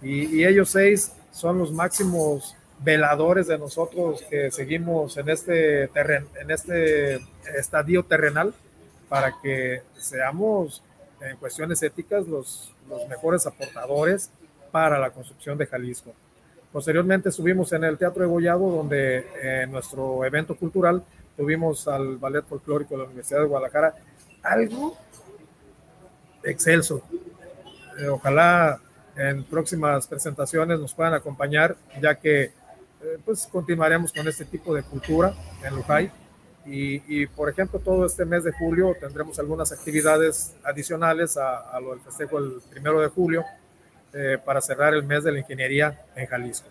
Y, 0.00 0.36
y 0.36 0.46
ellos 0.46 0.70
seis 0.70 1.12
son 1.32 1.58
los 1.58 1.72
máximos 1.72 2.54
veladores 2.78 3.46
de 3.46 3.58
nosotros 3.58 4.22
que 4.28 4.50
seguimos 4.50 5.16
en 5.16 5.28
este 5.28 5.88
terreno, 5.88 6.26
en 6.40 6.50
este 6.50 7.20
estadio 7.56 8.04
terrenal, 8.04 8.54
para 9.08 9.34
que 9.42 9.82
seamos 9.98 10.82
en 11.20 11.36
cuestiones 11.36 11.82
éticas 11.82 12.26
los, 12.26 12.74
los 12.88 13.06
mejores 13.08 13.46
aportadores 13.46 14.30
para 14.70 14.98
la 14.98 15.10
construcción 15.10 15.58
de 15.58 15.66
Jalisco. 15.66 16.12
Posteriormente 16.72 17.28
estuvimos 17.28 17.72
en 17.72 17.84
el 17.84 17.98
Teatro 17.98 18.22
de 18.22 18.28
Gollado, 18.28 18.70
donde 18.70 19.26
en 19.42 19.70
nuestro 19.70 20.24
evento 20.24 20.56
cultural 20.56 21.04
tuvimos 21.36 21.86
al 21.86 22.16
Ballet 22.16 22.44
Folclórico 22.44 22.94
de 22.94 22.98
la 22.98 23.04
Universidad 23.04 23.40
de 23.40 23.46
Guadalajara, 23.46 23.94
algo 24.42 24.96
excelso. 26.42 27.02
Eh, 27.98 28.08
ojalá 28.08 28.80
en 29.16 29.44
próximas 29.44 30.06
presentaciones 30.06 30.78
nos 30.78 30.94
puedan 30.94 31.14
acompañar, 31.14 31.76
ya 32.00 32.14
que 32.14 32.44
eh, 32.44 32.52
pues 33.24 33.48
continuaremos 33.50 34.12
con 34.12 34.26
este 34.28 34.44
tipo 34.44 34.74
de 34.74 34.82
cultura 34.82 35.34
en 35.64 35.74
Lujay. 35.76 36.10
Y, 36.64 37.26
por 37.26 37.48
ejemplo, 37.48 37.80
todo 37.80 38.06
este 38.06 38.24
mes 38.24 38.44
de 38.44 38.52
julio 38.52 38.96
tendremos 39.00 39.36
algunas 39.40 39.72
actividades 39.72 40.54
adicionales 40.62 41.36
a, 41.36 41.58
a 41.58 41.80
lo 41.80 41.90
del 41.90 41.98
festejo 41.98 42.38
el 42.38 42.62
primero 42.70 43.00
de 43.00 43.08
julio 43.08 43.44
eh, 44.14 44.38
para 44.44 44.60
cerrar 44.60 44.94
el 44.94 45.02
mes 45.02 45.24
de 45.24 45.32
la 45.32 45.40
ingeniería 45.40 46.04
en 46.14 46.26
Jalisco. 46.26 46.68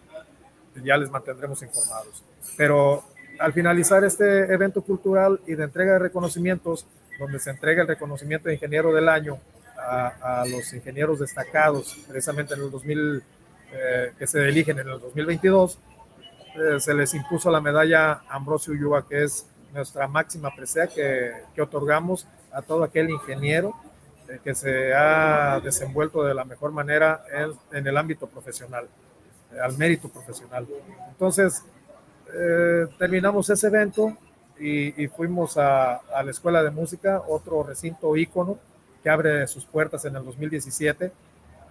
Ya 0.82 0.96
les 0.96 1.10
mantendremos 1.10 1.62
informados. 1.62 2.24
Pero 2.56 3.04
al 3.40 3.52
finalizar 3.52 4.04
este 4.06 4.54
evento 4.54 4.82
cultural 4.82 5.42
y 5.46 5.56
de 5.56 5.64
entrega 5.64 5.94
de 5.94 6.00
reconocimientos, 6.00 6.86
donde 7.20 7.40
se 7.40 7.50
entrega 7.50 7.82
el 7.82 7.88
reconocimiento 7.88 8.48
de 8.48 8.54
ingeniero 8.54 8.94
del 8.94 9.10
año 9.10 9.40
a, 9.82 10.42
a, 10.42 10.46
los 10.46 10.72
ingenieros 10.74 11.20
destacados, 11.20 11.98
precisamente 12.08 12.54
en 12.54 12.62
el 12.62 12.72
2000, 12.72 13.24
eh, 13.74 14.14
que 14.18 14.28
se 14.28 14.48
eligen 14.48 14.80
en 14.80 14.88
el 14.90 15.00
2022, 15.00 15.80
eh, 16.56 16.80
se 16.80 16.94
les 16.94 17.14
impuso 17.14 17.50
la 17.50 17.62
medalla 17.62 18.22
Ambrosio 18.30 18.74
Ulloa, 18.74 19.08
que 19.08 19.24
es 19.24 19.48
nuestra 19.74 20.08
máxima 20.08 20.54
presea 20.56 20.88
que, 20.88 21.32
que 21.56 21.62
otorgamos 21.62 22.28
a 22.52 22.62
todo 22.62 22.84
aquel 22.84 23.10
ingeniero 23.10 23.74
eh, 24.28 24.40
que 24.44 24.54
se 24.54 24.94
ha 24.94 25.60
desenvuelto 25.62 26.24
de 26.24 26.34
la 26.34 26.46
mejor 26.46 26.72
manera 26.72 27.24
en, 27.32 27.78
en 27.78 27.88
el 27.88 27.98
ámbito 27.98 28.28
profesional. 28.28 28.88
al 29.62 29.78
mérito 29.78 30.10
profesional. 30.10 30.68
Entonces, 31.10 31.64
eh, 32.34 32.88
terminamos 32.98 33.50
ese 33.50 33.68
evento 33.68 34.18
y, 34.60 35.08
fuimos 35.08 35.58
a, 35.58 35.96
a, 35.96 36.22
la 36.24 36.30
Escuela 36.30 36.62
de 36.62 36.70
Música, 36.70 37.24
otro 37.28 37.64
recinto 37.64 38.16
ícono 38.16 38.60
que 39.04 39.10
abre 39.10 39.48
sus 39.48 39.66
puertas 39.66 40.06
en 40.06 40.16
el 40.16 40.24
2017 40.24 41.12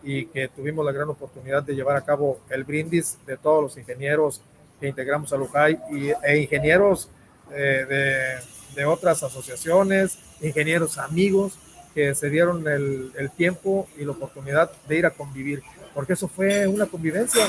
y 0.02 0.26
que 0.26 0.48
tuvimos 0.48 0.84
la 0.84 0.92
gran 0.92 1.08
oportunidad 1.08 1.62
de 1.62 1.74
llevar 1.74 1.96
a 1.96 2.04
cabo 2.04 2.40
el 2.48 2.64
brindis 2.64 3.18
de 3.26 3.36
todos 3.36 3.62
los 3.62 3.76
ingenieros 3.76 4.40
que 4.80 4.88
integramos 4.88 5.32
a 5.32 5.36
Lujay 5.36 5.78
y, 5.90 6.10
e 6.22 6.38
ingenieros 6.38 7.10
eh, 7.52 7.84
de, 7.88 8.80
de, 8.80 8.84
otras 8.86 9.22
asociaciones, 9.22 10.18
ingenieros 10.40 10.96
amigos 10.98 11.58
que 11.94 12.14
se 12.14 12.30
dieron 12.30 12.66
el, 12.66 13.12
el, 13.18 13.30
tiempo 13.30 13.88
y 13.98 14.04
la 14.04 14.12
oportunidad 14.12 14.70
de 14.88 14.98
ir 14.98 15.06
a 15.06 15.10
convivir, 15.10 15.62
porque 15.94 16.14
eso 16.14 16.28
fue 16.28 16.66
una 16.66 16.86
convivencia. 16.86 17.44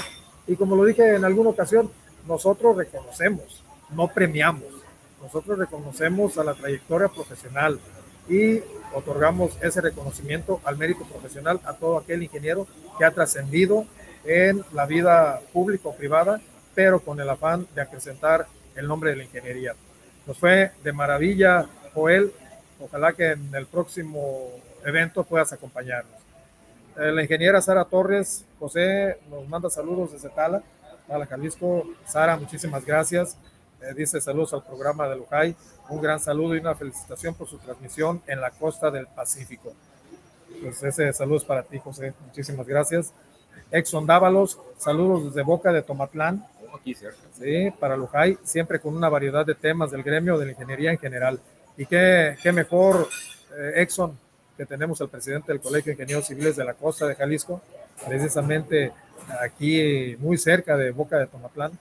Y 0.48 0.56
como 0.56 0.76
lo 0.76 0.84
dije 0.84 1.16
en 1.16 1.24
alguna 1.24 1.52
ocasión, 1.52 1.92
nosotros 2.28 2.76
reconocemos, 2.76 3.64
no 3.92 4.08
premiamos, 4.08 4.66
nosotros 5.22 5.60
reconocemos 5.60 6.38
a 6.38 6.44
la 6.44 6.54
trayectoria 6.56 7.08
profesional 7.08 7.80
y 8.28 8.62
otorgamos 8.94 9.58
ese 9.62 9.82
reconocimiento 9.82 10.62
al 10.64 10.78
mérito 10.78 11.06
profesional 11.06 11.60
a 11.66 11.74
todo 11.74 11.98
aquel 11.98 12.24
ingeniero 12.24 12.68
que 12.98 13.06
ha 13.06 13.12
trascendido 13.12 13.86
en 14.26 14.64
la 14.74 14.86
vida 14.86 15.40
pública 15.54 15.90
o 15.90 15.96
privada, 15.96 16.42
pero 16.76 17.00
con 17.00 17.20
el 17.20 17.30
afán 17.30 17.68
de 17.76 17.82
acrecentar 17.82 18.48
el 18.76 18.88
nombre 18.88 19.12
de 19.12 19.18
la 19.18 19.24
ingeniería. 19.24 19.74
Nos 20.26 20.38
fue 20.38 20.72
de 20.84 20.94
maravilla, 20.94 21.68
Joel. 21.94 22.32
Ojalá 22.80 23.14
que 23.14 23.32
en 23.32 23.54
el 23.54 23.66
próximo 23.66 24.50
evento 24.86 25.24
puedas 25.24 25.52
acompañarnos. 25.54 26.20
Eh, 26.98 27.12
la 27.12 27.24
ingeniera 27.24 27.62
Sara 27.62 27.86
Torres, 27.86 28.46
José, 28.60 29.18
nos 29.30 29.48
manda 29.48 29.70
saludos 29.70 30.12
desde 30.12 30.30
Tala, 30.30 30.62
Tala, 31.08 31.26
Jalisco. 31.26 31.86
Sara, 32.06 32.38
muchísimas 32.38 32.86
gracias. 32.86 33.38
Eh, 33.82 33.94
dice 33.96 34.22
saludos 34.22 34.54
al 34.54 34.64
programa 34.64 35.08
de 35.08 35.16
Lujay. 35.16 35.56
Un 35.90 36.02
gran 36.02 36.20
saludo 36.20 36.56
y 36.56 36.60
una 36.60 36.76
felicitación 36.76 37.34
por 37.34 37.48
su 37.48 37.58
transmisión 37.58 38.22
en 38.28 38.40
la 38.40 38.52
costa 38.52 38.92
del 38.92 39.08
Pacífico. 39.08 39.74
Pues 40.62 40.84
ese 40.84 41.12
saludo 41.14 41.38
es 41.38 41.44
para 41.44 41.64
ti, 41.64 41.80
José. 41.80 42.14
Muchísimas 42.28 42.68
gracias. 42.68 43.12
Exxon 43.72 44.06
Dávalos, 44.06 44.60
saludos 44.78 45.26
desde 45.26 45.42
Boca 45.42 45.72
de 45.72 45.82
Tomatlán. 45.82 46.46
Aquí 46.74 46.96
Sí, 46.96 47.72
para 47.80 47.98
Lujay, 47.98 48.38
siempre 48.44 48.80
con 48.80 48.96
una 48.96 49.10
variedad 49.10 49.46
de 49.46 49.56
temas 49.56 49.92
del 49.92 50.04
gremio 50.04 50.38
de 50.38 50.46
la 50.46 50.52
ingeniería 50.52 50.92
en 50.92 51.00
general. 51.00 51.40
Y 51.76 51.86
qué, 51.86 52.38
qué 52.42 52.52
mejor, 52.52 53.10
eh, 53.58 53.74
Exxon, 53.82 54.18
que 54.56 54.66
tenemos 54.66 55.02
al 55.02 55.10
presidente 55.10 55.52
del 55.52 55.60
Colegio 55.60 55.90
de 55.90 55.94
Ingenieros 55.94 56.28
Civiles 56.28 56.56
de 56.56 56.64
la 56.64 56.76
Costa 56.76 57.08
de 57.08 57.16
Jalisco, 57.16 57.62
precisamente 58.08 58.94
aquí 59.42 60.16
muy 60.20 60.38
cerca 60.38 60.78
de 60.78 60.92
Boca 60.92 61.18
de 61.18 61.28
Tomatlán 61.28 61.72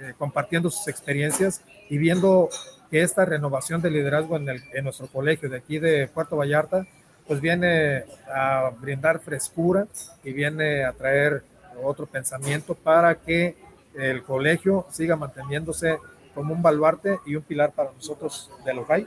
eh, 0.00 0.14
compartiendo 0.18 0.70
sus 0.70 0.88
experiencias 0.88 1.62
y 1.88 1.98
viendo 1.98 2.48
que 2.90 3.02
esta 3.02 3.24
renovación 3.24 3.80
de 3.82 3.90
liderazgo 3.90 4.36
en, 4.36 4.48
el, 4.48 4.62
en 4.72 4.84
nuestro 4.84 5.06
colegio 5.06 5.48
de 5.48 5.58
aquí 5.58 5.78
de 5.78 6.08
Puerto 6.08 6.36
Vallarta, 6.36 6.86
pues 7.26 7.40
viene 7.40 8.04
a 8.34 8.70
brindar 8.80 9.20
frescura 9.20 9.86
y 10.24 10.32
viene 10.32 10.84
a 10.84 10.92
traer 10.92 11.44
otro 11.82 12.06
pensamiento 12.06 12.74
para 12.74 13.14
que 13.14 13.56
el 13.94 14.22
colegio 14.22 14.86
siga 14.90 15.16
manteniéndose 15.16 15.98
como 16.34 16.54
un 16.54 16.62
baluarte 16.62 17.20
y 17.26 17.36
un 17.36 17.42
pilar 17.42 17.72
para 17.72 17.92
nosotros 17.92 18.50
de 18.64 18.74
Lojay 18.74 19.06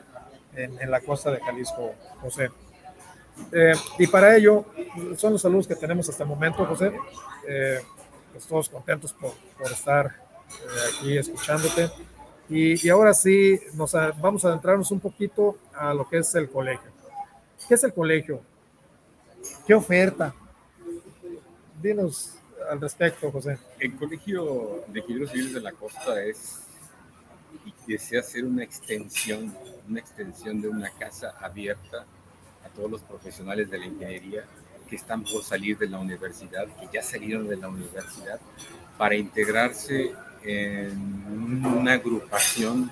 en, 0.55 0.79
en 0.79 0.91
la 0.91 1.01
costa 1.01 1.31
de 1.31 1.39
Jalisco, 1.39 1.93
José. 2.21 2.49
Eh, 3.51 3.73
y 3.99 4.07
para 4.07 4.35
ello, 4.35 4.65
son 5.17 5.33
los 5.33 5.41
saludos 5.41 5.67
que 5.67 5.75
tenemos 5.75 6.07
hasta 6.09 6.23
el 6.23 6.29
momento, 6.29 6.65
José. 6.65 6.93
Eh, 7.47 7.81
pues 8.31 8.45
todos 8.45 8.69
contentos 8.69 9.13
por, 9.13 9.33
por 9.57 9.71
estar 9.71 10.15
aquí 10.89 11.17
escuchándote. 11.17 11.91
Y, 12.49 12.85
y, 12.85 12.89
ahora 12.89 13.13
sí, 13.13 13.59
nos 13.73 13.93
vamos 13.93 14.43
a 14.45 14.49
adentrarnos 14.49 14.91
un 14.91 14.99
poquito 14.99 15.57
a 15.73 15.93
lo 15.93 16.07
que 16.07 16.17
es 16.17 16.35
el 16.35 16.49
colegio. 16.49 16.91
¿Qué 17.67 17.75
es 17.75 17.83
el 17.83 17.93
colegio? 17.93 18.41
¿Qué 19.65 19.73
oferta? 19.73 20.33
Dinos 21.81 22.35
al 22.69 22.79
respecto, 22.81 23.31
José. 23.31 23.57
El 23.79 23.95
Colegio 23.95 24.83
de 24.87 24.99
Ingenieros 24.99 25.31
Civiles 25.31 25.53
de 25.53 25.61
la 25.61 25.71
Costa 25.71 26.23
es 26.23 26.59
y 27.65 27.91
desea 27.91 28.21
ser 28.23 28.45
una 28.45 28.63
extensión, 28.63 29.55
una 29.87 29.99
extensión 29.99 30.61
de 30.61 30.69
una 30.69 30.89
casa 30.91 31.35
abierta 31.39 32.05
a 32.65 32.69
todos 32.69 32.89
los 32.89 33.01
profesionales 33.01 33.69
de 33.69 33.79
la 33.79 33.85
ingeniería 33.85 34.45
que 34.89 34.95
están 34.95 35.23
por 35.23 35.43
salir 35.43 35.77
de 35.77 35.87
la 35.87 35.99
universidad, 35.99 36.67
que 36.79 36.87
ya 36.91 37.01
salieron 37.01 37.47
de 37.47 37.57
la 37.57 37.69
universidad, 37.69 38.39
para 38.97 39.15
integrarse 39.15 40.13
en 40.43 41.65
una 41.65 41.93
agrupación 41.93 42.91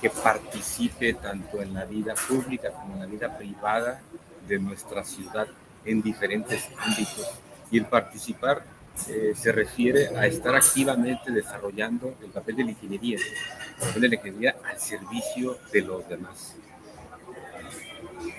que 0.00 0.10
participe 0.10 1.14
tanto 1.14 1.60
en 1.60 1.74
la 1.74 1.84
vida 1.84 2.14
pública 2.14 2.70
como 2.70 2.94
en 2.94 3.00
la 3.00 3.06
vida 3.06 3.36
privada 3.36 4.00
de 4.48 4.58
nuestra 4.58 5.04
ciudad 5.04 5.46
en 5.84 6.02
diferentes 6.02 6.68
ámbitos. 6.78 7.30
Y 7.70 7.78
el 7.78 7.86
participar 7.86 8.64
eh, 9.08 9.32
se 9.34 9.52
refiere 9.52 10.08
a 10.16 10.26
estar 10.26 10.54
activamente 10.54 11.30
desarrollando 11.30 12.16
el 12.22 12.30
papel 12.30 12.56
de 12.56 12.64
la 12.64 12.70
ingeniería, 12.70 13.18
el 13.18 13.86
papel 13.86 14.02
de 14.02 14.08
la 14.08 14.14
ingeniería 14.16 14.56
al 14.64 14.78
servicio 14.78 15.58
de 15.72 15.80
los 15.82 16.08
demás. 16.08 16.56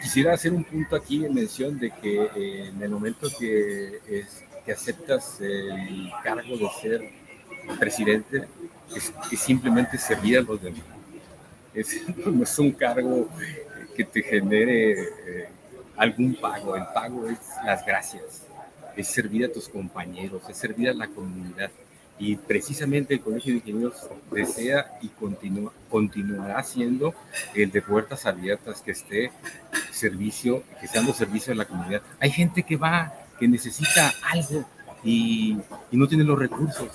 Quisiera 0.01 0.33
hacer 0.33 0.51
un 0.51 0.63
punto 0.63 0.95
aquí 0.95 1.25
en 1.25 1.33
mención 1.33 1.79
de 1.79 1.91
que 1.91 2.23
eh, 2.35 2.67
en 2.67 2.81
el 2.81 2.89
momento 2.89 3.27
que, 3.39 4.01
es, 4.07 4.43
que 4.65 4.71
aceptas 4.73 5.39
el 5.41 6.11
cargo 6.23 6.57
de 6.57 6.69
ser 6.81 7.20
presidente 7.79 8.47
es, 8.95 9.13
simplemente 9.39 9.97
servir 9.97 10.39
a 10.39 10.41
los 10.41 10.61
demás. 10.61 10.81
Es, 11.73 12.01
no 12.25 12.43
es 12.43 12.59
un 12.59 12.71
cargo 12.71 13.29
que 13.95 14.03
te 14.03 14.21
genere 14.21 14.91
eh, 14.91 15.49
algún 15.97 16.35
pago, 16.35 16.75
el 16.75 16.85
pago 16.93 17.27
es 17.27 17.39
las 17.65 17.85
gracias, 17.85 18.45
es 18.95 19.07
servir 19.07 19.45
a 19.45 19.51
tus 19.51 19.69
compañeros, 19.69 20.41
es 20.49 20.57
servir 20.57 20.89
a 20.89 20.93
la 20.93 21.07
comunidad. 21.07 21.71
Y 22.19 22.35
precisamente 22.35 23.15
el 23.15 23.21
Colegio 23.21 23.53
de 23.53 23.59
Ingenieros 23.59 24.07
desea 24.29 24.99
y 25.01 25.07
continúa, 25.07 25.73
continuará 25.89 26.61
siendo 26.61 27.15
el 27.55 27.71
de 27.71 27.81
puertas 27.81 28.27
abiertas, 28.27 28.81
que 28.81 28.91
esté 28.91 29.31
servicio, 29.91 30.63
que 30.79 30.87
sea 30.87 31.01
dando 31.01 31.13
servicio 31.13 31.53
a 31.53 31.55
la 31.55 31.65
comunidad. 31.65 32.03
Hay 32.19 32.29
gente 32.29 32.61
que 32.61 32.75
va, 32.75 33.11
que 33.39 33.47
necesita 33.47 34.13
algo 34.29 34.65
y, 35.03 35.57
y 35.89 35.97
no 35.97 36.07
tiene 36.07 36.23
los 36.23 36.37
recursos 36.37 36.89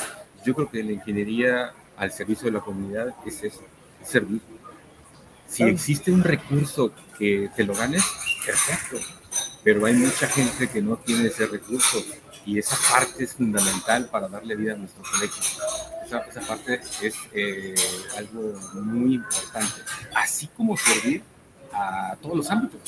yo 0.46 0.54
creo 0.54 0.70
que 0.70 0.82
la 0.82 0.92
ingeniería 0.92 1.72
al 1.96 2.12
servicio 2.12 2.46
de 2.46 2.52
la 2.52 2.60
comunidad 2.60 3.14
es 3.26 3.42
eso, 3.42 3.62
es 4.00 4.08
servir. 4.08 4.40
Si 5.48 5.64
existe 5.64 6.12
un 6.12 6.22
recurso 6.22 6.92
que 7.18 7.50
te 7.56 7.64
lo 7.64 7.74
ganes, 7.74 8.04
perfecto, 8.44 8.96
pero 9.64 9.84
hay 9.86 9.94
mucha 9.94 10.28
gente 10.28 10.68
que 10.68 10.80
no 10.80 10.96
tiene 10.96 11.28
ese 11.28 11.46
recurso 11.46 11.98
y 12.44 12.58
esa 12.58 12.76
parte 12.92 13.24
es 13.24 13.34
fundamental 13.34 14.08
para 14.08 14.28
darle 14.28 14.54
vida 14.54 14.74
a 14.74 14.76
nuestro 14.76 15.02
colegio. 15.02 15.42
Esa, 16.04 16.18
esa 16.20 16.40
parte 16.42 16.80
es 17.02 17.14
eh, 17.32 17.74
algo 18.16 18.56
muy 18.74 19.14
importante, 19.16 19.82
así 20.14 20.46
como 20.56 20.76
servir 20.76 21.22
a 21.72 22.16
todos 22.22 22.36
los 22.36 22.50
ámbitos. 22.50 22.80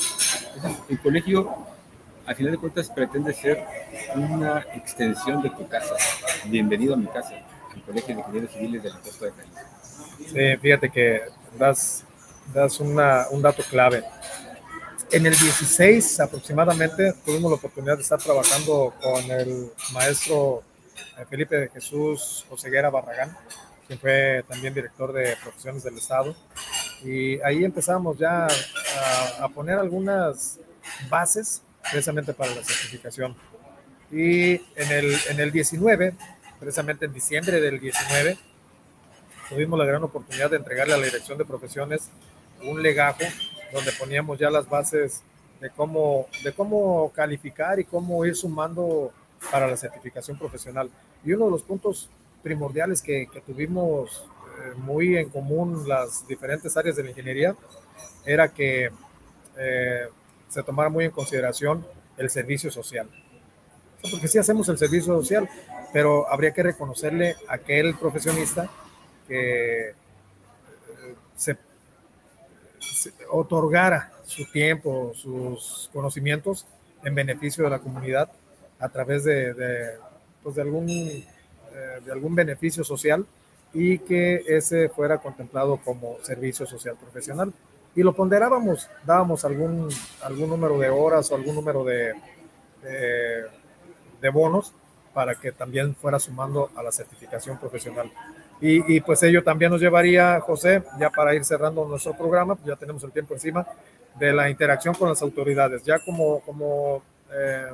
el 0.87 0.99
colegio, 0.99 1.57
al 2.25 2.35
final 2.35 2.53
de 2.53 2.57
cuentas, 2.57 2.89
pretende 2.89 3.33
ser 3.33 3.65
una 4.15 4.59
extensión 4.73 5.41
de 5.41 5.49
tu 5.49 5.67
casa. 5.67 5.95
Bienvenido 6.45 6.93
a 6.93 6.97
mi 6.97 7.07
casa 7.07 7.48
el 7.79 7.85
Colegio 7.85 8.15
de 8.15 8.21
Ingenieros 8.21 8.51
Civiles 8.51 8.83
de 8.83 8.89
la 8.89 8.99
Costa 8.99 9.25
de 9.25 9.31
Jalisco. 9.31 9.59
Sí, 10.27 10.57
fíjate 10.61 10.89
que 10.89 11.21
das, 11.57 12.03
das 12.53 12.79
una, 12.79 13.27
un 13.31 13.41
dato 13.41 13.63
clave. 13.63 14.03
En 15.11 15.25
el 15.25 15.31
16 15.31 16.19
aproximadamente 16.19 17.13
tuvimos 17.25 17.51
la 17.51 17.57
oportunidad 17.57 17.95
de 17.95 18.03
estar 18.03 18.19
trabajando 18.19 18.93
con 19.01 19.23
el 19.31 19.71
maestro 19.93 20.61
eh, 21.17 21.25
Felipe 21.27 21.55
de 21.55 21.69
Jesús 21.69 22.45
Oseguera 22.49 22.89
Barragán, 22.89 23.35
que 23.87 23.97
fue 23.97 24.43
también 24.47 24.73
director 24.73 25.11
de 25.11 25.35
profesiones 25.41 25.83
del 25.83 25.97
Estado. 25.97 26.35
Y 27.03 27.41
ahí 27.41 27.63
empezamos 27.63 28.17
ya 28.17 28.45
a, 28.45 29.45
a 29.45 29.49
poner 29.49 29.79
algunas 29.79 30.59
bases 31.09 31.63
precisamente 31.81 32.33
para 32.33 32.53
la 32.53 32.63
certificación. 32.63 33.35
Y 34.11 34.53
en 34.75 34.91
el, 34.91 35.15
en 35.29 35.39
el 35.39 35.51
19 35.51 36.13
precisamente 36.59 37.05
en 37.05 37.13
diciembre 37.13 37.61
del 37.61 37.79
19, 37.79 38.37
tuvimos 39.49 39.79
la 39.79 39.85
gran 39.85 40.03
oportunidad 40.03 40.49
de 40.49 40.57
entregarle 40.57 40.93
a 40.93 40.97
la 40.97 41.05
Dirección 41.05 41.37
de 41.37 41.45
Profesiones 41.45 42.09
un 42.63 42.81
legajo 42.81 43.23
donde 43.71 43.91
poníamos 43.93 44.37
ya 44.37 44.49
las 44.49 44.67
bases 44.67 45.23
de 45.61 45.69
cómo, 45.69 46.27
de 46.43 46.53
cómo 46.53 47.11
calificar 47.13 47.79
y 47.79 47.85
cómo 47.85 48.25
ir 48.25 48.35
sumando 48.35 49.11
para 49.51 49.67
la 49.67 49.77
certificación 49.77 50.37
profesional. 50.37 50.89
Y 51.23 51.33
uno 51.33 51.45
de 51.45 51.51
los 51.51 51.63
puntos 51.63 52.09
primordiales 52.43 53.01
que, 53.01 53.27
que 53.31 53.41
tuvimos 53.41 54.25
eh, 54.59 54.73
muy 54.77 55.17
en 55.17 55.29
común 55.29 55.87
las 55.87 56.27
diferentes 56.27 56.75
áreas 56.75 56.95
de 56.95 57.03
la 57.03 57.09
ingeniería 57.09 57.55
era 58.25 58.49
que 58.49 58.89
eh, 59.57 60.07
se 60.47 60.63
tomara 60.63 60.89
muy 60.89 61.05
en 61.05 61.11
consideración 61.11 61.85
el 62.17 62.29
servicio 62.29 62.71
social. 62.71 63.09
Porque 64.01 64.27
si 64.27 64.37
hacemos 64.37 64.67
el 64.69 64.77
servicio 64.77 65.13
social, 65.19 65.49
pero 65.91 66.31
habría 66.31 66.51
que 66.53 66.63
reconocerle 66.63 67.35
a 67.47 67.55
aquel 67.55 67.95
profesionista 67.95 68.69
que 69.27 69.89
eh, 69.89 69.95
se, 71.35 71.57
otorgara 73.29 74.11
su 74.25 74.49
tiempo, 74.51 75.11
sus 75.13 75.89
conocimientos 75.93 76.65
en 77.03 77.15
beneficio 77.15 77.63
de 77.63 77.69
la 77.69 77.79
comunidad 77.79 78.29
a 78.79 78.89
través 78.89 79.23
de, 79.23 79.53
pues 80.43 80.55
de, 80.55 80.61
algún, 80.61 80.89
eh, 80.89 81.25
de 82.05 82.11
algún 82.11 82.35
beneficio 82.35 82.83
social 82.83 83.25
y 83.73 83.99
que 83.99 84.43
ese 84.47 84.89
fuera 84.89 85.19
contemplado 85.19 85.77
como 85.83 86.17
servicio 86.23 86.65
social 86.65 86.95
profesional. 86.99 87.53
Y 87.95 88.03
lo 88.03 88.13
ponderábamos, 88.13 88.89
dábamos 89.05 89.45
algún, 89.45 89.89
algún 90.21 90.49
número 90.49 90.77
de 90.77 90.89
horas 90.89 91.31
o 91.31 91.35
algún 91.35 91.55
número 91.55 91.83
de, 91.83 92.13
bonos 94.27 94.73
para 95.13 95.35
que 95.35 95.53
también 95.53 95.95
fuera 95.95 96.19
sumando 96.19 96.69
a 96.75 96.83
la 96.83 96.91
certificación 96.91 97.57
profesional. 97.57 98.11
Y, 98.59 98.93
y, 98.93 98.99
pues 98.99 99.23
ello 99.23 99.41
también 99.41 99.71
nos 99.71 99.79
llevaría, 99.79 100.41
José, 100.41 100.83
ya 100.99 101.09
para 101.09 101.33
ir 101.33 101.45
cerrando 101.45 101.85
nuestro 101.85 102.17
programa, 102.17 102.57
ya 102.65 102.75
tenemos 102.75 103.01
el 103.05 103.11
tiempo 103.13 103.33
encima, 103.33 103.65
de 104.19 104.33
la 104.33 104.49
interacción 104.49 104.93
con 104.93 105.07
las 105.07 105.21
autoridades. 105.21 105.83
Ya 105.83 105.99
como, 105.99 106.41
como 106.41 107.01
eh, 107.31 107.67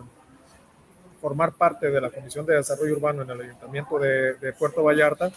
formar 1.20 1.54
parte 1.54 1.90
de 1.90 2.00
la 2.00 2.12
Comisión 2.12 2.46
de 2.46 2.56
Desarrollo 2.56 2.94
Urbano 2.94 3.24
en 3.24 3.32
el 3.32 3.42
Ayuntamiento 3.42 3.98
de, 3.98 4.36
de 4.36 4.54
Puerto 4.54 4.84
Vallarta, 4.84 5.32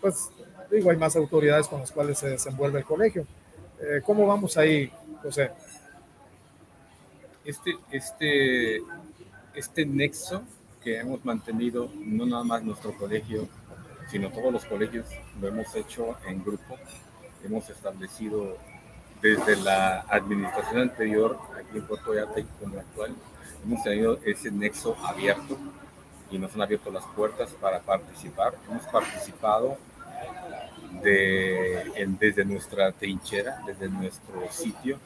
pues 0.00 0.30
digo, 0.70 0.90
hay 0.90 0.96
más 0.96 1.14
autoridades 1.16 1.68
con 1.68 1.80
las 1.80 1.92
cuales 1.92 2.18
se 2.18 2.28
desenvuelve 2.28 2.80
el 2.80 2.84
colegio. 2.84 3.26
Eh, 3.80 4.02
¿Cómo 4.04 4.26
vamos 4.26 4.56
ahí, 4.56 4.90
José? 5.22 5.50
Este, 7.44 7.76
este, 7.90 8.80
este 9.54 9.86
nexo 9.86 10.42
que 10.82 10.98
hemos 10.98 11.24
mantenido, 11.24 11.90
no 11.96 12.26
nada 12.26 12.44
más 12.44 12.62
nuestro 12.62 12.96
colegio, 12.96 13.48
sino 14.10 14.30
todos 14.30 14.52
los 14.52 14.64
colegios, 14.64 15.06
lo 15.40 15.48
hemos 15.48 15.74
hecho 15.74 16.16
en 16.26 16.44
grupo. 16.44 16.76
Hemos 17.44 17.68
establecido 17.70 18.56
desde 19.22 19.56
la 19.56 20.00
administración 20.00 20.82
anterior, 20.82 21.38
aquí 21.58 21.78
en 21.78 21.86
Puerto 21.86 22.10
Vallarta 22.10 22.40
y 22.40 22.46
la 22.74 22.80
actual, 22.80 23.14
hemos 23.64 23.82
tenido 23.82 24.18
ese 24.24 24.50
nexo 24.50 24.96
abierto 25.02 25.56
y 26.30 26.38
nos 26.38 26.54
han 26.54 26.62
abierto 26.62 26.90
las 26.90 27.04
puertas 27.16 27.50
para 27.60 27.80
participar. 27.80 28.54
Hemos 28.68 28.84
participado 28.84 29.78
de, 31.02 32.16
desde 32.20 32.44
nuestra 32.44 32.92
trinchera, 32.92 33.62
desde 33.66 33.88
nuestro 33.88 34.50
sitio, 34.50 34.98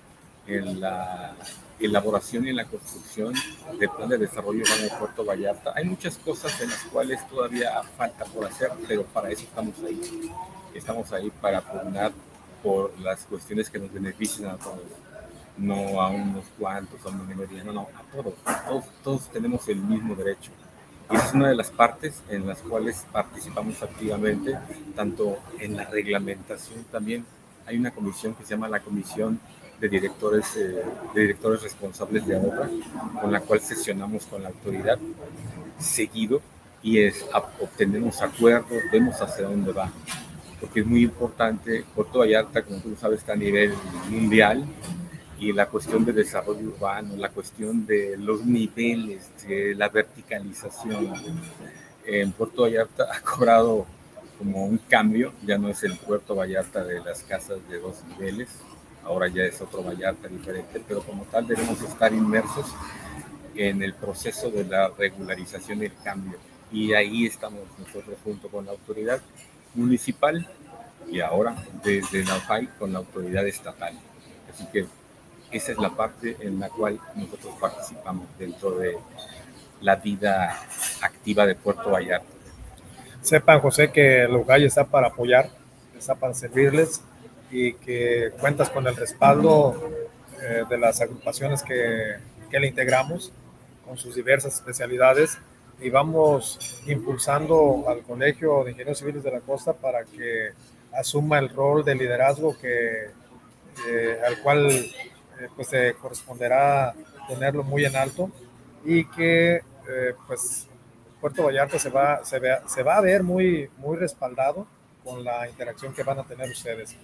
en 0.46 0.80
la 0.80 1.34
elaboración 1.81 2.47
y 2.47 2.51
en 2.51 2.57
la 2.57 2.64
construcción 2.64 3.35
del 3.79 3.89
plan 3.91 4.09
de 4.09 4.18
desarrollo 4.18 4.62
urbano 4.62 4.83
de 4.83 4.91
Puerto 4.99 5.24
Vallarta. 5.24 5.72
Hay 5.76 5.85
muchas 5.85 6.16
cosas 6.18 6.61
en 6.61 6.70
las 6.70 6.83
cuales 6.85 7.26
todavía 7.29 7.83
falta 7.97 8.24
por 8.24 8.47
hacer, 8.47 8.70
pero 8.87 9.05
para 9.05 9.31
eso 9.31 9.43
estamos 9.43 9.74
ahí. 9.87 10.33
Estamos 10.74 11.12
ahí 11.12 11.31
para 11.41 11.61
pugnar 11.61 12.12
por 12.62 12.99
las 13.01 13.24
cuestiones 13.24 13.70
que 13.70 13.79
nos 13.79 13.93
benefician 13.93 14.51
a 14.51 14.57
todos, 14.57 14.83
no 15.57 16.01
a 16.01 16.09
unos 16.09 16.45
cuantos, 16.59 17.05
a 17.05 17.09
una 17.09 17.24
minoría, 17.24 17.64
no, 17.64 17.72
no, 17.72 17.89
a 17.95 18.03
todos. 18.12 18.35
Todos, 18.66 18.85
todos 19.03 19.31
tenemos 19.31 19.68
el 19.68 19.76
mismo 19.76 20.14
derecho 20.14 20.51
y 21.11 21.16
es 21.16 21.33
una 21.33 21.49
de 21.49 21.55
las 21.55 21.70
partes 21.70 22.22
en 22.29 22.47
las 22.47 22.61
cuales 22.61 23.07
participamos 23.11 23.83
activamente, 23.83 24.59
tanto 24.95 25.39
en 25.59 25.76
la 25.76 25.85
reglamentación 25.87 26.85
también. 26.93 27.24
Hay 27.66 27.79
una 27.79 27.91
comisión 27.91 28.35
que 28.35 28.45
se 28.45 28.51
llama 28.51 28.68
la 28.68 28.81
Comisión 28.81 29.41
de 29.81 29.89
Directores, 29.89 30.57
eh, 30.57 30.83
de 31.14 31.20
directores 31.20 31.62
Responsables 31.62 32.26
de 32.26 32.37
Obra, 32.37 32.68
con 33.20 33.33
la 33.33 33.41
cual 33.41 33.61
sesionamos 33.61 34.26
con 34.26 34.43
la 34.43 34.49
autoridad 34.49 34.99
seguido 35.79 36.41
y 36.83 36.99
es, 36.99 37.24
obtenemos 37.61 38.20
acuerdos, 38.22 38.83
vemos 38.93 39.20
hacia 39.20 39.45
dónde 39.45 39.72
va. 39.72 39.91
Porque 40.61 40.81
es 40.81 40.87
muy 40.87 41.05
importante, 41.05 41.85
Puerto 41.95 42.20
Vallarta, 42.20 42.62
como 42.62 42.81
tú 42.81 42.97
sabes, 42.97 43.20
está 43.20 43.35
a 43.35 43.37
nivel 43.37 43.72
mundial 44.11 44.64
y 45.39 45.53
la 45.53 45.66
cuestión 45.66 46.05
de 46.05 46.12
desarrollo 46.12 46.68
urbano, 46.68 47.16
la 47.16 47.29
cuestión 47.29 47.87
de 47.87 48.16
los 48.16 48.45
niveles, 48.45 49.31
de 49.47 49.74
la 49.74 49.89
verticalización. 49.89 51.12
En 52.05 52.33
Puerto 52.33 52.62
Vallarta 52.62 53.05
ha 53.12 53.20
cobrado 53.20 53.87
como 54.39 54.66
un 54.66 54.79
cambio, 54.79 55.33
ya 55.45 55.59
no 55.59 55.68
es 55.68 55.83
el 55.83 55.97
Puerto 55.97 56.35
Vallarta 56.35 56.85
de 56.85 57.01
las 57.01 57.22
casas 57.22 57.59
de 57.68 57.79
dos 57.79 58.03
niveles, 58.11 58.49
ahora 59.05 59.28
ya 59.28 59.44
es 59.44 59.61
otro 59.61 59.82
Vallarta 59.82 60.28
diferente, 60.28 60.80
pero 60.86 61.03
como 61.03 61.24
tal 61.24 61.46
debemos 61.46 61.80
estar 61.82 62.12
inmersos 62.12 62.66
en 63.55 63.82
el 63.82 63.94
proceso 63.94 64.51
de 64.51 64.64
la 64.64 64.88
regularización 64.88 65.82
y 65.82 65.86
el 65.86 65.94
cambio. 66.03 66.38
Y 66.70 66.92
ahí 66.92 67.26
estamos 67.26 67.61
nosotros 67.78 68.16
junto 68.22 68.49
con 68.49 68.66
la 68.66 68.72
autoridad 68.72 69.20
municipal 69.74 70.46
y 71.11 71.20
ahora 71.20 71.57
desde 71.82 72.24
la 72.24 72.36
UFAI 72.36 72.66
con 72.78 72.92
la 72.92 72.99
autoridad 72.99 73.46
estatal. 73.46 73.94
Así 74.53 74.66
que 74.72 74.86
esa 75.51 75.72
es 75.72 75.78
la 75.78 75.90
parte 75.90 76.36
en 76.40 76.61
la 76.61 76.68
cual 76.68 77.01
nosotros 77.14 77.55
participamos 77.59 78.26
dentro 78.38 78.72
de 78.72 78.99
la 79.80 79.96
vida 79.96 80.61
activa 81.01 81.46
de 81.46 81.55
Puerto 81.55 81.90
Vallarta. 81.90 82.26
Sepan, 83.22 83.61
José, 83.61 83.90
que 83.90 84.26
Lugay 84.28 84.64
está 84.64 84.84
para 84.84 85.09
apoyar, 85.09 85.51
está 85.96 86.14
para 86.14 86.34
servirles 86.34 87.03
y 87.51 87.74
que 87.74 88.32
cuentas 88.40 88.70
con 88.70 88.86
el 88.86 88.96
respaldo 88.96 89.90
eh, 90.42 90.64
de 90.68 90.78
las 90.78 91.01
agrupaciones 91.01 91.62
que, 91.62 92.16
que 92.51 92.61
le 92.61 92.68
integramos 92.68 93.32
con 93.86 93.96
sus 93.96 94.14
diversas 94.14 94.55
especialidades 94.55 95.38
y 95.80 95.90
vamos 95.90 96.82
impulsando 96.86 97.84
al 97.88 98.03
Colegio 98.03 98.64
de 98.64 98.72
Ingenieros 98.72 98.99
Civiles 98.99 99.22
de 99.22 99.30
la 99.30 99.40
Costa 99.40 99.72
para 99.72 100.05
que 100.05 100.51
asuma 100.92 101.38
el 101.38 101.49
rol 101.49 101.84
de 101.84 101.94
liderazgo 101.94 102.57
que, 102.59 103.11
eh, 103.86 104.18
al 104.26 104.40
cual 104.42 104.68
eh, 104.70 105.49
pues 105.55 105.68
se 105.68 105.94
corresponderá 105.94 106.94
tenerlo 107.28 107.62
muy 107.62 107.84
en 107.84 107.94
alto 107.94 108.30
y 108.84 109.05
que 109.05 109.57
eh, 109.57 110.14
pues 110.26 110.66
Puerto 111.20 111.44
Vallarta 111.44 111.78
se 111.78 111.90
va, 111.90 112.24
se, 112.24 112.40
se 112.66 112.82
va 112.82 112.96
a 112.96 113.01
ver 113.01 113.22
muy, 113.22 113.70
muy 113.76 113.96
respaldado 113.96 114.66
con 115.05 115.22
la 115.24 115.49
interacción 115.49 115.94
que 115.94 116.03
van 116.03 116.18
a 116.18 116.24
tener 116.24 116.51
ustedes. 116.51 116.96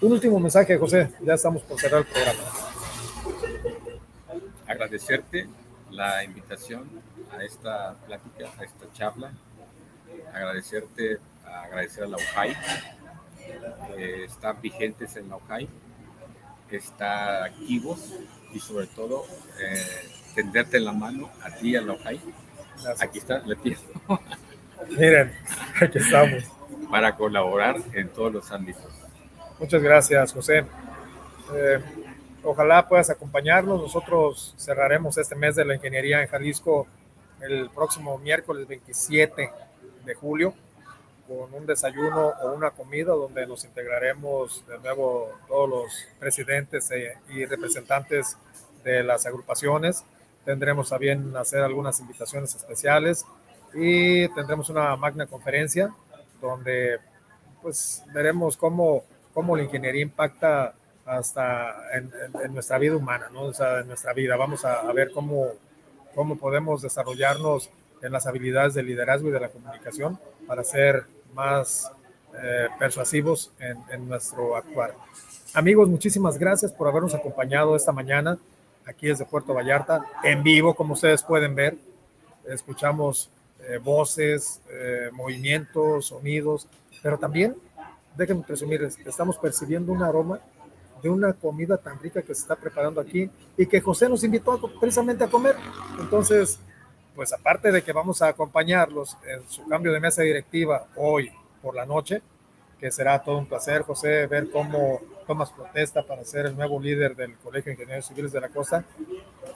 Un 0.00 0.12
último 0.12 0.38
mensaje, 0.38 0.76
José, 0.76 1.10
ya 1.22 1.34
estamos 1.34 1.62
por 1.62 1.80
cerrar 1.80 2.00
el 2.00 2.06
programa. 2.06 2.40
Agradecerte 4.66 5.48
la 5.90 6.24
invitación 6.24 6.88
a 7.30 7.42
esta 7.44 7.94
plática, 8.06 8.52
a 8.58 8.64
esta 8.64 8.92
charla, 8.92 9.32
agradecerte, 10.32 11.18
agradecer 11.44 12.04
a 12.04 12.08
la 12.08 12.16
UJAI, 12.16 12.56
eh, 13.96 14.24
estar 14.26 14.60
vigentes 14.60 15.16
en 15.16 15.28
la 15.28 15.36
UJAI 15.36 15.68
estar 16.76 17.44
activos 17.44 18.14
y 18.52 18.60
sobre 18.60 18.86
todo 18.86 19.24
eh, 19.60 20.08
tenderte 20.34 20.80
la 20.80 20.92
mano 20.92 21.30
a 21.42 21.50
ti, 21.50 21.76
a 21.76 21.82
la 21.82 21.92
OJAI. 21.94 22.20
Aquí 23.00 23.18
está, 23.18 23.38
le 23.40 23.56
pido. 23.56 23.80
Miren, 24.90 25.32
aquí 25.80 25.98
estamos. 25.98 26.44
Para 26.90 27.16
colaborar 27.16 27.76
en 27.92 28.08
todos 28.08 28.32
los 28.32 28.52
ámbitos. 28.52 28.92
Muchas 29.58 29.82
gracias, 29.82 30.32
José. 30.32 30.64
Eh, 31.54 31.80
ojalá 32.42 32.88
puedas 32.88 33.10
acompañarnos. 33.10 33.80
Nosotros 33.80 34.54
cerraremos 34.58 35.16
este 35.16 35.36
mes 35.36 35.56
de 35.56 35.64
la 35.64 35.74
ingeniería 35.74 36.22
en 36.22 36.28
Jalisco 36.28 36.86
el 37.40 37.70
próximo 37.70 38.18
miércoles 38.18 38.66
27 38.66 39.50
de 40.04 40.14
julio 40.14 40.54
con 41.26 41.54
un 41.54 41.66
desayuno 41.66 42.32
o 42.42 42.52
una 42.52 42.70
comida 42.70 43.12
donde 43.12 43.46
nos 43.46 43.64
integraremos 43.64 44.66
de 44.66 44.78
nuevo 44.78 45.30
todos 45.48 45.68
los 45.68 46.08
presidentes 46.18 46.90
e, 46.90 47.16
y 47.30 47.46
representantes 47.46 48.36
de 48.82 49.02
las 49.02 49.24
agrupaciones. 49.24 50.04
Tendremos 50.44 50.92
a 50.92 50.98
bien 50.98 51.34
hacer 51.36 51.62
algunas 51.62 52.00
invitaciones 52.00 52.54
especiales 52.54 53.24
y 53.72 54.28
tendremos 54.34 54.68
una 54.68 54.94
magna 54.96 55.26
conferencia 55.26 55.94
donde 56.40 56.98
pues 57.62 58.04
veremos 58.12 58.58
cómo, 58.58 59.04
cómo 59.34 59.56
la 59.56 59.64
ingeniería 59.64 60.02
impacta 60.02 60.74
hasta 61.04 61.74
en, 61.92 62.10
nuestra 62.54 62.78
vida 62.78 62.96
humana, 62.96 63.28
¿no? 63.30 63.42
O 63.42 63.52
sea, 63.52 63.80
en 63.80 63.88
nuestra 63.88 64.14
vida. 64.14 64.36
Vamos 64.36 64.64
a, 64.64 64.80
a 64.80 64.92
ver 64.94 65.10
cómo, 65.10 65.48
cómo 66.14 66.38
podemos 66.38 66.80
desarrollarnos 66.80 67.68
en 68.00 68.12
las 68.12 68.26
habilidades 68.26 68.74
de 68.74 68.82
liderazgo 68.82 69.28
y 69.28 69.32
de 69.32 69.40
la 69.40 69.48
comunicación 69.48 70.18
para 70.46 70.62
ser 70.62 71.04
más 71.34 71.90
eh, 72.42 72.68
persuasivos 72.78 73.52
en, 73.58 74.08
nuestro 74.08 74.56
actuar. 74.56 74.94
Amigos, 75.54 75.88
muchísimas 75.88 76.36
gracias 76.36 76.72
por 76.72 76.88
habernos 76.88 77.14
acompañado 77.14 77.76
esta 77.76 77.92
mañana 77.92 78.38
aquí 78.84 79.06
desde 79.06 79.24
Puerto 79.24 79.54
Vallarta, 79.54 80.04
en 80.22 80.42
vivo, 80.42 80.74
como 80.74 80.94
ustedes 80.94 81.22
pueden 81.22 81.54
ver. 81.54 81.76
Escuchamos 82.46 83.30
eh, 83.60 83.78
voces, 83.78 84.60
eh, 84.68 85.10
movimientos, 85.12 86.06
sonidos, 86.06 86.68
pero 87.02 87.18
también, 87.18 87.54
déjenme 88.16 88.42
presumirles, 88.42 88.98
estamos 89.04 89.38
percibiendo 89.38 89.92
un 89.92 90.02
aroma 90.02 90.40
de 91.02 91.10
una 91.10 91.34
comida 91.34 91.76
tan 91.76 91.98
rica 91.98 92.22
que 92.22 92.34
se 92.34 92.42
está 92.42 92.56
preparando 92.56 93.00
aquí 93.00 93.30
y 93.56 93.66
que 93.66 93.80
José 93.80 94.08
nos 94.08 94.24
invitó 94.24 94.58
precisamente 94.80 95.24
a 95.24 95.28
comer. 95.28 95.54
Entonces, 96.00 96.58
pues 97.14 97.32
aparte 97.32 97.70
de 97.70 97.82
que 97.82 97.92
vamos 97.92 98.22
a 98.22 98.28
acompañarlos 98.28 99.16
en 99.26 99.46
su 99.48 99.66
cambio 99.68 99.92
de 99.92 100.00
mesa 100.00 100.22
directiva 100.22 100.86
hoy 100.96 101.30
por 101.60 101.74
la 101.74 101.84
noche, 101.84 102.22
que 102.80 102.90
será 102.90 103.22
todo 103.22 103.38
un 103.38 103.46
placer, 103.46 103.82
José, 103.82 104.26
ver 104.26 104.50
cómo 104.50 105.00
tomas 105.26 105.52
protesta 105.52 106.02
para 106.06 106.24
ser 106.24 106.46
el 106.46 106.56
nuevo 106.56 106.80
líder 106.80 107.14
del 107.14 107.36
Colegio 107.36 107.70
de 107.70 107.74
Ingenieros 107.74 108.06
Civiles 108.06 108.32
de 108.32 108.40
la 108.40 108.48
Costa. 108.48 108.84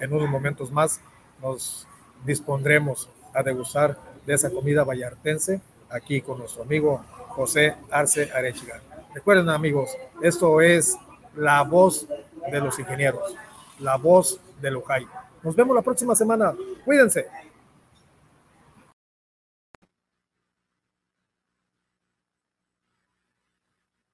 En 0.00 0.12
unos 0.12 0.28
momentos 0.28 0.70
más 0.70 1.00
nos 1.42 1.86
dispondremos 2.24 3.08
a 3.34 3.42
degustar 3.42 3.98
de 4.26 4.34
esa 4.34 4.50
comida 4.50 4.84
vallartense 4.84 5.60
aquí 5.90 6.20
con 6.20 6.38
nuestro 6.38 6.62
amigo 6.62 7.02
José 7.38 7.76
Arce 7.88 8.32
Arechiga. 8.34 8.80
Recuerden 9.14 9.48
amigos, 9.48 9.96
esto 10.20 10.60
es 10.60 10.98
la 11.36 11.62
voz 11.62 12.08
de 12.50 12.60
los 12.60 12.76
ingenieros, 12.80 13.32
la 13.78 13.96
voz 13.96 14.40
del 14.60 14.74
Ojai. 14.74 15.06
Nos 15.44 15.54
vemos 15.54 15.76
la 15.76 15.82
próxima 15.82 16.16
semana. 16.16 16.52
Cuídense. 16.84 17.28